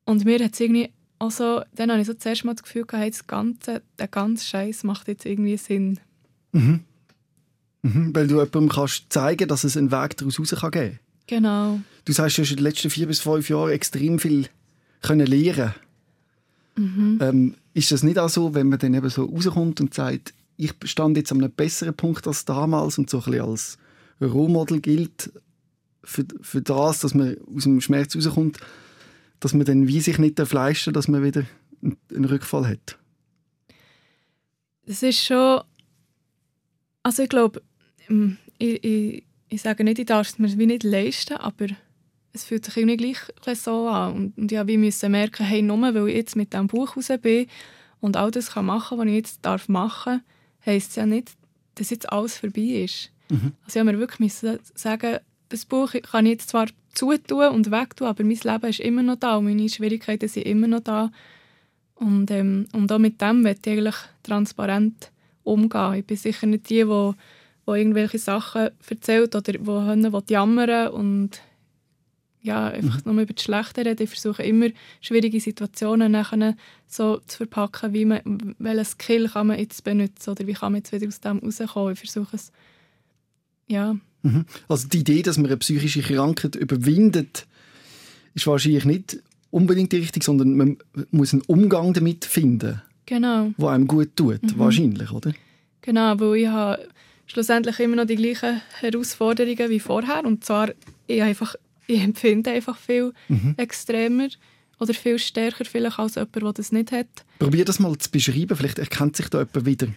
Und 0.04 0.24
mir 0.24 0.38
hat 0.44 0.54
es 0.54 0.60
irgendwie 0.60 0.90
also, 1.18 1.62
dann 1.74 1.90
habe 1.90 2.00
ich 2.00 2.06
so 2.06 2.14
zuerst 2.14 2.44
mal 2.44 2.54
das 2.54 2.62
Gefühl 2.62 2.84
gehabt, 2.84 3.02
hey, 3.02 3.10
das 3.10 3.26
Ganze, 3.26 3.82
der 3.98 4.08
ganze 4.08 4.44
Scheiß 4.44 4.84
macht 4.84 5.08
jetzt 5.08 5.24
irgendwie 5.24 5.56
Sinn. 5.56 5.98
Mhm. 6.52 6.80
Weil 7.82 8.26
du 8.26 8.34
jemandem 8.34 8.68
kannst 8.68 9.06
zeigen, 9.10 9.48
dass 9.48 9.64
es 9.64 9.76
einen 9.76 9.92
Weg 9.92 10.16
daraus 10.16 10.38
raus 10.38 10.54
kann 10.58 10.70
geben 10.72 10.98
Genau. 11.28 11.80
Du 12.04 12.12
sagst, 12.12 12.38
du 12.38 12.42
hast 12.42 12.50
in 12.50 12.56
den 12.56 12.64
letzten 12.64 12.90
vier 12.90 13.06
bis 13.06 13.20
fünf 13.20 13.48
Jahren 13.48 13.72
extrem 13.72 14.18
viel 14.18 14.48
können 15.02 15.26
lernen. 15.26 15.74
Ähm, 16.78 17.54
ist 17.74 17.90
das 17.90 18.02
nicht 18.02 18.18
auch 18.18 18.28
so, 18.28 18.54
wenn 18.54 18.68
man 18.68 18.78
dann 18.78 18.94
eben 18.94 19.08
so 19.08 19.24
rauskommt 19.24 19.80
und 19.80 19.94
sagt, 19.94 20.34
ich 20.56 20.74
stand 20.84 21.16
jetzt 21.16 21.32
an 21.32 21.42
einem 21.42 21.52
besseren 21.52 21.94
Punkt 21.94 22.26
als 22.26 22.44
damals 22.44 22.98
und 22.98 23.10
so 23.10 23.18
ein 23.18 23.24
bisschen 23.24 23.42
als 23.42 23.78
Rohmodel 24.20 24.80
gilt 24.80 25.32
für, 26.02 26.24
für 26.40 26.62
das, 26.62 27.00
dass 27.00 27.14
man 27.14 27.36
aus 27.54 27.64
dem 27.64 27.80
Schmerz 27.80 28.16
rauskommt, 28.16 28.58
dass 29.40 29.52
man 29.52 29.66
dann 29.66 29.88
wie 29.88 30.00
sich 30.00 30.18
nicht 30.18 30.40
fleischen 30.40 30.92
dass 30.92 31.08
man 31.08 31.22
wieder 31.22 31.44
einen, 31.82 32.24
Rückfall 32.24 32.66
hat? 32.66 32.98
Es 34.86 35.02
ist 35.02 35.22
schon. 35.22 35.62
Also, 37.02 37.24
ich 37.24 37.28
glaube, 37.28 37.62
ähm, 38.08 38.38
ich, 38.58 38.82
ich, 38.82 39.24
ich 39.48 39.62
sage 39.62 39.84
nicht, 39.84 39.98
ich 39.98 40.06
darf 40.06 40.28
es 40.28 40.38
mir 40.38 40.56
wie 40.58 40.66
nicht 40.66 40.84
leisten, 40.84 41.36
aber 41.36 41.66
es 42.32 42.44
fühlt 42.44 42.64
sich 42.64 42.76
irgendwie 42.76 42.96
gleich 42.96 43.60
so 43.60 43.88
an. 43.88 44.14
Und, 44.14 44.38
und 44.38 44.52
habe 44.52 44.68
wie 44.68 44.76
müssen 44.76 45.10
merken, 45.10 45.44
hey, 45.44 45.62
nur 45.62 45.80
weil 45.80 46.08
ich 46.08 46.16
jetzt 46.16 46.36
mit 46.36 46.52
diesem 46.52 46.68
Buch 46.68 46.96
raus 46.96 47.10
bin 47.20 47.46
und 48.00 48.16
all 48.16 48.30
das 48.30 48.52
kann 48.52 48.66
machen 48.66 48.98
was 48.98 49.06
ich 49.06 49.14
jetzt 49.14 49.38
darf 49.42 49.68
machen 49.68 50.22
heisst 50.66 50.90
es 50.90 50.96
ja 50.96 51.06
nicht, 51.06 51.32
dass 51.76 51.90
jetzt 51.90 52.12
alles 52.12 52.38
vorbei 52.38 52.84
ist. 52.84 53.10
Also 53.64 53.80
ich 53.80 53.84
mir 53.84 53.98
wirklich 53.98 54.20
müssen 54.20 54.58
sagen, 54.74 55.18
das 55.48 55.64
Buch 55.64 55.92
kann 56.10 56.26
ich 56.26 56.32
jetzt 56.32 56.50
zwar 56.50 56.66
zutun 56.94 57.48
und 57.48 57.70
wegtun, 57.70 58.08
aber 58.08 58.24
mein 58.24 58.38
Leben 58.42 58.66
ist 58.66 58.80
immer 58.80 59.02
noch 59.02 59.16
da 59.16 59.36
und 59.36 59.44
meine 59.44 59.68
Schwierigkeiten 59.68 60.28
sind 60.28 60.46
immer 60.46 60.66
noch 60.66 60.80
da. 60.80 61.10
Und, 61.94 62.30
ähm, 62.30 62.66
und 62.72 62.90
auch 62.92 62.98
mit 62.98 63.20
dem 63.20 63.42
möchte 63.42 63.70
ich 63.70 63.78
eigentlich 63.78 63.96
transparent 64.22 65.10
umgehen. 65.44 65.94
Ich 65.94 66.04
bin 66.04 66.16
sicher 66.16 66.46
nicht 66.46 66.68
die, 66.68 66.84
die, 66.84 67.12
die 67.66 67.70
irgendwelche 67.70 68.18
Sachen 68.18 68.70
erzählt 68.88 69.34
oder 69.34 69.52
die 69.52 70.32
jammern 70.32 70.88
und 70.88 71.40
ja, 72.46 72.68
einfach 72.68 73.04
nur 73.04 73.20
über 73.20 73.32
das 73.32 73.42
Schlechte 73.44 73.84
reden. 73.84 74.02
Ich 74.02 74.10
versuche 74.10 74.42
immer, 74.42 74.68
schwierige 75.00 75.40
Situationen 75.40 76.12
nachher 76.12 76.56
so 76.86 77.18
zu 77.26 77.38
verpacken, 77.38 77.92
wie 77.92 78.04
man, 78.04 78.54
welchen 78.58 78.84
Skill 78.84 79.28
kann 79.28 79.48
man 79.48 79.58
jetzt 79.58 79.84
benutzen 79.84 80.30
oder 80.30 80.46
wie 80.46 80.52
kann 80.54 80.72
man 80.72 80.80
jetzt 80.80 80.92
wieder 80.92 81.08
aus 81.08 81.20
dem 81.20 81.38
rauskommen. 81.38 81.92
Ich 81.92 81.98
versuche 81.98 82.36
es, 82.36 82.52
ja. 83.66 83.96
Mhm. 84.22 84.44
Also 84.68 84.88
die 84.88 84.98
Idee, 84.98 85.22
dass 85.22 85.36
man 85.36 85.46
eine 85.46 85.56
psychische 85.56 86.02
Krankheit 86.02 86.56
überwindet, 86.56 87.46
ist 88.34 88.46
wahrscheinlich 88.46 88.84
nicht 88.84 89.22
unbedingt 89.50 89.92
die 89.92 89.98
richtige, 89.98 90.24
sondern 90.24 90.56
man 90.56 90.76
muss 91.10 91.32
einen 91.32 91.42
Umgang 91.42 91.92
damit 91.92 92.24
finden, 92.24 92.82
Genau. 93.06 93.52
der 93.58 93.68
einem 93.68 93.86
gut 93.86 94.16
tut, 94.16 94.40
wahrscheinlich, 94.58 95.10
oder? 95.10 95.32
Genau, 95.82 96.18
weil 96.18 96.36
ich 96.36 96.48
habe 96.48 96.88
schlussendlich 97.26 97.78
immer 97.80 97.96
noch 97.96 98.06
die 98.06 98.16
gleichen 98.16 98.60
Herausforderungen 98.80 99.70
wie 99.70 99.80
vorher. 99.80 100.24
Und 100.24 100.44
zwar, 100.44 100.70
ich, 101.06 101.22
einfach, 101.22 101.54
ich 101.86 102.00
empfinde 102.00 102.50
einfach 102.50 102.76
viel 102.76 103.12
extremer 103.56 104.28
oder 104.78 104.94
viel 104.94 105.18
stärker 105.18 105.64
vielleicht 105.64 105.98
als 105.98 106.16
jemand, 106.16 106.36
der 106.36 106.52
das 106.52 106.72
nicht 106.72 106.92
hat. 106.92 107.06
Probier 107.38 107.64
das 107.64 107.78
mal 107.78 107.96
zu 107.98 108.10
beschreiben, 108.10 108.56
vielleicht 108.56 108.78
erkennt 108.78 109.16
sich 109.16 109.28
da 109.28 109.38
jemand 109.38 109.66
wieder, 109.66 109.88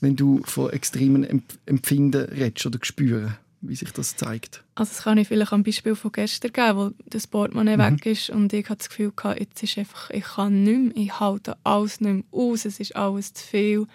wenn 0.00 0.16
du 0.16 0.42
von 0.44 0.70
extremen 0.70 1.24
Emp 1.24 1.44
Empfinden 1.66 2.24
redest 2.26 2.66
oder 2.66 2.78
spüren, 2.82 3.36
wie 3.60 3.74
sich 3.74 3.92
das 3.92 4.16
zeigt. 4.16 4.62
Also 4.74 4.90
das 4.90 5.02
kann 5.04 5.18
ich 5.18 5.28
vielleicht 5.28 5.52
am 5.52 5.62
Beispiel 5.62 5.94
von 5.94 6.12
gestern 6.12 6.52
geben, 6.52 6.76
wo 6.76 6.90
das 7.06 7.26
Portemonnaie 7.26 7.78
weg 7.78 8.06
ist 8.06 8.30
und 8.30 8.52
ich 8.52 8.68
hatte 8.68 8.78
das 8.78 8.88
Gefühl, 8.88 9.12
gehabt, 9.14 9.40
jetzt 9.40 9.62
ist 9.62 9.78
einfach, 9.78 10.10
ich 10.10 10.24
kann 10.24 10.62
nicht 10.62 10.96
mehr, 10.96 11.04
ich 11.04 11.20
halte 11.20 11.56
alles 11.64 12.00
nicht 12.00 12.12
mehr 12.12 12.24
aus, 12.32 12.64
es 12.64 12.80
ist 12.80 12.96
alles 12.96 13.32
zu 13.34 13.44
viel. 13.44 13.86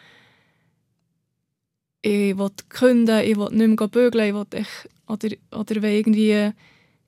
Ich 2.01 2.38
will 2.38 2.51
künden, 2.69 3.19
ich 3.19 3.35
will 3.35 3.49
nicht 3.51 3.79
mehr 3.79 3.88
bügeln, 3.88 4.27
ich 4.27 4.33
will 4.33 4.45
echt, 4.51 4.89
oder, 5.07 5.29
oder 5.51 5.81
wenn 5.81 5.93
irgendwie 5.93 6.51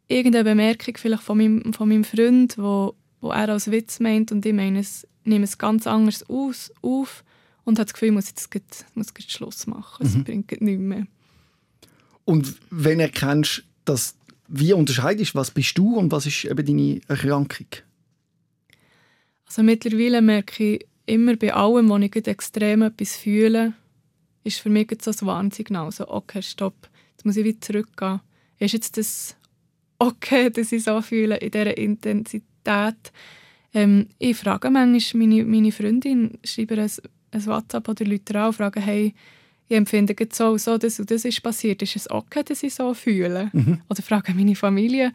irgendeine 0.10 0.44
Bemerkung 0.44 0.98
vielleicht 0.98 1.24
von 1.24 1.38
meinem, 1.38 1.74
von 1.74 1.88
meinem 1.88 2.04
Freund, 2.04 2.58
wo, 2.58 2.96
wo 3.22 3.30
er 3.30 3.50
als 3.50 3.72
Witz 3.72 4.02
meint 4.02 4.32
und 4.32 4.46
ich 4.46 4.54
meine 4.54 4.80
es, 4.80 5.08
nehme 5.24 5.46
es 5.46 5.58
ganz 5.58 5.88
anders 5.88 6.28
aus, 6.30 6.72
auf 6.82 7.24
und 7.64 7.80
habe 7.80 7.86
das 7.86 7.94
Gefühl, 7.94 8.10
ich 8.10 8.16
muss 8.16 8.28
jetzt 8.28 8.52
gleich, 8.52 8.64
muss 8.96 9.14
gleich 9.14 9.30
Schluss 9.30 9.68
machen, 9.68 10.06
es 10.06 10.22
bringt 10.24 10.50
nichts 10.62 10.82
mehr. 10.82 11.08
Und 12.26 12.56
wenn 12.70 13.00
erkennst, 13.00 13.64
dass 13.86 14.16
wie 14.48 14.74
unterscheidest, 14.74 15.36
was 15.36 15.52
bist 15.52 15.78
du 15.78 15.96
und 15.96 16.12
was 16.12 16.26
ist 16.26 16.46
eben 16.46 16.66
deine 16.66 17.02
Erkrankung? 17.08 17.68
Also 19.46 19.64
mittlerweile 19.64 20.22
merke 20.22 20.76
ich 20.76 20.88
immer 21.06 21.36
bei 21.36 21.54
allem, 21.54 21.90
wo 21.90 21.98
ich 21.98 22.16
extrem 22.16 22.82
etwas 22.82 23.16
fühle, 23.16 23.74
ist 24.44 24.60
für 24.60 24.70
mich 24.70 24.90
so 25.02 25.12
ein 25.12 25.28
Warnsignal. 25.28 25.92
So, 25.92 26.08
okay, 26.08 26.42
stopp, 26.42 26.90
jetzt 27.12 27.26
muss 27.26 27.38
ich 27.38 27.46
wieder 27.46 27.62
zurückgehen. 27.62 28.22
Ist 28.58 28.74
jetzt 28.74 28.98
das 28.98 29.36
okay, 30.00 30.50
dass 30.50 30.72
ich 30.72 30.84
so 30.84 31.02
fühle 31.02 31.38
in 31.38 31.52
dieser 31.52 31.78
Intensität? 31.78 33.12
Ähm, 33.74 34.08
ich 34.18 34.38
frage 34.38 34.72
manchmal 34.72 35.28
meine, 35.28 35.46
meine 35.46 35.72
Freundin, 35.72 36.40
schreibe 36.44 36.82
ein, 36.82 36.92
ein 37.32 37.46
WhatsApp 37.46 37.88
oder 37.88 38.06
Leute 38.06 38.40
an 38.40 38.48
und 38.48 38.54
frage, 38.54 38.80
hey, 38.80 39.14
ich 39.68 39.78
empfinde 39.78 40.16
gerade 40.16 40.34
so, 40.34 40.58
so 40.58 40.78
das 40.80 41.00
und 41.00 41.12
das 41.12 41.26
ist 41.26 41.44
passiert. 41.44 41.82
Ist 41.84 41.96
es 41.96 42.10
okay, 42.10 42.44
dass 42.44 42.64
ich 42.64 42.74
so 42.74 42.94
fühle? 42.96 43.52
Oder 43.90 44.02
frage 44.02 44.34
meine 44.34 44.56
Familie. 44.56 45.14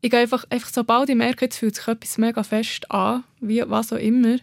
Ich 0.00 0.10
gehe 0.10 0.20
einfach, 0.20 0.44
einfach 0.48 0.70
sobald 0.72 1.08
ich 1.08 1.16
merke, 1.16 1.46
jetzt 1.46 1.58
fühlt 1.58 1.74
sich 1.74 1.88
etwas 1.88 2.18
mega 2.18 2.42
fest 2.44 2.88
an, 2.90 3.24
wie 3.40 3.62
was 3.66 3.92
auch 3.92 3.96
immer, 3.96 4.36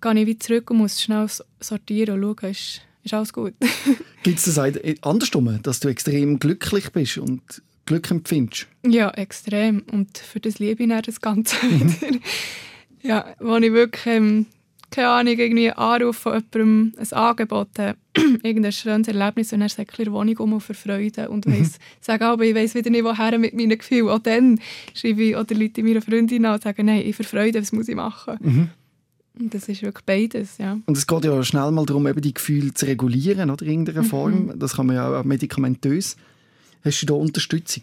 gehe 0.00 0.20
ich 0.20 0.26
wieder 0.26 0.40
zurück 0.40 0.70
und 0.70 0.78
muss 0.78 1.00
schnell 1.00 1.26
sortieren 1.60 2.22
und 2.22 2.38
schauen, 2.38 2.50
ist, 2.50 2.82
ist 3.02 3.14
alles 3.14 3.32
gut. 3.32 3.54
Gibt 4.22 4.38
es 4.38 4.44
das 4.44 4.58
auch 4.58 4.68
andersrum, 5.02 5.62
dass 5.62 5.80
du 5.80 5.88
extrem 5.88 6.38
glücklich 6.38 6.90
bist 6.90 7.18
und 7.18 7.62
Glück 7.86 8.10
empfindest? 8.10 8.66
ja, 8.86 9.10
extrem. 9.10 9.82
Und 9.90 10.18
für 10.18 10.40
das 10.40 10.58
liebe 10.58 10.82
ich 10.82 11.02
das 11.02 11.20
Ganze 11.20 11.56
wieder. 11.62 12.18
Ja, 13.02 13.24
wo 13.40 13.56
ich 13.56 13.72
wirklich, 13.72 14.06
ähm, 14.06 14.46
keine 14.90 15.08
Ahnung, 15.08 15.38
irgendwie 15.38 15.70
anrufe 15.70 16.20
von 16.20 16.32
jemandem, 16.52 16.92
ein 16.98 17.12
Angebot, 17.12 17.78
äh, 17.78 17.94
irgendein 18.42 18.72
schönes 18.72 19.08
Erlebnis 19.08 19.52
und 19.52 19.62
er 19.62 19.68
sagt 19.68 19.98
in 19.98 20.04
der 20.04 20.12
Wohnung 20.12 20.36
um 20.38 20.52
und 20.54 20.60
für 20.60 20.74
Freude 20.74 21.30
und 21.30 21.46
weiss, 21.46 21.78
sage 22.00 22.26
aber, 22.26 22.44
ich 22.44 22.54
weiss 22.54 22.74
wieder 22.74 22.90
nicht, 22.90 23.04
woher 23.04 23.38
mit 23.38 23.54
meinen 23.54 23.78
Gefühlen. 23.78 24.08
Auch 24.08 24.18
dann 24.18 24.60
schreibe 24.94 25.22
ich 25.22 25.36
oder 25.36 25.54
Leute 25.54 25.82
meiner 25.82 26.02
Freundin 26.02 26.44
an 26.44 26.54
und 26.54 26.62
sagen, 26.62 26.86
nein, 26.86 27.02
ich 27.06 27.16
für 27.16 27.24
Freude, 27.24 27.62
was 27.62 27.72
muss 27.72 27.88
ich 27.88 27.94
machen? 27.96 28.70
Und 29.38 29.54
das 29.54 29.68
ist 29.68 29.82
wirklich 29.82 30.04
beides, 30.04 30.58
ja. 30.58 30.78
Und 30.84 30.96
es 30.96 31.06
geht 31.06 31.24
ja 31.24 31.42
schnell 31.42 31.70
mal 31.70 31.86
darum, 31.86 32.06
eben 32.06 32.20
die 32.20 32.34
Gefühle 32.34 32.74
zu 32.74 32.86
regulieren, 32.86 33.50
oder 33.50 33.64
in 33.64 33.70
irgendeiner 33.70 34.04
Form. 34.04 34.58
Das 34.58 34.74
kann 34.74 34.86
man 34.86 34.96
ja 34.96 35.20
auch 35.20 35.24
medikamentös. 35.24 36.16
Hast 36.84 37.02
du 37.02 37.06
da 37.06 37.14
Unterstützung? 37.14 37.82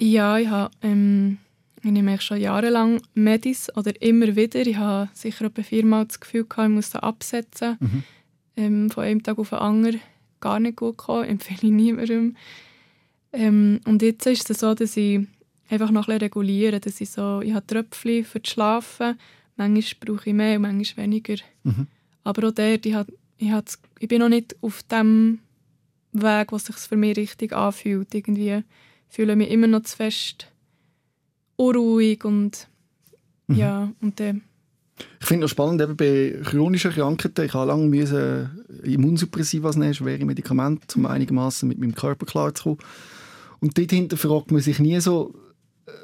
Ja, 0.00 0.38
ich 0.38 0.48
habe 0.48 0.70
ähm, 0.82 1.38
ich 1.84 1.90
nehme 1.90 2.20
schon 2.20 2.40
jahrelang 2.40 3.02
Medis 3.14 3.68
oder 3.76 4.00
immer 4.00 4.36
wieder. 4.36 4.60
Ich 4.60 4.76
habe 4.76 5.10
sicher 5.14 5.46
etwa 5.46 5.62
viermal 5.62 6.06
das 6.06 6.20
Gefühl 6.20 6.44
gehabt, 6.44 6.68
ich 6.68 6.74
muss 6.74 6.90
das 6.90 7.02
absetzen. 7.02 7.76
Ähm, 8.56 8.90
von 8.90 9.04
einem 9.04 9.22
Tag 9.22 9.38
auf 9.38 9.48
den 9.48 9.58
anderen 9.58 10.00
gar 10.40 10.60
nicht 10.60 10.76
gut 10.76 10.98
gekommen, 10.98 11.24
empfehle 11.28 11.60
ich 11.62 11.70
niemandem. 11.70 12.36
Ähm, 13.32 13.80
und 13.84 14.02
jetzt 14.02 14.26
ist 14.26 14.48
es 14.50 14.60
so, 14.60 14.74
dass 14.74 14.96
ich 14.96 15.20
einfach 15.70 15.90
noch 15.90 16.02
ein 16.02 16.18
bisschen 16.18 16.20
reguliere, 16.20 16.80
dass 16.80 17.00
ich 17.00 17.10
so, 17.10 17.40
ich 17.40 17.52
habe 17.52 17.66
Tröpfchen 17.66 18.24
für 18.24 18.40
das 18.40 18.52
Schlafen, 18.52 19.18
manchmal 19.56 20.14
brauche 20.14 20.30
ich 20.30 20.34
mehr 20.34 20.56
und 20.56 20.62
manchmal 20.62 21.06
weniger. 21.06 21.36
Aber 22.24 22.48
auch 22.48 22.52
dort, 22.52 22.86
ich, 22.86 22.94
habe, 22.94 23.12
ich, 23.38 23.50
habe, 23.50 23.66
ich 23.98 24.08
bin 24.08 24.20
noch 24.20 24.28
nicht 24.28 24.54
auf 24.60 24.82
dem 24.84 25.40
Weg, 26.12 26.52
was 26.52 26.66
sich 26.66 26.76
für 26.76 26.96
mich 26.96 27.16
richtig 27.16 27.52
anfühlt. 27.52 28.14
Irgendwie 28.14 28.62
fühle 29.08 29.36
mich 29.36 29.50
immer 29.50 29.66
noch 29.66 29.82
zu 29.82 29.96
fest 29.96 30.48
unruhig 31.56 32.24
und 32.24 32.68
ja, 33.48 33.92
und 34.00 34.18
dann 34.18 34.42
Ich 35.20 35.26
finde 35.26 35.44
es 35.44 35.50
spannend, 35.50 35.82
eben 35.82 35.96
bei 35.96 36.40
chronischen 36.42 36.92
Krankheiten, 36.92 37.44
ich 37.44 37.54
habe 37.54 37.68
lange 37.68 37.86
müssen 37.86 38.64
Immunsuppressiva 38.82 39.70
nehmen, 39.70 39.94
schwere 39.94 40.24
Medikamente, 40.24 40.96
um 40.96 41.06
einigermaßen 41.06 41.68
mit 41.68 41.78
meinem 41.78 41.94
Körper 41.94 42.26
klarzukommen. 42.26 42.78
Und 43.60 43.76
dort 43.78 43.90
hinterfragt 43.90 44.50
man 44.50 44.60
sich 44.60 44.78
nie 44.78 44.98
so, 45.00 45.34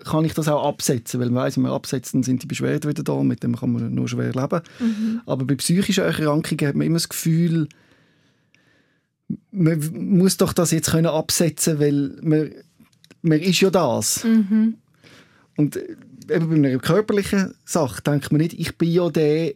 kann 0.04 0.24
ich 0.24 0.34
das 0.34 0.48
auch 0.48 0.66
absetzen, 0.66 1.20
weil 1.20 1.30
man 1.30 1.44
weiss, 1.44 1.56
wenn 1.56 1.62
man 1.62 1.72
absetzt, 1.72 2.14
dann 2.14 2.22
sind 2.22 2.42
die 2.42 2.46
Beschwerden 2.46 2.90
wieder 2.90 3.02
da 3.02 3.22
mit 3.22 3.42
dem 3.42 3.56
kann 3.56 3.72
man 3.72 3.94
nur 3.94 4.08
schwer 4.08 4.32
leben. 4.32 4.60
Mhm. 4.78 5.20
Aber 5.26 5.44
bei 5.44 5.54
psychischen 5.54 6.04
Erkrankungen 6.04 6.68
hat 6.68 6.76
man 6.76 6.86
immer 6.86 6.96
das 6.96 7.08
Gefühl, 7.08 7.68
man 9.50 9.90
muss 9.92 10.36
doch 10.36 10.52
das 10.52 10.70
jetzt 10.70 10.90
können 10.90 11.06
absetzen, 11.06 11.78
weil 11.78 12.16
man, 12.22 12.50
man 13.22 13.40
ist 13.40 13.60
ja 13.60 13.70
das. 13.70 14.24
Mhm. 14.24 14.76
Und 15.56 15.76
äh, 15.76 15.96
eben 16.30 16.48
bei 16.48 16.56
einer 16.56 16.78
körperlichen 16.78 17.54
Sache 17.64 18.02
denkt 18.02 18.32
man 18.32 18.40
nicht, 18.40 18.54
ich 18.54 18.76
bin 18.76 18.90
ja 18.90 19.10
der 19.10 19.54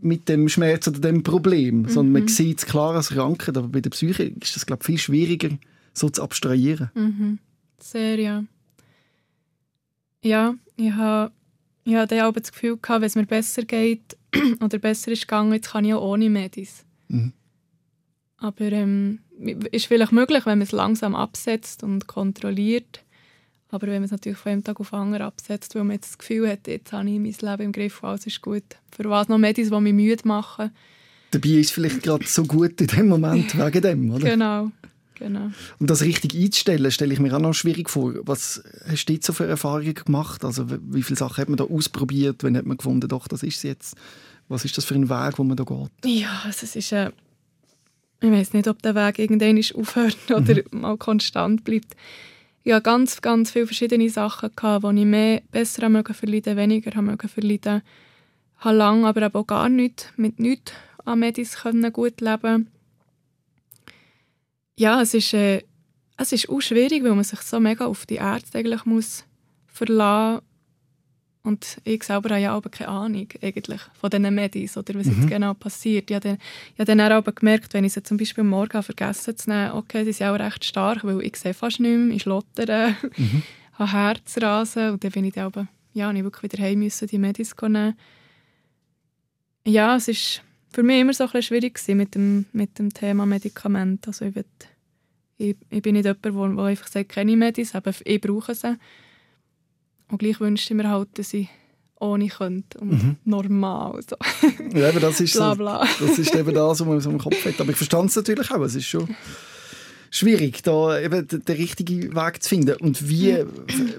mit 0.00 0.28
dem 0.28 0.48
Schmerz 0.48 0.88
oder 0.88 0.98
dem 0.98 1.22
Problem, 1.22 1.88
sondern 1.88 2.12
man 2.12 2.28
sieht 2.28 2.58
es 2.58 2.66
klar 2.66 2.96
als 2.96 3.10
Krankheit. 3.10 3.56
Aber 3.56 3.68
bei 3.68 3.80
der 3.80 3.90
Psyche 3.90 4.24
ist 4.24 4.56
das, 4.56 4.66
glaube 4.66 4.82
ich, 4.82 4.86
viel 4.86 4.98
schwieriger, 4.98 5.50
so 5.94 6.08
zu 6.08 6.22
abstrahieren. 6.22 6.90
Mhm. 6.94 7.38
Sehr, 7.78 8.18
ja. 8.18 8.44
Ja, 10.24 10.54
ich 10.76 10.92
habe 10.92 11.32
ich 11.84 11.94
hab 11.94 12.08
dann 12.08 12.20
auch 12.20 12.32
das 12.32 12.52
Gefühl 12.52 12.78
gehabt, 12.80 13.00
wenn 13.00 13.08
es 13.08 13.14
mir 13.14 13.26
besser 13.26 13.62
geht 13.62 14.16
oder 14.60 14.78
besser 14.78 15.12
ist 15.12 15.22
gegangen, 15.22 15.52
jetzt 15.52 15.70
kann 15.70 15.84
ich 15.84 15.94
auch 15.94 16.02
ohne 16.02 16.30
Medis. 16.30 16.84
Mhm. 17.08 17.32
Aber 18.42 18.72
ähm, 18.72 19.20
ist 19.70 19.86
vielleicht 19.86 20.10
möglich, 20.10 20.44
wenn 20.46 20.58
man 20.58 20.66
es 20.66 20.72
langsam 20.72 21.14
absetzt 21.14 21.84
und 21.84 22.08
kontrolliert. 22.08 23.04
Aber 23.68 23.86
wenn 23.86 23.94
man 23.94 24.04
es 24.04 24.10
natürlich 24.10 24.38
von 24.38 24.52
einem 24.52 24.64
Tag 24.64 24.80
auf 24.80 24.90
den 24.90 24.98
anderen 24.98 25.22
absetzt, 25.22 25.76
weil 25.76 25.84
man 25.84 25.94
jetzt 25.94 26.10
das 26.10 26.18
Gefühl 26.18 26.48
hat, 26.48 26.66
jetzt 26.66 26.92
habe 26.92 27.08
ich 27.08 27.20
mein 27.20 27.50
Leben 27.50 27.62
im 27.62 27.72
Griff, 27.72 28.02
alles 28.02 28.26
ist 28.26 28.42
gut. 28.42 28.64
Für 28.90 29.08
was 29.08 29.28
noch 29.28 29.38
Medis, 29.38 29.70
die 29.70 29.80
mich 29.80 29.94
müde 29.94 30.26
machen? 30.26 30.72
Dabei 31.30 31.48
ist 31.50 31.66
es 31.66 31.70
vielleicht 31.70 32.02
gerade 32.02 32.26
so 32.26 32.42
gut 32.42 32.80
in 32.80 32.88
dem 32.88 33.08
Moment 33.08 33.56
wegen 33.58 33.80
dem, 33.80 34.10
oder? 34.10 34.28
Genau, 34.28 34.72
genau. 35.14 35.50
Und 35.78 35.88
das 35.88 36.02
richtig 36.02 36.34
einzustellen, 36.34 36.90
stelle 36.90 37.14
ich 37.14 37.20
mir 37.20 37.34
auch 37.34 37.40
noch 37.40 37.54
schwierig 37.54 37.88
vor. 37.88 38.12
Was 38.22 38.62
hast 38.88 39.06
du 39.06 39.12
jetzt 39.12 39.26
so 39.26 39.32
für 39.32 39.46
Erfahrungen 39.46 39.94
gemacht? 39.94 40.44
Also 40.44 40.66
wie 40.68 41.02
viele 41.02 41.16
Sachen 41.16 41.40
hat 41.40 41.48
man 41.48 41.58
da 41.58 41.64
ausprobiert? 41.64 42.42
Wann 42.42 42.56
hat 42.56 42.66
man 42.66 42.76
gefunden, 42.76 43.08
doch, 43.08 43.28
das 43.28 43.44
ist 43.44 43.58
es 43.58 43.62
jetzt? 43.62 43.96
Was 44.48 44.64
ist 44.64 44.76
das 44.76 44.84
für 44.84 44.96
ein 44.96 45.08
Weg, 45.08 45.38
wo 45.38 45.44
man 45.44 45.56
da 45.56 45.62
geht? 45.62 45.90
Ja, 46.04 46.42
also 46.44 46.64
es 46.64 46.74
ist 46.74 46.92
äh, 46.92 47.12
ich 48.22 48.30
weiß 48.30 48.52
nicht, 48.54 48.68
ob 48.68 48.80
der 48.82 48.94
Weg 48.94 49.18
irgendwann 49.18 49.60
aufhört 49.80 50.16
oder 50.30 50.62
mal 50.70 50.96
konstant 50.96 51.64
bleibt. 51.64 51.96
Ich 52.64 52.72
hatte 52.72 52.82
ganz, 52.82 53.20
ganz 53.20 53.50
viele 53.50 53.66
verschiedene 53.66 54.08
Sachen, 54.08 54.50
gehabt, 54.54 54.84
wo 54.84 54.90
ich 54.90 55.04
mehr 55.04 55.42
besser 55.50 55.88
mögen 55.88 56.14
verleiden, 56.14 56.56
weniger 56.56 57.02
mögen 57.02 57.28
verleiden. 57.28 57.82
Ich 58.58 58.64
habe 58.64 58.76
lange 58.76 59.08
aber 59.08 59.34
auch 59.34 59.46
gar 59.46 59.68
nicht, 59.68 60.12
mit 60.16 60.38
nichts 60.38 60.72
an 61.04 61.18
Medis 61.18 61.56
können 61.56 61.92
gut 61.92 62.20
leben. 62.20 62.68
Ja, 64.78 65.02
es 65.02 65.14
ist, 65.14 65.34
äh, 65.34 65.62
es 66.16 66.32
ist 66.32 66.48
auch 66.48 66.60
schwierig, 66.60 67.02
weil 67.02 67.14
man 67.14 67.24
sich 67.24 67.40
so 67.40 67.58
mega 67.58 67.86
auf 67.86 68.06
die 68.06 68.16
Ärzte 68.16 68.58
eigentlich 68.58 68.84
muss 68.84 69.24
verlassen 69.66 70.42
und 71.44 71.78
ich 71.84 72.04
selber 72.04 72.30
habe 72.30 72.40
ja 72.40 72.54
aber 72.54 72.70
keine 72.70 72.90
Ahnung 72.90 73.28
eigentlich 73.42 73.80
von 73.94 74.10
diesen 74.10 74.34
Medis 74.34 74.76
oder 74.76 74.94
was 74.94 75.06
jetzt 75.08 75.26
genau 75.26 75.54
passiert. 75.54 76.08
Ich 76.10 76.14
habe 76.14 76.28
dann, 76.28 76.38
ich 76.74 76.80
habe 76.80 76.96
dann 76.96 77.12
auch 77.12 77.34
gemerkt, 77.34 77.74
wenn 77.74 77.84
ich 77.84 77.94
sie 77.94 78.02
zum 78.02 78.16
Beispiel 78.16 78.44
morgen 78.44 78.82
vergessen 78.82 79.36
zu 79.36 79.50
nehmen, 79.50 79.72
okay, 79.72 80.04
sie 80.04 80.12
sind 80.12 80.28
auch 80.28 80.38
recht 80.38 80.64
stark, 80.64 81.02
weil 81.02 81.20
ich 81.22 81.36
sehe 81.36 81.54
fast 81.54 81.80
nicht 81.80 81.98
mehr, 81.98 82.14
ich 82.14 82.22
schlottere, 82.22 82.94
mhm. 83.16 83.42
habe 83.72 83.92
Herzrasen 83.92 84.90
und 84.92 85.02
dann 85.02 85.10
bin 85.10 85.24
ich 85.24 85.34
dann 85.34 85.68
ja, 85.94 86.10
ich 86.10 86.22
wirklich 86.22 86.52
wieder 86.52 86.62
heim 86.62 86.78
müssen, 86.78 87.08
die 87.08 87.18
Medis 87.18 87.54
nehmen. 87.60 87.94
Ja, 89.66 89.96
es 89.96 90.08
ist 90.08 90.42
für 90.72 90.82
mich 90.82 91.00
immer 91.00 91.12
so 91.12 91.24
ein 91.24 91.30
bisschen 91.30 91.42
schwierig 91.42 91.80
mit 91.88 92.14
dem, 92.14 92.46
mit 92.52 92.78
dem 92.78 92.92
Thema 92.94 93.26
Medikament. 93.26 94.06
Also 94.06 94.24
ich, 94.24 94.34
will, 94.34 94.44
ich, 95.38 95.56
ich 95.70 95.82
bin 95.82 95.94
nicht 95.94 96.06
jemand, 96.06 96.58
der 96.58 96.64
einfach 96.64 96.86
sagt, 96.86 97.10
keine 97.10 97.36
Medis, 97.36 97.74
aber 97.74 97.92
ich 98.04 98.20
brauche 98.20 98.54
sie. 98.54 98.78
Und 100.12 100.18
gleich 100.18 100.38
wünschte 100.40 100.74
ich 100.74 100.76
mir 100.76 100.88
halt, 100.90 101.08
dass 101.18 101.32
ich 101.32 101.48
ohne 101.98 102.28
könnte 102.28 102.78
und 102.78 102.90
Mhm. 102.92 103.16
normal. 103.24 104.00
So. 104.08 104.16
Ja, 104.78 104.90
eben, 104.90 105.00
das, 105.00 105.20
ist 105.20 105.32
Bla, 105.34 105.50
so, 105.52 105.56
bla. 105.56 105.86
das 106.00 106.18
ist 106.18 106.34
eben 106.34 106.52
das, 106.54 106.80
was 106.80 106.86
man 106.86 107.00
so 107.00 107.10
im 107.10 107.18
Kopf 107.18 107.44
hat. 107.46 107.60
Aber 107.60 107.70
ich 107.70 107.76
verstand 107.76 108.10
es 108.10 108.16
natürlich 108.16 108.50
auch. 108.50 108.60
Es 108.60 108.74
ist 108.74 108.86
schon 108.86 109.08
schwierig, 110.10 110.62
da 110.62 111.00
eben 111.00 111.26
den, 111.26 111.44
den 111.44 111.56
richtigen 111.56 112.14
Weg 112.14 112.42
zu 112.42 112.48
finden. 112.50 112.76
Und 112.80 113.08
wie, 113.08 113.44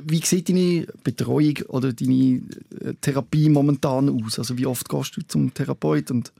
wie 0.05 0.21
sieht 0.25 0.49
deine 0.49 0.85
Betreuung 1.03 1.57
oder 1.69 1.93
deine 1.93 2.41
äh, 2.81 2.93
Therapie 3.01 3.49
momentan 3.49 4.09
aus? 4.23 4.37
Also 4.37 4.57
wie 4.57 4.65
oft 4.67 4.87
gehst 4.89 5.17
du 5.17 5.21
zum 5.27 5.53
Therapeut 5.53 6.11
und 6.11 6.31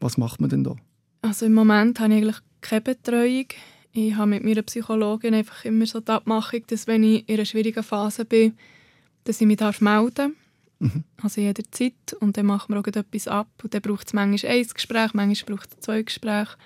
was 0.00 0.16
macht 0.16 0.40
man 0.40 0.50
denn 0.50 0.62
da? 0.64 0.76
Also 1.22 1.46
im 1.46 1.54
Moment 1.54 1.98
habe 1.98 2.12
ich 2.14 2.18
eigentlich 2.22 2.36
keine 2.60 2.82
Betreuung. 2.82 3.46
Ich 3.92 4.14
habe 4.14 4.30
mit 4.30 4.44
meiner 4.44 4.62
Psychologin 4.62 5.34
einfach 5.34 5.64
immer 5.64 5.86
so 5.86 5.98
die 6.00 6.12
Abmachung, 6.12 6.60
dass 6.68 6.86
wenn 6.86 7.02
ich 7.02 7.28
in 7.28 7.34
einer 7.36 7.44
schwierigen 7.46 7.82
Phase 7.82 8.24
bin, 8.24 8.52
dass 9.28 9.40
ich 9.40 9.46
mich 9.46 9.60
melden 9.60 10.14
darf. 10.14 10.30
Also 11.22 11.40
jederzeit. 11.40 12.14
Und 12.20 12.36
dann 12.36 12.46
machen 12.46 12.72
wir 12.72 12.80
auch 12.80 12.86
etwas 12.86 13.28
ab. 13.28 13.48
Und 13.62 13.74
dann 13.74 13.82
braucht 13.82 14.06
es 14.06 14.12
manchmal 14.12 14.52
ein 14.52 14.66
Gespräch, 14.72 15.12
manchmal 15.12 15.56
braucht 15.56 15.72
es 15.72 15.80
zwei 15.80 16.02
Gespräche. 16.02 16.56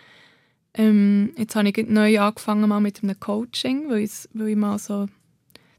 Ähm, 0.74 1.32
jetzt 1.36 1.56
habe 1.56 1.68
ich 1.68 1.86
neu 1.88 2.18
angefangen 2.20 2.68
mal 2.68 2.80
mit 2.80 3.02
einem 3.02 3.18
Coaching, 3.18 3.88
weil 3.90 4.00
ich, 4.00 4.28
weil 4.32 4.48
ich 4.48 4.56
mal 4.56 4.78
so 4.78 5.08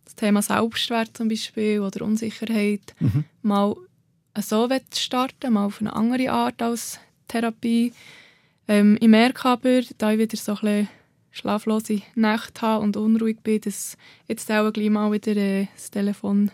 das 0.05 0.15
Thema 0.15 0.41
Selbstwert 0.41 1.15
zum 1.17 1.29
Beispiel 1.29 1.79
oder 1.79 2.05
Unsicherheit 2.05 2.93
mal 3.41 3.75
so 4.39 4.69
starten 4.95 5.53
mal 5.53 5.65
auf 5.65 5.79
eine 5.79 5.95
andere 5.95 6.31
Art 6.31 6.61
als 6.61 6.99
Therapie. 7.27 7.93
Ähm, 8.67 8.97
ich 8.99 9.07
merke 9.07 9.47
aber, 9.47 9.81
da 9.97 10.11
ich 10.11 10.19
wieder 10.19 10.37
so 10.37 10.55
ein 10.61 10.87
schlaflose 11.31 12.01
Nächte 12.15 12.61
habe 12.61 12.83
und 12.83 12.97
unruhig 12.97 13.39
bin, 13.41 13.61
dass 13.61 13.97
jetzt 14.27 14.51
auch 14.51 14.71
gleich 14.71 14.89
mal 14.89 15.11
wieder 15.11 15.35
äh, 15.35 15.67
das 15.75 15.89
Telefon 15.89 16.51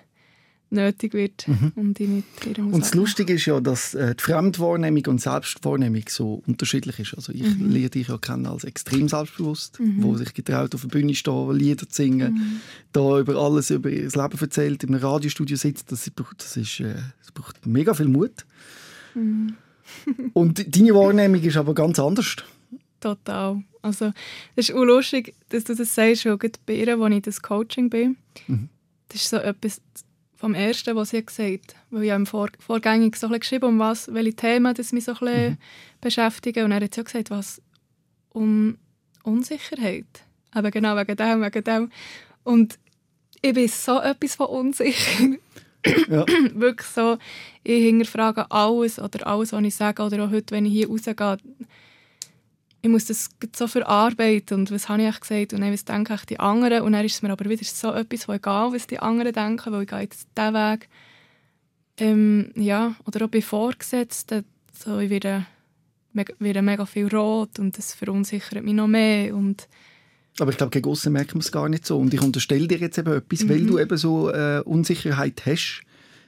nötig 0.72 1.13
wird 1.13 1.47
und 1.76 1.99
ich 1.99 2.07
nicht 2.07 2.26
ihre 2.45 2.61
muss 2.61 2.74
Und 2.76 2.82
das. 2.84 2.93
Lustige 2.93 3.34
ist 3.34 3.45
ja, 3.45 3.59
dass 3.59 3.93
äh, 3.95 4.13
die 4.15 4.24
Fremdwahrnehmung 4.24 5.03
und 5.07 5.20
Selbstwahrnehmung 5.22 6.03
so 6.07 6.43
unterschiedlich 6.45 6.99
ist. 6.99 7.15
Also 7.15 7.32
ich 7.34 7.41
Mhm. 7.43 7.70
lerne 7.72 7.89
dich 7.89 8.07
ja 8.07 8.17
kennen 8.17 8.45
als 8.45 8.63
extrem 8.63 9.09
selbstbewusst, 9.09 9.80
wo 9.97 10.15
sich 10.15 10.34
getraut 10.34 10.76
auf 10.76 10.82
der 10.82 10.88
Bühne 10.89 11.15
stehen, 11.15 11.55
Lieder 11.57 11.88
zu 11.89 11.95
singen, 11.95 12.34
Mhm. 12.34 12.61
da 12.93 13.20
über 13.20 13.36
alles 13.36 13.72
über 13.72 13.89
ihr 13.89 14.03
Leben 14.09 14.39
erzählt, 14.39 14.84
in 14.84 14.89
einem 14.93 15.03
Radiostudio 15.03 15.57
sitzt. 15.57 15.91
Das 15.91 16.09
braucht, 16.11 16.41
das 16.43 16.55
ist, 16.57 16.80
äh, 16.82 16.93
das 17.22 17.32
braucht 17.34 17.65
mega 17.65 17.93
viel 17.93 18.07
Mut. 18.07 18.45
Mhm. 19.15 19.55
und 20.34 20.76
deine 20.76 20.93
Wahrnehmung 20.93 21.41
ist 21.41 21.57
aber 21.57 21.74
ganz 21.74 21.97
anders. 21.99 22.36
Total. 22.99 23.63
Also, 23.82 24.11
es 24.55 24.70
ist 24.70 24.76
auch 24.76 24.84
lustig, 24.84 25.34
dass 25.49 25.63
du 25.63 25.74
das 25.74 25.95
sagst, 25.95 26.24
gerade 26.26 26.51
bei 26.65 26.74
ihr, 26.76 26.99
wo 26.99 27.07
ich 27.07 27.22
das 27.22 27.41
Coaching 27.41 27.89
bin, 27.89 28.17
das 29.07 29.22
ist 29.22 29.30
so 29.30 29.38
etwas 29.38 29.82
vom 30.39 30.53
Ersten, 30.53 30.95
was 30.95 31.09
sie 31.09 31.25
gesagt 31.25 31.75
hat. 31.75 31.75
Weil 31.89 32.03
ich 32.03 32.11
habe 32.11 32.21
im 32.21 32.25
Vor 32.25 32.47
Vorgängig 32.59 33.17
so 33.17 33.27
ein 33.27 33.39
geschrieben, 33.39 33.65
um 33.65 33.79
was, 33.79 34.11
welche 34.13 34.33
Themen 34.33 34.73
das 34.73 34.93
mich 34.93 35.03
so 35.03 35.11
ein 35.11 35.19
bisschen 35.19 35.57
beschäftigen. 35.99 36.63
Und 36.63 36.71
er 36.71 36.81
hat 36.81 36.97
auch 36.97 37.03
gesagt, 37.03 37.29
was 37.29 37.61
um 38.29 38.77
Unsicherheit. 39.23 40.05
Aber 40.51 40.71
genau 40.71 40.95
wegen 40.95 41.17
dem, 41.17 41.41
wegen 41.41 41.63
dem. 41.63 41.91
Und 42.43 42.79
ich 43.41 43.53
bin 43.53 43.67
so 43.67 43.99
etwas 43.99 44.35
von 44.35 44.47
unsicher. 44.47 45.25
Ja. 46.07 46.25
Wirklich 46.53 46.87
so, 46.87 47.17
ich 47.63 47.83
hinterfrage 47.83 48.49
alles 48.49 48.97
oder 48.97 49.27
alles, 49.27 49.51
was 49.51 49.63
ich 49.63 49.75
sage. 49.75 50.01
Oder 50.01 50.23
auch 50.23 50.31
heute, 50.31 50.55
wenn 50.55 50.65
ich 50.65 50.71
hier 50.71 50.87
rausgehe, 50.87 51.37
ich 52.82 52.89
muss 52.89 53.05
das 53.05 53.30
so 53.55 53.67
verarbeiten 53.67 54.59
und 54.59 54.71
was 54.71 54.88
habe 54.88 55.03
ich 55.03 55.19
gesagt 55.19 55.53
und 55.53 55.61
dann, 55.61 55.73
was 55.73 55.84
denken 55.86 56.17
die 56.30 56.39
anderen 56.39 56.84
und 56.84 56.93
dann 56.93 57.05
ist 57.05 57.15
es 57.15 57.21
mir 57.21 57.32
aber 57.32 57.49
wieder 57.49 57.63
so 57.63 57.91
etwas 57.91 58.23
von 58.25 58.36
egal, 58.36 58.71
was 58.73 58.88
die 58.88 58.99
anderen 58.99 59.34
denken, 59.34 59.73
weil 59.73 59.82
ich 59.84 59.89
gehe 59.89 59.99
jetzt 59.99 60.27
diesen 60.38 60.53
Weg. 60.53 60.88
Ähm, 61.97 62.51
ja, 62.55 62.95
oder 63.05 63.25
auch 63.25 63.30
bei 63.30 63.41
Vorgesetzten, 63.41 64.45
so 64.73 64.99
ich 64.99 65.09
werde, 65.09 65.45
mega- 66.13 66.34
werde 66.39 66.61
mega 66.61 66.86
viel 66.86 67.07
rot 67.13 67.59
und 67.59 67.77
das 67.77 67.93
verunsichert 67.93 68.63
mich 68.63 68.73
noch 68.73 68.88
mehr 68.88 69.36
und 69.36 69.67
Aber 70.39 70.51
ich 70.51 70.57
glaube, 70.57 70.71
gegen 70.71 70.89
außen 70.89 71.11
merkt 71.11 71.34
man 71.34 71.41
es 71.41 71.51
gar 71.51 71.67
nicht 71.67 71.86
so. 71.86 71.97
Und 71.99 72.13
ich 72.13 72.21
unterstelle 72.21 72.67
dir 72.67 72.77
jetzt 72.77 72.97
eben 72.97 73.11
etwas, 73.11 73.49
weil 73.49 73.65
du 73.65 73.77
eben 73.77 73.97
so 73.97 74.32
äh, 74.32 74.61
Unsicherheit 74.63 75.45
hast, 75.45 75.82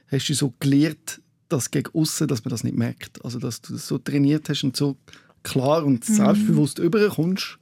hast 0.08 0.28
du 0.28 0.34
so 0.34 0.52
gelernt, 0.60 1.22
dass 1.48 1.70
gegen 1.70 1.90
außen, 1.94 2.28
dass 2.28 2.44
man 2.44 2.50
das 2.50 2.64
nicht 2.64 2.76
merkt. 2.76 3.24
Also 3.24 3.38
dass 3.38 3.62
du 3.62 3.72
das 3.72 3.88
so 3.88 3.96
trainiert 3.96 4.50
hast 4.50 4.64
und 4.64 4.76
so 4.76 4.96
klar 5.42 5.84
und 5.84 6.04
selbstbewusst 6.04 6.78
überkommst, 6.78 7.58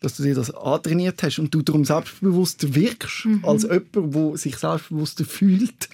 dass 0.00 0.16
du 0.16 0.22
dir 0.22 0.34
das 0.34 0.54
antrainiert 0.54 1.22
hast 1.22 1.38
und 1.38 1.54
du 1.54 1.62
darum 1.62 1.84
selbstbewusster 1.84 2.74
wirkst, 2.74 3.26
als 3.42 3.62
jemand, 3.62 3.94
der 3.94 4.36
sich 4.36 4.56
selbstbewusster 4.56 5.24
fühlt. 5.24 5.88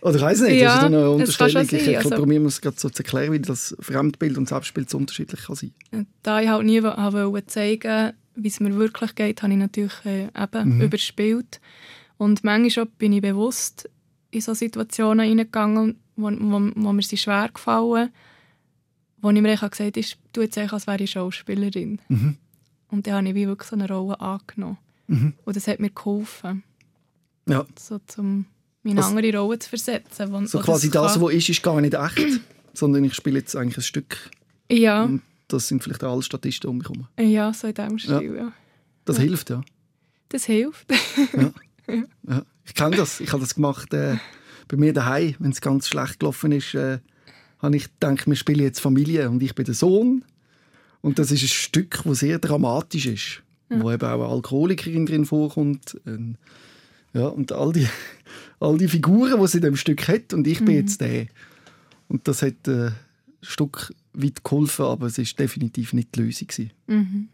Oder 0.00 0.16
ich 0.16 0.22
weiß 0.22 0.40
nicht, 0.42 0.60
Ja, 0.60 0.66
das 0.66 0.76
ist 0.76 0.84
eine 0.84 0.96
kann 0.98 1.08
Unterstellung. 1.08 1.68
Ich 1.70 1.96
also- 1.96 2.10
probiere 2.10 2.40
mir 2.40 2.48
es 2.48 2.60
gerade 2.60 2.76
so 2.78 2.90
zu 2.90 3.02
erklären, 3.02 3.32
wie 3.32 3.38
das 3.38 3.74
Fremdbild 3.80 4.36
und 4.36 4.48
Selbstbild 4.48 4.90
so 4.90 4.98
unterschiedlich 4.98 5.40
kann 5.40 5.56
sein 5.56 5.72
da 6.22 6.40
ich 6.40 6.48
halt 6.48 6.64
nie 6.64 6.82
wollte 6.82 7.46
zeigen 7.46 8.12
wie 8.36 8.48
es 8.48 8.60
mir 8.60 8.74
wirklich 8.76 9.14
geht, 9.14 9.42
habe 9.42 9.52
ich 9.52 9.58
natürlich 9.58 9.94
äh, 10.04 10.28
eben 10.36 10.80
überspielt. 10.80 11.60
Und 12.18 12.44
manchmal 12.44 12.86
bin 12.86 13.12
ich 13.12 13.22
bewusst 13.22 13.88
in 14.30 14.40
so 14.40 14.54
Situationen 14.54 15.20
reingegangen, 15.20 15.96
wo, 16.16 16.30
wo, 16.30 16.70
wo 16.74 16.92
mir 16.92 17.02
sie 17.02 17.16
schwer 17.16 17.48
gefallen, 17.52 18.10
wo 19.24 19.30
ich 19.30 19.40
mir 19.42 19.52
gesagt 19.54 19.80
habe, 19.80 19.98
ist, 20.00 20.18
du 20.32 20.42
jetzt 20.42 20.56
eigentlich, 20.58 20.72
als 20.72 20.86
wäre 20.86 21.02
ich 21.02 21.10
Schauspielerin. 21.12 21.98
Und 22.88 23.06
dann 23.06 23.26
habe 23.26 23.28
ich 23.28 23.46
wirklich 23.46 23.68
so 23.68 23.74
eine 23.76 23.88
Rolle 23.88 24.20
angenommen. 24.20 24.78
Und 25.08 25.56
das 25.56 25.66
hat 25.66 25.80
mir 25.80 25.90
geholfen. 25.90 26.62
Ja. 27.48 27.66
So, 27.78 28.00
um 28.18 28.46
mich 28.82 28.92
in 28.92 28.96
Was- 28.98 29.06
eine 29.08 29.16
andere 29.18 29.38
Rolle 29.40 29.58
zu 29.58 29.68
versetzen. 29.68 30.32
Wo, 30.32 30.44
So 30.46 30.58
wo 30.58 30.62
quasi 30.62 30.90
das, 30.90 31.14
kann- 31.14 31.22
was 31.22 31.32
ist, 31.34 31.48
ist 31.48 31.62
gar 31.62 31.80
nicht 31.80 31.94
echt, 31.94 32.40
sondern 32.74 33.04
ich 33.04 33.14
spiele 33.14 33.38
jetzt 33.38 33.54
eigentlich 33.56 33.78
ein 33.78 33.82
Stück. 33.82 34.30
Ja, 34.70 35.04
Und 35.04 35.22
das 35.48 35.68
sind 35.68 35.82
vielleicht 35.82 36.02
auch 36.04 36.12
alle 36.12 36.22
Statisten 36.22 36.70
um 36.70 36.78
mich 36.78 36.88
herum. 36.88 37.06
ja, 37.18 37.52
so 37.52 37.66
in 37.66 37.74
dem 37.74 37.98
Stil, 37.98 38.34
ja. 38.36 38.52
Das 39.04 39.18
hilft, 39.18 39.50
ja. 39.50 39.62
Das 40.30 40.44
hilft. 40.44 40.90
ja. 41.86 42.42
Ich 42.64 42.74
kenne 42.74 42.96
das. 42.96 43.20
Ich 43.20 43.30
habe 43.32 43.40
das 43.42 43.54
gemacht 43.54 43.92
äh, 43.92 44.16
bei 44.68 44.76
mir 44.78 44.92
daheim, 44.94 45.34
wenn 45.38 45.50
es 45.50 45.60
ganz 45.60 45.86
schlecht 45.88 46.18
gelaufen 46.20 46.50
ist. 46.52 46.74
Äh, 46.74 47.00
habe 47.64 47.76
ich 47.76 47.92
gedacht, 47.98 48.26
wir 48.26 48.36
spielen 48.36 48.60
jetzt 48.60 48.80
Familie 48.80 49.28
und 49.30 49.42
ich 49.42 49.54
bin 49.54 49.64
der 49.64 49.74
Sohn. 49.74 50.24
Und 51.00 51.18
das 51.18 51.30
ist 51.30 51.42
ein 51.42 51.48
Stück, 51.48 52.02
das 52.04 52.20
sehr 52.20 52.38
dramatisch 52.38 53.06
ist, 53.06 53.42
wo 53.68 53.90
eben 53.90 54.06
auch 54.06 54.14
eine 54.14 54.26
Alkoholikerin 54.26 55.06
drin 55.06 55.26
vorkommt. 55.26 56.00
Ähm, 56.06 56.36
ja, 57.12 57.26
und 57.26 57.52
all 57.52 57.72
die, 57.72 57.88
all 58.60 58.78
die 58.78 58.88
Figuren, 58.88 59.40
die 59.40 59.46
sie 59.48 59.58
in 59.58 59.64
dem 59.64 59.76
Stück 59.76 60.06
hat. 60.08 60.32
Und 60.32 60.46
ich 60.46 60.64
bin 60.64 60.74
jetzt 60.74 61.00
der. 61.00 61.26
Und 62.08 62.28
das 62.28 62.42
hat 62.42 62.68
äh, 62.68 62.86
ein 62.86 62.94
Stück 63.42 63.92
weit 64.12 64.44
geholfen, 64.44 64.84
aber 64.84 65.06
es 65.06 65.18
ist 65.18 65.38
definitiv 65.38 65.92
nicht 65.92 66.14
die 66.14 66.20
Lösung. 66.20 66.48
Mhm. 66.86 67.28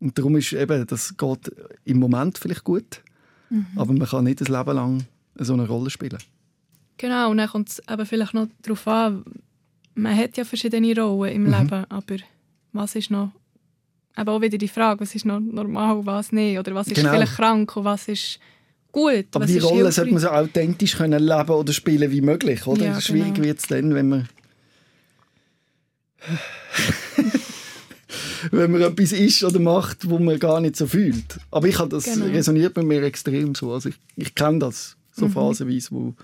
Und 0.00 0.18
darum 0.18 0.36
ist 0.36 0.52
eben, 0.52 0.86
das 0.86 1.16
geht 1.16 1.52
im 1.84 1.98
Moment 1.98 2.38
vielleicht 2.38 2.64
gut, 2.64 3.02
aber 3.76 3.92
man 3.92 4.08
kann 4.08 4.24
nicht 4.24 4.40
ein 4.42 4.52
Leben 4.52 4.74
lang 4.74 5.06
so 5.36 5.54
eine 5.54 5.66
Rolle 5.66 5.90
spielen. 5.90 6.18
Genau, 6.96 7.30
und 7.30 7.38
dann 7.38 7.48
kommt 7.48 7.70
es 7.70 7.82
eben 7.90 8.06
vielleicht 8.06 8.34
noch 8.34 8.48
darauf 8.62 8.86
an, 8.86 9.24
man 9.94 10.16
hat 10.16 10.36
ja 10.36 10.44
verschiedene 10.44 10.94
Rollen 11.00 11.32
im 11.32 11.42
Mhm. 11.44 11.50
Leben, 11.52 11.84
aber 11.88 12.16
was 12.72 12.94
ist 12.96 13.10
noch, 13.10 13.30
eben 14.18 14.28
auch 14.28 14.40
wieder 14.40 14.58
die 14.58 14.68
Frage, 14.68 15.00
was 15.00 15.14
ist 15.14 15.24
noch 15.24 15.40
normal, 15.40 16.04
was 16.06 16.32
nicht, 16.32 16.58
oder 16.58 16.74
was 16.74 16.88
ist 16.88 16.96
Genau. 16.96 17.10
vielleicht 17.12 17.34
krank 17.36 17.76
und 17.76 17.84
was 17.84 18.08
ist 18.08 18.38
gut, 18.92 19.26
Aber 19.34 19.46
die 19.46 19.58
Rolle 19.58 19.90
sollte 19.92 20.12
man 20.12 20.20
so 20.20 20.28
authentisch 20.28 20.96
können 20.96 21.22
leben 21.22 21.50
oder 21.50 21.72
spielen 21.72 22.10
wie 22.10 22.20
möglich. 22.20 22.66
Oder? 22.66 22.84
Ja, 22.86 23.00
Schwierig 23.00 23.34
genau. 23.34 23.46
wird 23.48 23.58
es 23.58 23.66
dann, 23.66 23.94
wenn 23.94 24.08
man 24.08 24.28
wenn 28.50 28.70
man 28.70 28.82
etwas 28.82 29.12
ist 29.12 29.42
oder 29.44 29.58
macht, 29.58 30.08
wo 30.08 30.18
man 30.18 30.38
gar 30.38 30.60
nicht 30.60 30.76
so 30.76 30.86
fühlt. 30.86 31.38
Aber 31.50 31.66
ich 31.66 31.78
habe 31.78 31.88
das 31.90 32.04
Genau. 32.04 32.26
resoniert 32.26 32.74
bei 32.74 32.82
mir 32.82 33.02
extrem 33.02 33.54
so. 33.54 33.72
Also 33.72 33.88
ich, 33.90 33.96
ich 34.16 34.34
kenne 34.34 34.58
das 34.60 34.96
so 35.12 35.26
Mhm. 35.26 35.32
phasenweise, 35.32 35.88
wo, 35.90 36.14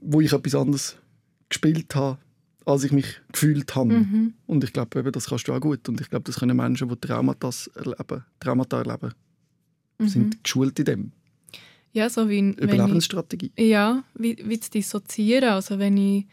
wo 0.00 0.20
ich 0.20 0.32
etwas 0.32 0.54
anderes 0.54 0.96
gespielt 1.52 1.94
habe, 1.94 2.18
als 2.64 2.84
ich 2.84 2.92
mich 2.92 3.20
gefühlt 3.32 3.74
habe. 3.74 3.94
Mhm. 3.94 4.34
Und 4.46 4.64
ich 4.64 4.72
glaube, 4.72 4.98
eben, 4.98 5.12
das 5.12 5.26
kannst 5.26 5.48
du 5.48 5.52
auch 5.52 5.60
gut. 5.60 5.88
Und 5.88 6.00
ich 6.00 6.10
glaube, 6.10 6.24
das 6.24 6.38
können 6.40 6.56
Menschen, 6.56 6.88
die 6.88 6.96
Traumata 6.96 7.50
erleben, 7.74 8.24
Traumata 8.40 8.78
erleben 8.78 9.12
Mhm. 10.02 10.08
sind 10.08 10.44
geschult 10.44 10.78
in 10.78 10.84
dem. 10.84 11.12
Ja, 11.92 12.08
so 12.08 12.28
wie 12.28 12.38
wenn 12.38 12.50
ich, 12.50 12.58
Überlebensstrategie. 12.58 13.52
Ja, 13.58 14.02
wie, 14.14 14.36
wie 14.44 14.58
zu 14.58 14.70
dissoziieren. 14.70 15.50
Also 15.50 15.78
wenn 15.78 15.96
ich 15.96 16.26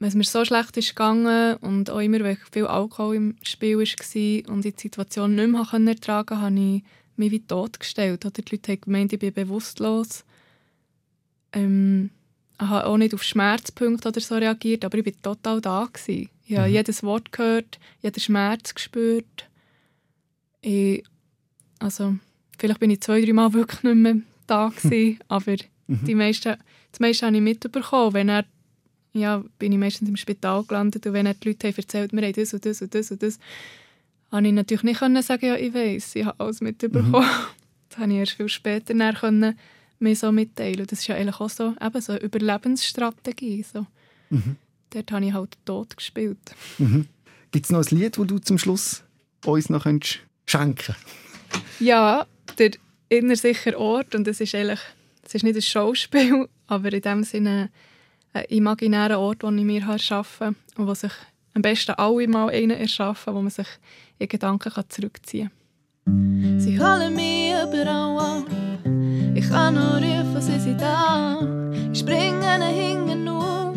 wenn 0.00 0.08
es 0.08 0.14
mir 0.14 0.24
so 0.24 0.44
schlecht 0.44 0.76
ist 0.76 0.90
gegangen 0.90 1.56
und 1.56 1.90
auch 1.90 1.98
immer, 1.98 2.20
weil 2.20 2.38
viel 2.52 2.66
Alkohol 2.66 3.16
im 3.16 3.36
Spiel 3.42 3.78
war 3.78 4.52
und 4.54 4.64
ich 4.64 4.76
die 4.76 4.82
Situation 4.82 5.34
nicht 5.34 5.50
mehr 5.50 5.66
konnte 5.68 5.90
ertragen 5.90 6.28
konnte, 6.28 6.42
habe 6.42 6.60
ich 6.60 6.82
mich 7.16 7.32
wie 7.32 7.40
totgestellt. 7.40 8.24
Oder 8.24 8.30
die 8.30 8.44
Leute 8.54 8.72
haben 8.72 8.80
gemeint, 8.80 9.12
ich 9.12 9.18
bin 9.18 9.32
bewusstlos. 9.32 10.24
Ähm, 11.52 12.10
habe 12.58 12.86
auch 12.86 12.96
nicht 12.96 13.14
auf 13.14 13.22
Schmerzpunkte 13.22 14.08
oder 14.08 14.20
so 14.20 14.36
reagiert, 14.36 14.84
aber 14.84 14.98
ich 14.98 15.06
war 15.06 15.12
total 15.22 15.60
da. 15.60 15.88
Gewesen. 15.92 16.28
Ich 16.46 16.56
habe 16.56 16.68
jedes 16.68 17.02
Wort 17.02 17.30
gehört, 17.30 17.78
jeden 18.02 18.20
Schmerz 18.20 18.74
gespürt. 18.74 19.48
Ich, 20.60 21.04
also, 21.78 22.16
vielleicht 22.58 22.80
bin 22.80 22.90
ich 22.90 23.00
zwei, 23.00 23.20
drei 23.20 23.32
Mal 23.32 23.52
wirklich 23.54 23.82
nicht 23.82 23.94
mehr 23.94 24.16
da 24.46 24.68
gewesen, 24.68 25.18
aber 25.28 25.56
die 25.86 26.14
meisten, 26.14 26.56
das 26.90 27.00
meiste 27.00 27.26
habe 27.26 27.36
ich 27.36 27.42
mitbekommen. 27.42 28.14
Wenn 28.14 28.28
er, 28.28 28.44
ja, 29.12 29.42
bin 29.58 29.72
ich 29.72 29.78
meistens 29.78 30.08
im 30.08 30.16
Spital 30.16 30.64
gelandet 30.64 31.06
und 31.06 31.12
wenn 31.12 31.26
er 31.26 31.34
die 31.34 31.48
Leute 31.48 31.68
haben 31.68 31.76
erzählt, 31.76 32.12
wir 32.12 32.22
haben 32.22 32.32
das 32.32 32.54
und 32.54 32.66
das 32.66 32.82
und 32.82 32.94
das 32.94 33.10
und 33.10 33.22
das, 33.22 33.38
habe 34.30 34.46
ich 34.46 34.52
natürlich 34.52 34.82
nicht 34.82 34.98
können 34.98 35.22
sagen, 35.22 35.46
ja, 35.46 35.56
ich 35.56 35.72
weiß, 35.72 36.16
ich 36.16 36.24
habe 36.24 36.38
alles 36.40 36.60
mitbekommen. 36.60 37.24
Das 37.88 38.00
habe 38.00 38.12
ich 38.12 38.18
erst 38.18 38.32
viel 38.32 38.50
später 38.50 38.94
können 39.14 39.58
mir 39.98 40.16
so 40.16 40.32
mitteilen. 40.32 40.86
Das 40.86 41.00
ist 41.00 41.06
ja 41.06 41.16
eigentlich 41.16 41.40
auch 41.40 41.50
so, 41.50 41.74
eben 41.80 42.00
so 42.00 42.12
eine 42.12 42.22
Überlebensstrategie. 42.22 43.62
So. 43.62 43.86
Dort 44.90 45.12
habe 45.12 45.24
ich 45.24 45.32
halt 45.32 45.56
tot 45.64 45.96
gespielt. 45.96 46.38
Gibt 47.50 47.66
es 47.66 47.70
noch 47.70 47.84
ein 47.84 47.98
Lied, 47.98 48.18
das 48.18 48.26
du 48.26 48.38
zum 48.38 48.58
Schluss 48.58 49.02
uns 49.44 49.70
noch 49.70 49.84
könntest 49.84 50.20
schenken 50.46 50.94
Ja, 51.78 52.26
der 52.58 52.72
innersicher 53.08 53.78
Ort 53.78 54.14
und 54.14 54.26
es 54.28 54.40
ist 54.40 54.54
eigentlich, 54.54 54.80
es 55.22 55.34
ist 55.34 55.44
nicht 55.44 55.56
ein 55.56 55.62
Schauspiel, 55.62 56.48
aber 56.66 56.92
in 56.92 57.02
dem 57.02 57.24
Sinne 57.24 57.70
ein 58.32 58.44
imaginärer 58.48 59.18
Ort, 59.18 59.42
den 59.42 59.58
ich 59.58 59.64
mir 59.64 59.82
habe 59.82 59.94
erschaffen 59.94 60.56
und 60.76 60.86
wo 60.86 60.94
sich 60.94 61.12
am 61.54 61.62
besten 61.62 61.92
alle 61.92 62.28
mal 62.28 62.50
einen 62.50 62.78
erschaffen, 62.78 63.34
wo 63.34 63.40
man 63.40 63.50
sich 63.50 63.68
in 64.18 64.28
Gedanken 64.28 64.72
kann 64.72 64.84
zurückziehen 64.88 65.50
kann. 66.04 66.60
Sie 66.60 66.78
holen 66.78 67.14
mich 67.14 67.52
überall 67.52 68.18
an. 68.18 68.67
Ich 69.38 69.48
kann 69.48 69.74
nur 69.74 69.98
rufen, 69.98 70.40
sie 70.40 70.58
sind 70.58 70.80
da. 70.80 71.38
Ich 71.92 72.00
springe 72.00 72.66
hinten 72.66 73.28
auf. 73.28 73.72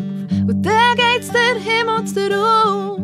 Und 0.48 0.60
dann 0.60 0.96
geht's 0.96 1.30
der 1.30 1.54
Himmel 1.54 2.02
darauf. 2.12 2.98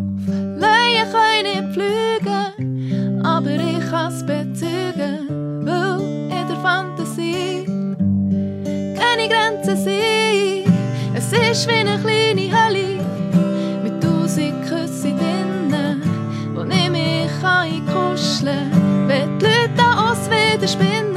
Leien 0.56 1.06
können 1.12 1.44
nicht 1.44 1.72
fliegen, 1.72 3.24
aber 3.24 3.50
ich 3.50 3.90
kann's 3.90 4.26
bezeugen, 4.26 5.28
weil 5.64 6.00
in 6.00 6.48
der 6.48 6.56
Fantasie 6.60 7.64
keine 8.98 9.28
Grenzen 9.28 9.76
sind. 9.76 10.66
Es 11.14 11.32
ist 11.32 11.68
wie 11.68 11.74
eine 11.74 11.96
kleine 12.00 12.50
Hölle 12.50 13.04
mit 13.84 14.02
tausend 14.02 14.66
Küssen 14.66 15.16
drinnen, 15.16 16.02
wo 16.56 16.62
ich 16.62 16.90
mich 16.90 17.30
einkuscheln 17.40 18.68
kann, 18.72 19.08
wenn 19.08 19.38
die 19.38 19.44
Leute 19.44 19.84
aus 19.96 20.28
wieder 20.28 20.66
spinnen. 20.66 21.07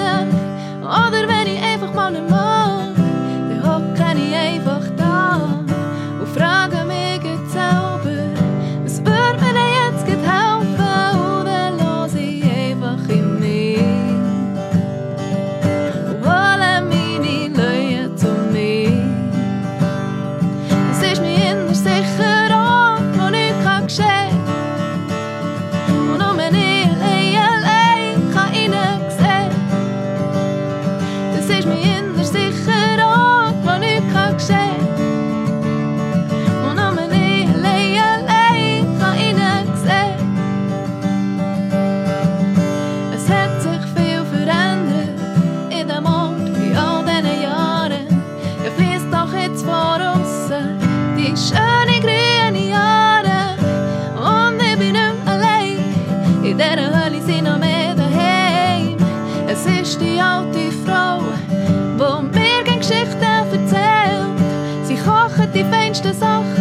Oder 0.91 1.25
wenn 1.25 1.47
ich 1.47 1.63
einfach 1.63 1.93
mal 1.93 2.11
nicht 2.11 2.29
kocht 66.01 66.15
die 66.15 66.60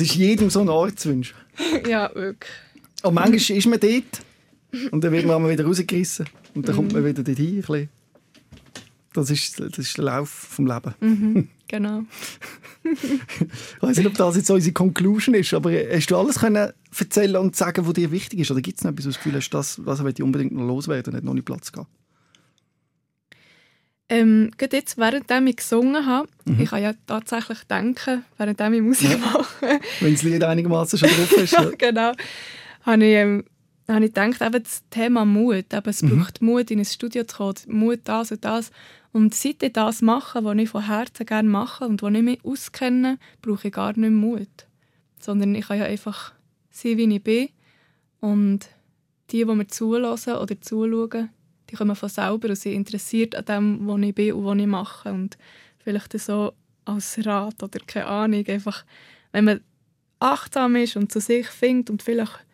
es 0.00 0.10
ist 0.10 0.14
jedem 0.14 0.50
so 0.50 0.60
ein 0.60 0.68
Ortswunsch. 0.68 1.34
Ja, 1.88 2.10
wirklich. 2.14 2.52
Und 3.02 3.14
manchmal 3.14 3.58
ist 3.58 3.66
man 3.66 3.80
dort 3.80 4.92
und 4.92 5.02
dann 5.02 5.10
wird 5.10 5.26
man 5.26 5.48
wieder 5.48 5.64
rausgerissen 5.64 6.26
und 6.54 6.68
dann 6.68 6.76
kommt 6.76 6.92
man 6.92 7.04
wieder 7.04 7.24
dorthin. 7.24 7.56
ein 7.56 7.60
bisschen. 7.62 7.88
Das 9.12 9.30
ist, 9.30 9.58
das 9.58 9.78
ist 9.78 9.96
der 9.96 10.04
Lauf 10.04 10.28
vom 10.28 10.66
Leben. 10.66 10.94
Mhm, 11.00 11.48
genau. 11.68 12.02
Ich 12.84 13.82
weiß 13.82 13.96
nicht, 13.96 14.06
ob 14.06 14.14
das 14.14 14.36
jetzt 14.36 14.50
unsere 14.50 14.72
Conclusion 14.72 15.34
ist, 15.34 15.52
aber 15.52 15.72
hast 15.72 16.10
du 16.10 16.16
alles 16.16 16.38
können 16.38 16.72
erzählen 16.96 17.36
und 17.36 17.56
sagen, 17.56 17.84
was 17.84 17.94
dir 17.94 18.12
wichtig 18.12 18.38
ist? 18.38 18.52
Oder 18.52 18.60
gibt 18.60 18.78
es 18.78 18.84
noch 18.84 18.92
etwas, 18.92 19.06
wo 19.06 19.30
du 19.30 19.38
das 19.84 20.04
will 20.04 20.12
ich 20.16 20.22
unbedingt 20.22 20.52
noch 20.52 20.66
loswerden 20.66 21.12
und 21.12 21.16
hat 21.16 21.24
noch 21.24 21.34
nicht 21.34 21.44
Platz 21.46 21.72
gehabt? 21.72 21.90
Ähm, 24.10 24.50
gerade 24.56 24.76
jetzt, 24.76 24.96
während 24.96 25.30
ich 25.48 25.56
gesungen 25.56 26.06
habe, 26.06 26.28
Mhm. 26.46 26.60
ich 26.60 26.70
kann 26.70 26.82
ja 26.82 26.92
tatsächlich 27.06 27.58
denken, 27.64 28.24
während 28.38 28.58
ich 28.60 28.80
Musik 28.82 29.20
mache, 29.20 29.80
Wenn 30.00 30.12
das 30.14 30.22
Lied 30.22 30.42
einigermaßen 30.42 30.98
schon 30.98 31.08
drauf 31.10 31.32
ist. 31.36 31.52
Ja. 31.52 31.70
genau, 31.76 32.12
habe 32.82 33.04
ich, 33.04 33.12
ähm, 33.14 33.44
habe 33.86 34.06
ich 34.06 34.14
gedacht, 34.14 34.40
eben 34.40 34.62
das 34.62 34.82
Thema 34.90 35.24
Mut, 35.26 35.72
eben, 35.74 35.88
es 35.90 36.02
Mhm. 36.02 36.18
braucht 36.20 36.40
Mut, 36.40 36.70
in 36.70 36.78
ein 36.78 36.84
Studio 36.86 37.24
zu 37.24 37.36
kommen, 37.36 37.54
Mut 37.66 38.00
das 38.04 38.32
und 38.32 38.44
das. 38.44 38.70
Und 39.12 39.34
seit 39.34 39.62
ich 39.62 39.72
das 39.72 40.00
mache, 40.02 40.42
was 40.44 40.56
ich 40.56 40.68
von 40.70 40.86
Herzen 40.86 41.26
gerne 41.26 41.48
mache 41.48 41.84
und 41.86 42.00
wo 42.02 42.08
ich 42.08 42.22
mich 42.22 42.44
auskenne, 42.44 43.18
brauche 43.42 43.68
ich 43.68 43.74
gar 43.74 43.88
nicht 43.88 43.98
mehr 43.98 44.10
Mut. 44.10 44.48
Sondern 45.20 45.54
ich 45.54 45.66
kann 45.68 45.78
ja 45.78 45.84
einfach 45.84 46.32
sein, 46.70 46.96
wie 46.98 47.14
ich 47.14 47.22
bin. 47.22 47.48
Und 48.20 48.68
die, 49.30 49.38
die 49.38 49.44
mir 49.44 49.66
zulassen 49.66 50.34
oder 50.34 50.60
zuschauen, 50.60 51.30
die 51.70 51.76
kommen 51.76 51.96
von 51.96 52.08
selber 52.08 52.48
und 52.48 52.56
sind 52.56 52.72
interessiert 52.72 53.34
an 53.34 53.44
dem, 53.44 53.86
was 53.86 54.00
ich 54.00 54.14
bin 54.14 54.32
und 54.32 54.44
was 54.44 54.58
ich 54.58 54.66
mache. 54.66 55.12
Und 55.12 55.38
vielleicht 55.78 56.18
so 56.18 56.52
als 56.84 57.24
Rat 57.24 57.62
oder 57.62 57.78
keine 57.86 58.06
Ahnung, 58.06 58.46
einfach, 58.46 58.84
wenn 59.32 59.44
man 59.44 59.60
achtsam 60.20 60.76
ist 60.76 60.96
und 60.96 61.12
zu 61.12 61.20
sich 61.20 61.46
findet 61.46 61.90
und 61.90 62.02
vielleicht 62.02 62.44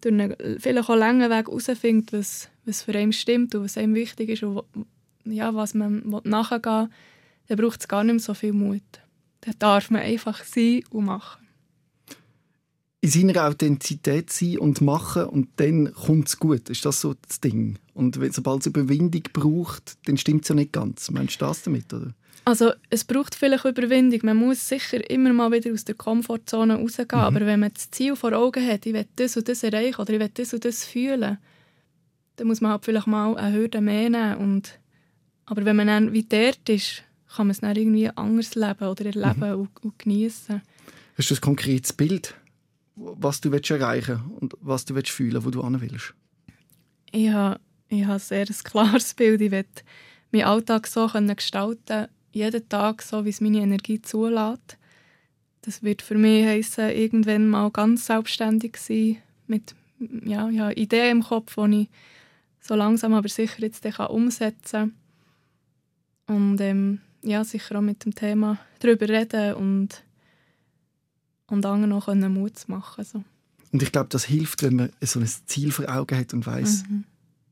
durch 0.00 0.14
einen 0.14 0.58
vielleicht 0.58 0.88
auch 0.88 0.96
langen 0.96 1.30
Weg 1.30 1.46
herausfindet, 1.46 2.12
was, 2.12 2.48
was 2.64 2.82
für 2.82 2.94
einen 2.94 3.12
stimmt 3.12 3.54
und 3.54 3.64
was 3.64 3.76
einem 3.76 3.94
wichtig 3.94 4.30
ist 4.30 4.42
und 4.42 4.64
ja, 5.24 5.54
was 5.54 5.74
man 5.74 6.02
nachgehen 6.24 6.62
will, 6.62 6.88
dann 7.48 7.58
braucht 7.58 7.80
es 7.80 7.88
gar 7.88 8.04
nicht 8.04 8.14
mehr 8.14 8.20
so 8.20 8.34
viel 8.34 8.52
Mut. 8.52 8.82
Dann 9.42 9.54
darf 9.58 9.90
man 9.90 10.02
einfach 10.02 10.44
sein 10.44 10.82
und 10.90 11.04
machen. 11.04 11.46
In 13.02 13.10
seiner 13.10 13.46
Authentizität 13.46 14.30
sein 14.30 14.58
und 14.58 14.80
machen 14.80 15.24
und 15.24 15.48
dann 15.56 15.92
kommt 15.92 16.28
es 16.28 16.38
gut. 16.38 16.68
Ist 16.68 16.84
das 16.84 17.00
so 17.00 17.14
das 17.26 17.40
Ding? 17.40 17.78
Und 18.00 18.18
sobald 18.32 18.60
es 18.60 18.66
Überwindung 18.66 19.24
braucht, 19.34 19.98
dann 20.08 20.16
stimmt 20.16 20.44
es 20.44 20.48
ja 20.48 20.54
nicht 20.54 20.72
ganz. 20.72 21.10
Meinst 21.10 21.38
du 21.38 21.44
das 21.44 21.62
damit? 21.62 21.92
Oder? 21.92 22.14
Also 22.46 22.72
es 22.88 23.04
braucht 23.04 23.34
vielleicht 23.34 23.66
Überwindung. 23.66 24.20
Man 24.22 24.38
muss 24.38 24.66
sicher 24.66 25.08
immer 25.10 25.34
mal 25.34 25.52
wieder 25.52 25.70
aus 25.70 25.84
der 25.84 25.96
Komfortzone 25.96 26.76
rausgehen. 26.76 27.20
Aber 27.20 27.40
wenn 27.40 27.60
man 27.60 27.74
das 27.74 27.90
Ziel 27.90 28.16
vor 28.16 28.32
Augen 28.32 28.66
hat, 28.66 28.86
ich 28.86 28.94
will 28.94 29.06
das 29.16 29.36
und 29.36 29.46
das 29.50 29.62
erreichen 29.62 30.00
oder 30.00 30.14
ich 30.14 30.18
will 30.20 30.30
das 30.32 30.54
und 30.54 30.64
das 30.64 30.82
fühlen, 30.82 31.36
dann 32.36 32.46
muss 32.46 32.62
man 32.62 32.70
halt 32.70 32.86
vielleicht 32.86 33.06
mal 33.06 33.36
eine 33.36 33.54
Hürde 33.54 33.82
mehr 33.82 34.08
nehmen. 34.08 34.36
Und, 34.38 34.78
aber 35.44 35.66
wenn 35.66 35.76
man 35.76 35.88
dann 35.88 36.12
wie 36.14 36.24
dort 36.24 36.66
ist, 36.70 37.02
kann 37.36 37.48
man 37.48 37.50
es 37.50 37.60
dann 37.60 37.76
irgendwie 37.76 38.08
anders 38.08 38.54
leben 38.54 38.88
oder 38.88 39.04
erleben 39.04 39.54
und, 39.56 39.84
und 39.84 39.98
genießen. 39.98 40.62
Hast 41.18 41.30
du 41.30 41.34
ein 41.34 41.40
konkretes 41.42 41.92
Bild, 41.92 42.34
was 42.96 43.42
du 43.42 43.52
willst 43.52 43.70
erreichen 43.70 44.22
und 44.40 44.54
was 44.62 44.86
du 44.86 44.94
willst 44.94 45.10
fühlen, 45.10 45.44
wo 45.44 45.50
du 45.50 45.62
hin 45.62 45.78
willst? 45.82 46.14
Ich 47.12 47.28
habe, 47.28 47.60
ich 47.90 48.06
habe 48.06 48.18
sehr 48.20 48.46
ein 48.48 48.64
klares 48.64 49.14
Bild. 49.14 49.40
Ich 49.40 49.50
will 49.50 49.66
meinen 50.32 50.46
Alltag 50.46 50.86
so 50.86 51.06
gestalten 51.08 52.08
jeden 52.32 52.68
Tag 52.68 53.02
so, 53.02 53.24
wie 53.24 53.30
es 53.30 53.40
meine 53.40 53.60
Energie 53.60 54.00
zulässt. 54.00 54.78
Das 55.62 55.82
wird 55.82 56.00
für 56.00 56.14
mich 56.14 56.46
heißen, 56.46 56.90
irgendwann 56.90 57.48
mal 57.48 57.70
ganz 57.70 58.06
selbstständig 58.06 58.76
sein 58.76 59.18
mit 59.46 59.74
ja, 60.24 60.48
ja, 60.48 60.70
Ideen 60.70 61.18
im 61.18 61.22
Kopf, 61.22 61.56
die 61.56 61.82
ich 61.82 61.88
so 62.60 62.74
langsam 62.74 63.12
aber 63.12 63.28
sicher 63.28 63.60
jetzt 63.60 63.82
kann 63.82 64.06
umsetzen 64.06 64.94
kann. 66.26 66.36
Und 66.36 66.60
ähm, 66.60 67.00
ja, 67.22 67.44
sicher 67.44 67.76
auch 67.76 67.82
mit 67.82 68.04
dem 68.04 68.14
Thema 68.14 68.58
darüber 68.78 69.08
reden 69.08 69.54
und, 69.54 70.04
und 71.48 71.66
anderen 71.66 71.92
auch 71.92 72.08
Mut 72.14 72.58
zu 72.58 72.70
machen. 72.70 73.04
So. 73.04 73.24
Und 73.72 73.82
ich 73.82 73.92
glaube, 73.92 74.08
das 74.08 74.24
hilft, 74.24 74.62
wenn 74.62 74.76
man 74.76 74.90
so 75.02 75.18
ein 75.18 75.26
Ziel 75.26 75.72
vor 75.72 75.88
Augen 75.88 76.16
hat 76.16 76.32
und 76.32 76.46
weiß, 76.46 76.84
Mhm. 76.88 77.04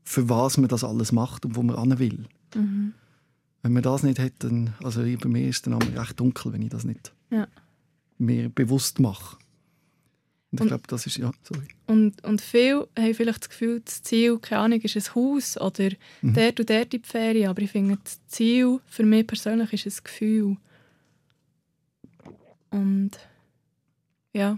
Für 0.09 0.27
was 0.27 0.57
man 0.57 0.67
das 0.69 0.83
alles 0.83 1.11
macht 1.11 1.45
und 1.45 1.55
wo 1.55 1.61
man 1.61 1.77
hin 1.77 1.99
will. 1.99 2.25
Mhm. 2.55 2.93
Wenn 3.61 3.73
man 3.73 3.83
das 3.83 4.01
nicht 4.01 4.17
hat, 4.17 4.33
dann, 4.39 4.73
also 4.83 5.01
bei 5.01 5.27
mir 5.29 5.47
ist 5.47 5.57
es 5.57 5.61
dann 5.61 5.75
auch 5.75 5.81
recht 5.81 6.19
dunkel, 6.19 6.51
wenn 6.51 6.63
ich 6.63 6.69
das 6.69 6.83
nicht 6.83 7.13
Ja. 7.29 7.47
mir 8.17 8.49
bewusst 8.49 8.99
mache. 8.99 9.37
Und 10.51 10.61
ich 10.61 10.67
glaube, 10.67 10.81
das 10.87 11.05
ist, 11.05 11.17
ja, 11.17 11.29
sorry. 11.43 11.67
Und, 11.85 12.23
und 12.23 12.41
viele 12.41 12.87
haben 12.97 13.13
vielleicht 13.13 13.41
das 13.43 13.49
Gefühl, 13.49 13.81
das 13.85 14.01
Ziel, 14.01 14.39
keine 14.39 14.61
Ahnung, 14.61 14.81
ist 14.81 14.95
ein 14.97 15.13
Haus 15.13 15.57
oder 15.61 15.91
Mhm. 16.23 16.33
dort 16.33 16.59
und 16.59 16.69
dort 16.71 16.93
in 16.95 17.01
die 17.03 17.07
Ferien. 17.07 17.49
Aber 17.49 17.61
ich 17.61 17.69
finde, 17.69 17.99
das 18.03 18.19
Ziel 18.29 18.79
für 18.87 19.03
mich 19.03 19.27
persönlich 19.27 19.73
ist 19.85 19.85
ein 19.99 20.03
Gefühl. 20.05 20.57
Und 22.71 23.11
ja, 24.33 24.57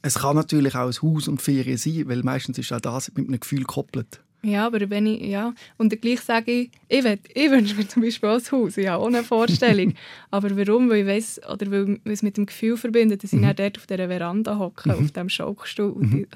Es 0.00 0.14
kann 0.20 0.36
natürlich 0.36 0.74
auch 0.76 0.86
ein 0.86 1.02
Haus 1.02 1.28
und 1.28 1.42
Ferien 1.42 1.76
sein, 1.76 2.08
weil 2.08 2.22
meistens 2.22 2.56
ist 2.56 2.72
auch 2.72 2.80
das 2.80 3.12
mit 3.14 3.28
einem 3.28 3.38
Gefühl 3.40 3.60
gekoppelt. 3.60 4.22
Ja, 4.42 4.66
aber 4.66 4.88
wenn 4.88 5.06
ich, 5.06 5.22
ja, 5.22 5.52
und 5.78 6.00
gleich 6.00 6.20
sage 6.20 6.52
ich, 6.52 6.70
ich, 6.88 7.02
will, 7.02 7.18
ich 7.34 7.50
wünsche 7.50 7.74
mir 7.74 7.88
zum 7.88 8.02
Beispiel 8.02 8.28
auch 8.28 8.34
ein 8.38 8.50
Haus, 8.52 8.78
auch 8.78 9.06
eine 9.06 9.24
Vorstellung. 9.24 9.94
aber 10.30 10.56
warum? 10.56 10.88
Weil 10.88 10.98
ich 11.00 11.06
weiss, 11.06 11.40
oder 11.50 11.70
weil 11.70 11.98
es 12.04 12.22
mit 12.22 12.36
dem 12.36 12.46
Gefühl 12.46 12.76
verbindet, 12.76 13.24
dass 13.24 13.32
ich 13.32 13.40
dann 13.40 13.56
dort 13.56 13.78
auf 13.78 13.86
dieser 13.86 14.06
Veranda 14.06 14.58
hocke, 14.58 14.92
auf 14.94 15.10
diesem 15.10 15.28
Schaukelstuhl 15.28 15.90
und, 15.90 16.10
die, 16.12 16.26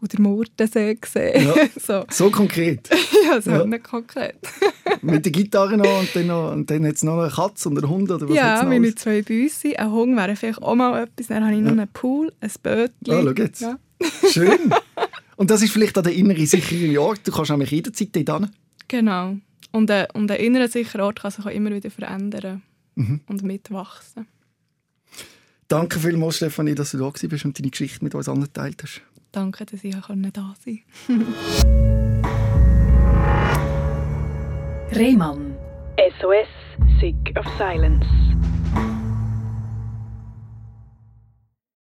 und 0.00 0.12
den 0.12 0.22
Murtensee 0.22 0.98
sehe. 1.04 1.42
Ja. 1.42 1.54
so. 1.80 2.04
So 2.10 2.30
konkret. 2.30 2.88
Ja, 3.26 3.40
so 3.40 3.50
Ja. 3.50 3.66
nicht 3.66 3.82
konkret. 3.82 4.36
mit 5.02 5.24
der 5.24 5.32
Gitarre 5.32 5.76
noch 5.76 6.00
und 6.00 6.14
dann, 6.14 6.26
noch, 6.28 6.52
und 6.52 6.70
dann 6.70 6.86
hat 6.86 6.94
es 6.94 7.02
noch 7.02 7.18
eine 7.18 7.30
Katze 7.30 7.68
und 7.68 7.78
einen 7.78 7.88
Hund 7.90 8.10
oder 8.10 8.28
was 8.28 8.36
Ja, 8.36 8.62
meine 8.64 8.94
zwei 8.94 9.22
Büsse. 9.22 9.76
Ein 9.78 9.90
Hund 9.90 10.16
wäre 10.16 10.36
vielleicht 10.36 10.62
auch 10.62 10.74
mal 10.76 11.02
etwas. 11.02 11.26
Dann 11.26 11.44
habe 11.44 11.54
ich 11.56 11.60
noch 11.62 11.72
einen 11.72 11.88
Pool, 11.88 12.32
ein 12.40 12.50
Bötchen. 12.62 12.92
Ah, 13.08 13.22
schau 13.22 13.30
jetzt. 13.42 13.60
Ja. 13.62 13.78
Schön. 14.30 14.70
Und 15.36 15.50
das 15.50 15.62
ist 15.62 15.72
vielleicht 15.72 15.96
auch 15.98 16.02
der 16.02 16.14
innere 16.14 16.46
sichere 16.46 17.00
Ort. 17.00 17.20
Du 17.26 17.30
kannst 17.32 17.50
nämlich 17.50 17.70
jederzeit 17.70 18.08
dort 18.14 18.40
hin. 18.42 18.50
Genau. 18.88 19.36
Und 19.72 19.90
ein, 19.90 20.06
und 20.14 20.30
ein 20.30 20.38
innerer 20.40 20.68
sicherer 20.68 21.04
Ort 21.04 21.20
kann 21.20 21.30
sich 21.30 21.44
auch 21.44 21.50
immer 21.50 21.70
wieder 21.70 21.90
verändern 21.90 22.62
Mhm. 22.94 23.20
und 23.26 23.42
mitwachsen. 23.42 24.26
Danke 25.68 25.98
vielmals, 25.98 26.36
Stefanie, 26.36 26.74
dass 26.74 26.92
du 26.92 26.98
da 26.98 27.08
gewesen 27.10 27.28
bist 27.28 27.44
und 27.44 27.58
deine 27.58 27.68
Geschichte 27.70 28.02
mit 28.02 28.14
uns 28.14 28.26
allen 28.28 28.40
geteilt 28.44 28.82
hast. 28.82 29.02
Danke, 29.32 29.66
dass 29.66 29.84
ich 29.84 29.94
da 29.94 30.00
sein 30.08 30.32
konnte. 30.32 30.78
Rehmann. 34.92 35.54
SOS, 36.20 36.48
Sick 37.00 37.16
of 37.36 37.44
Silence. 37.58 38.06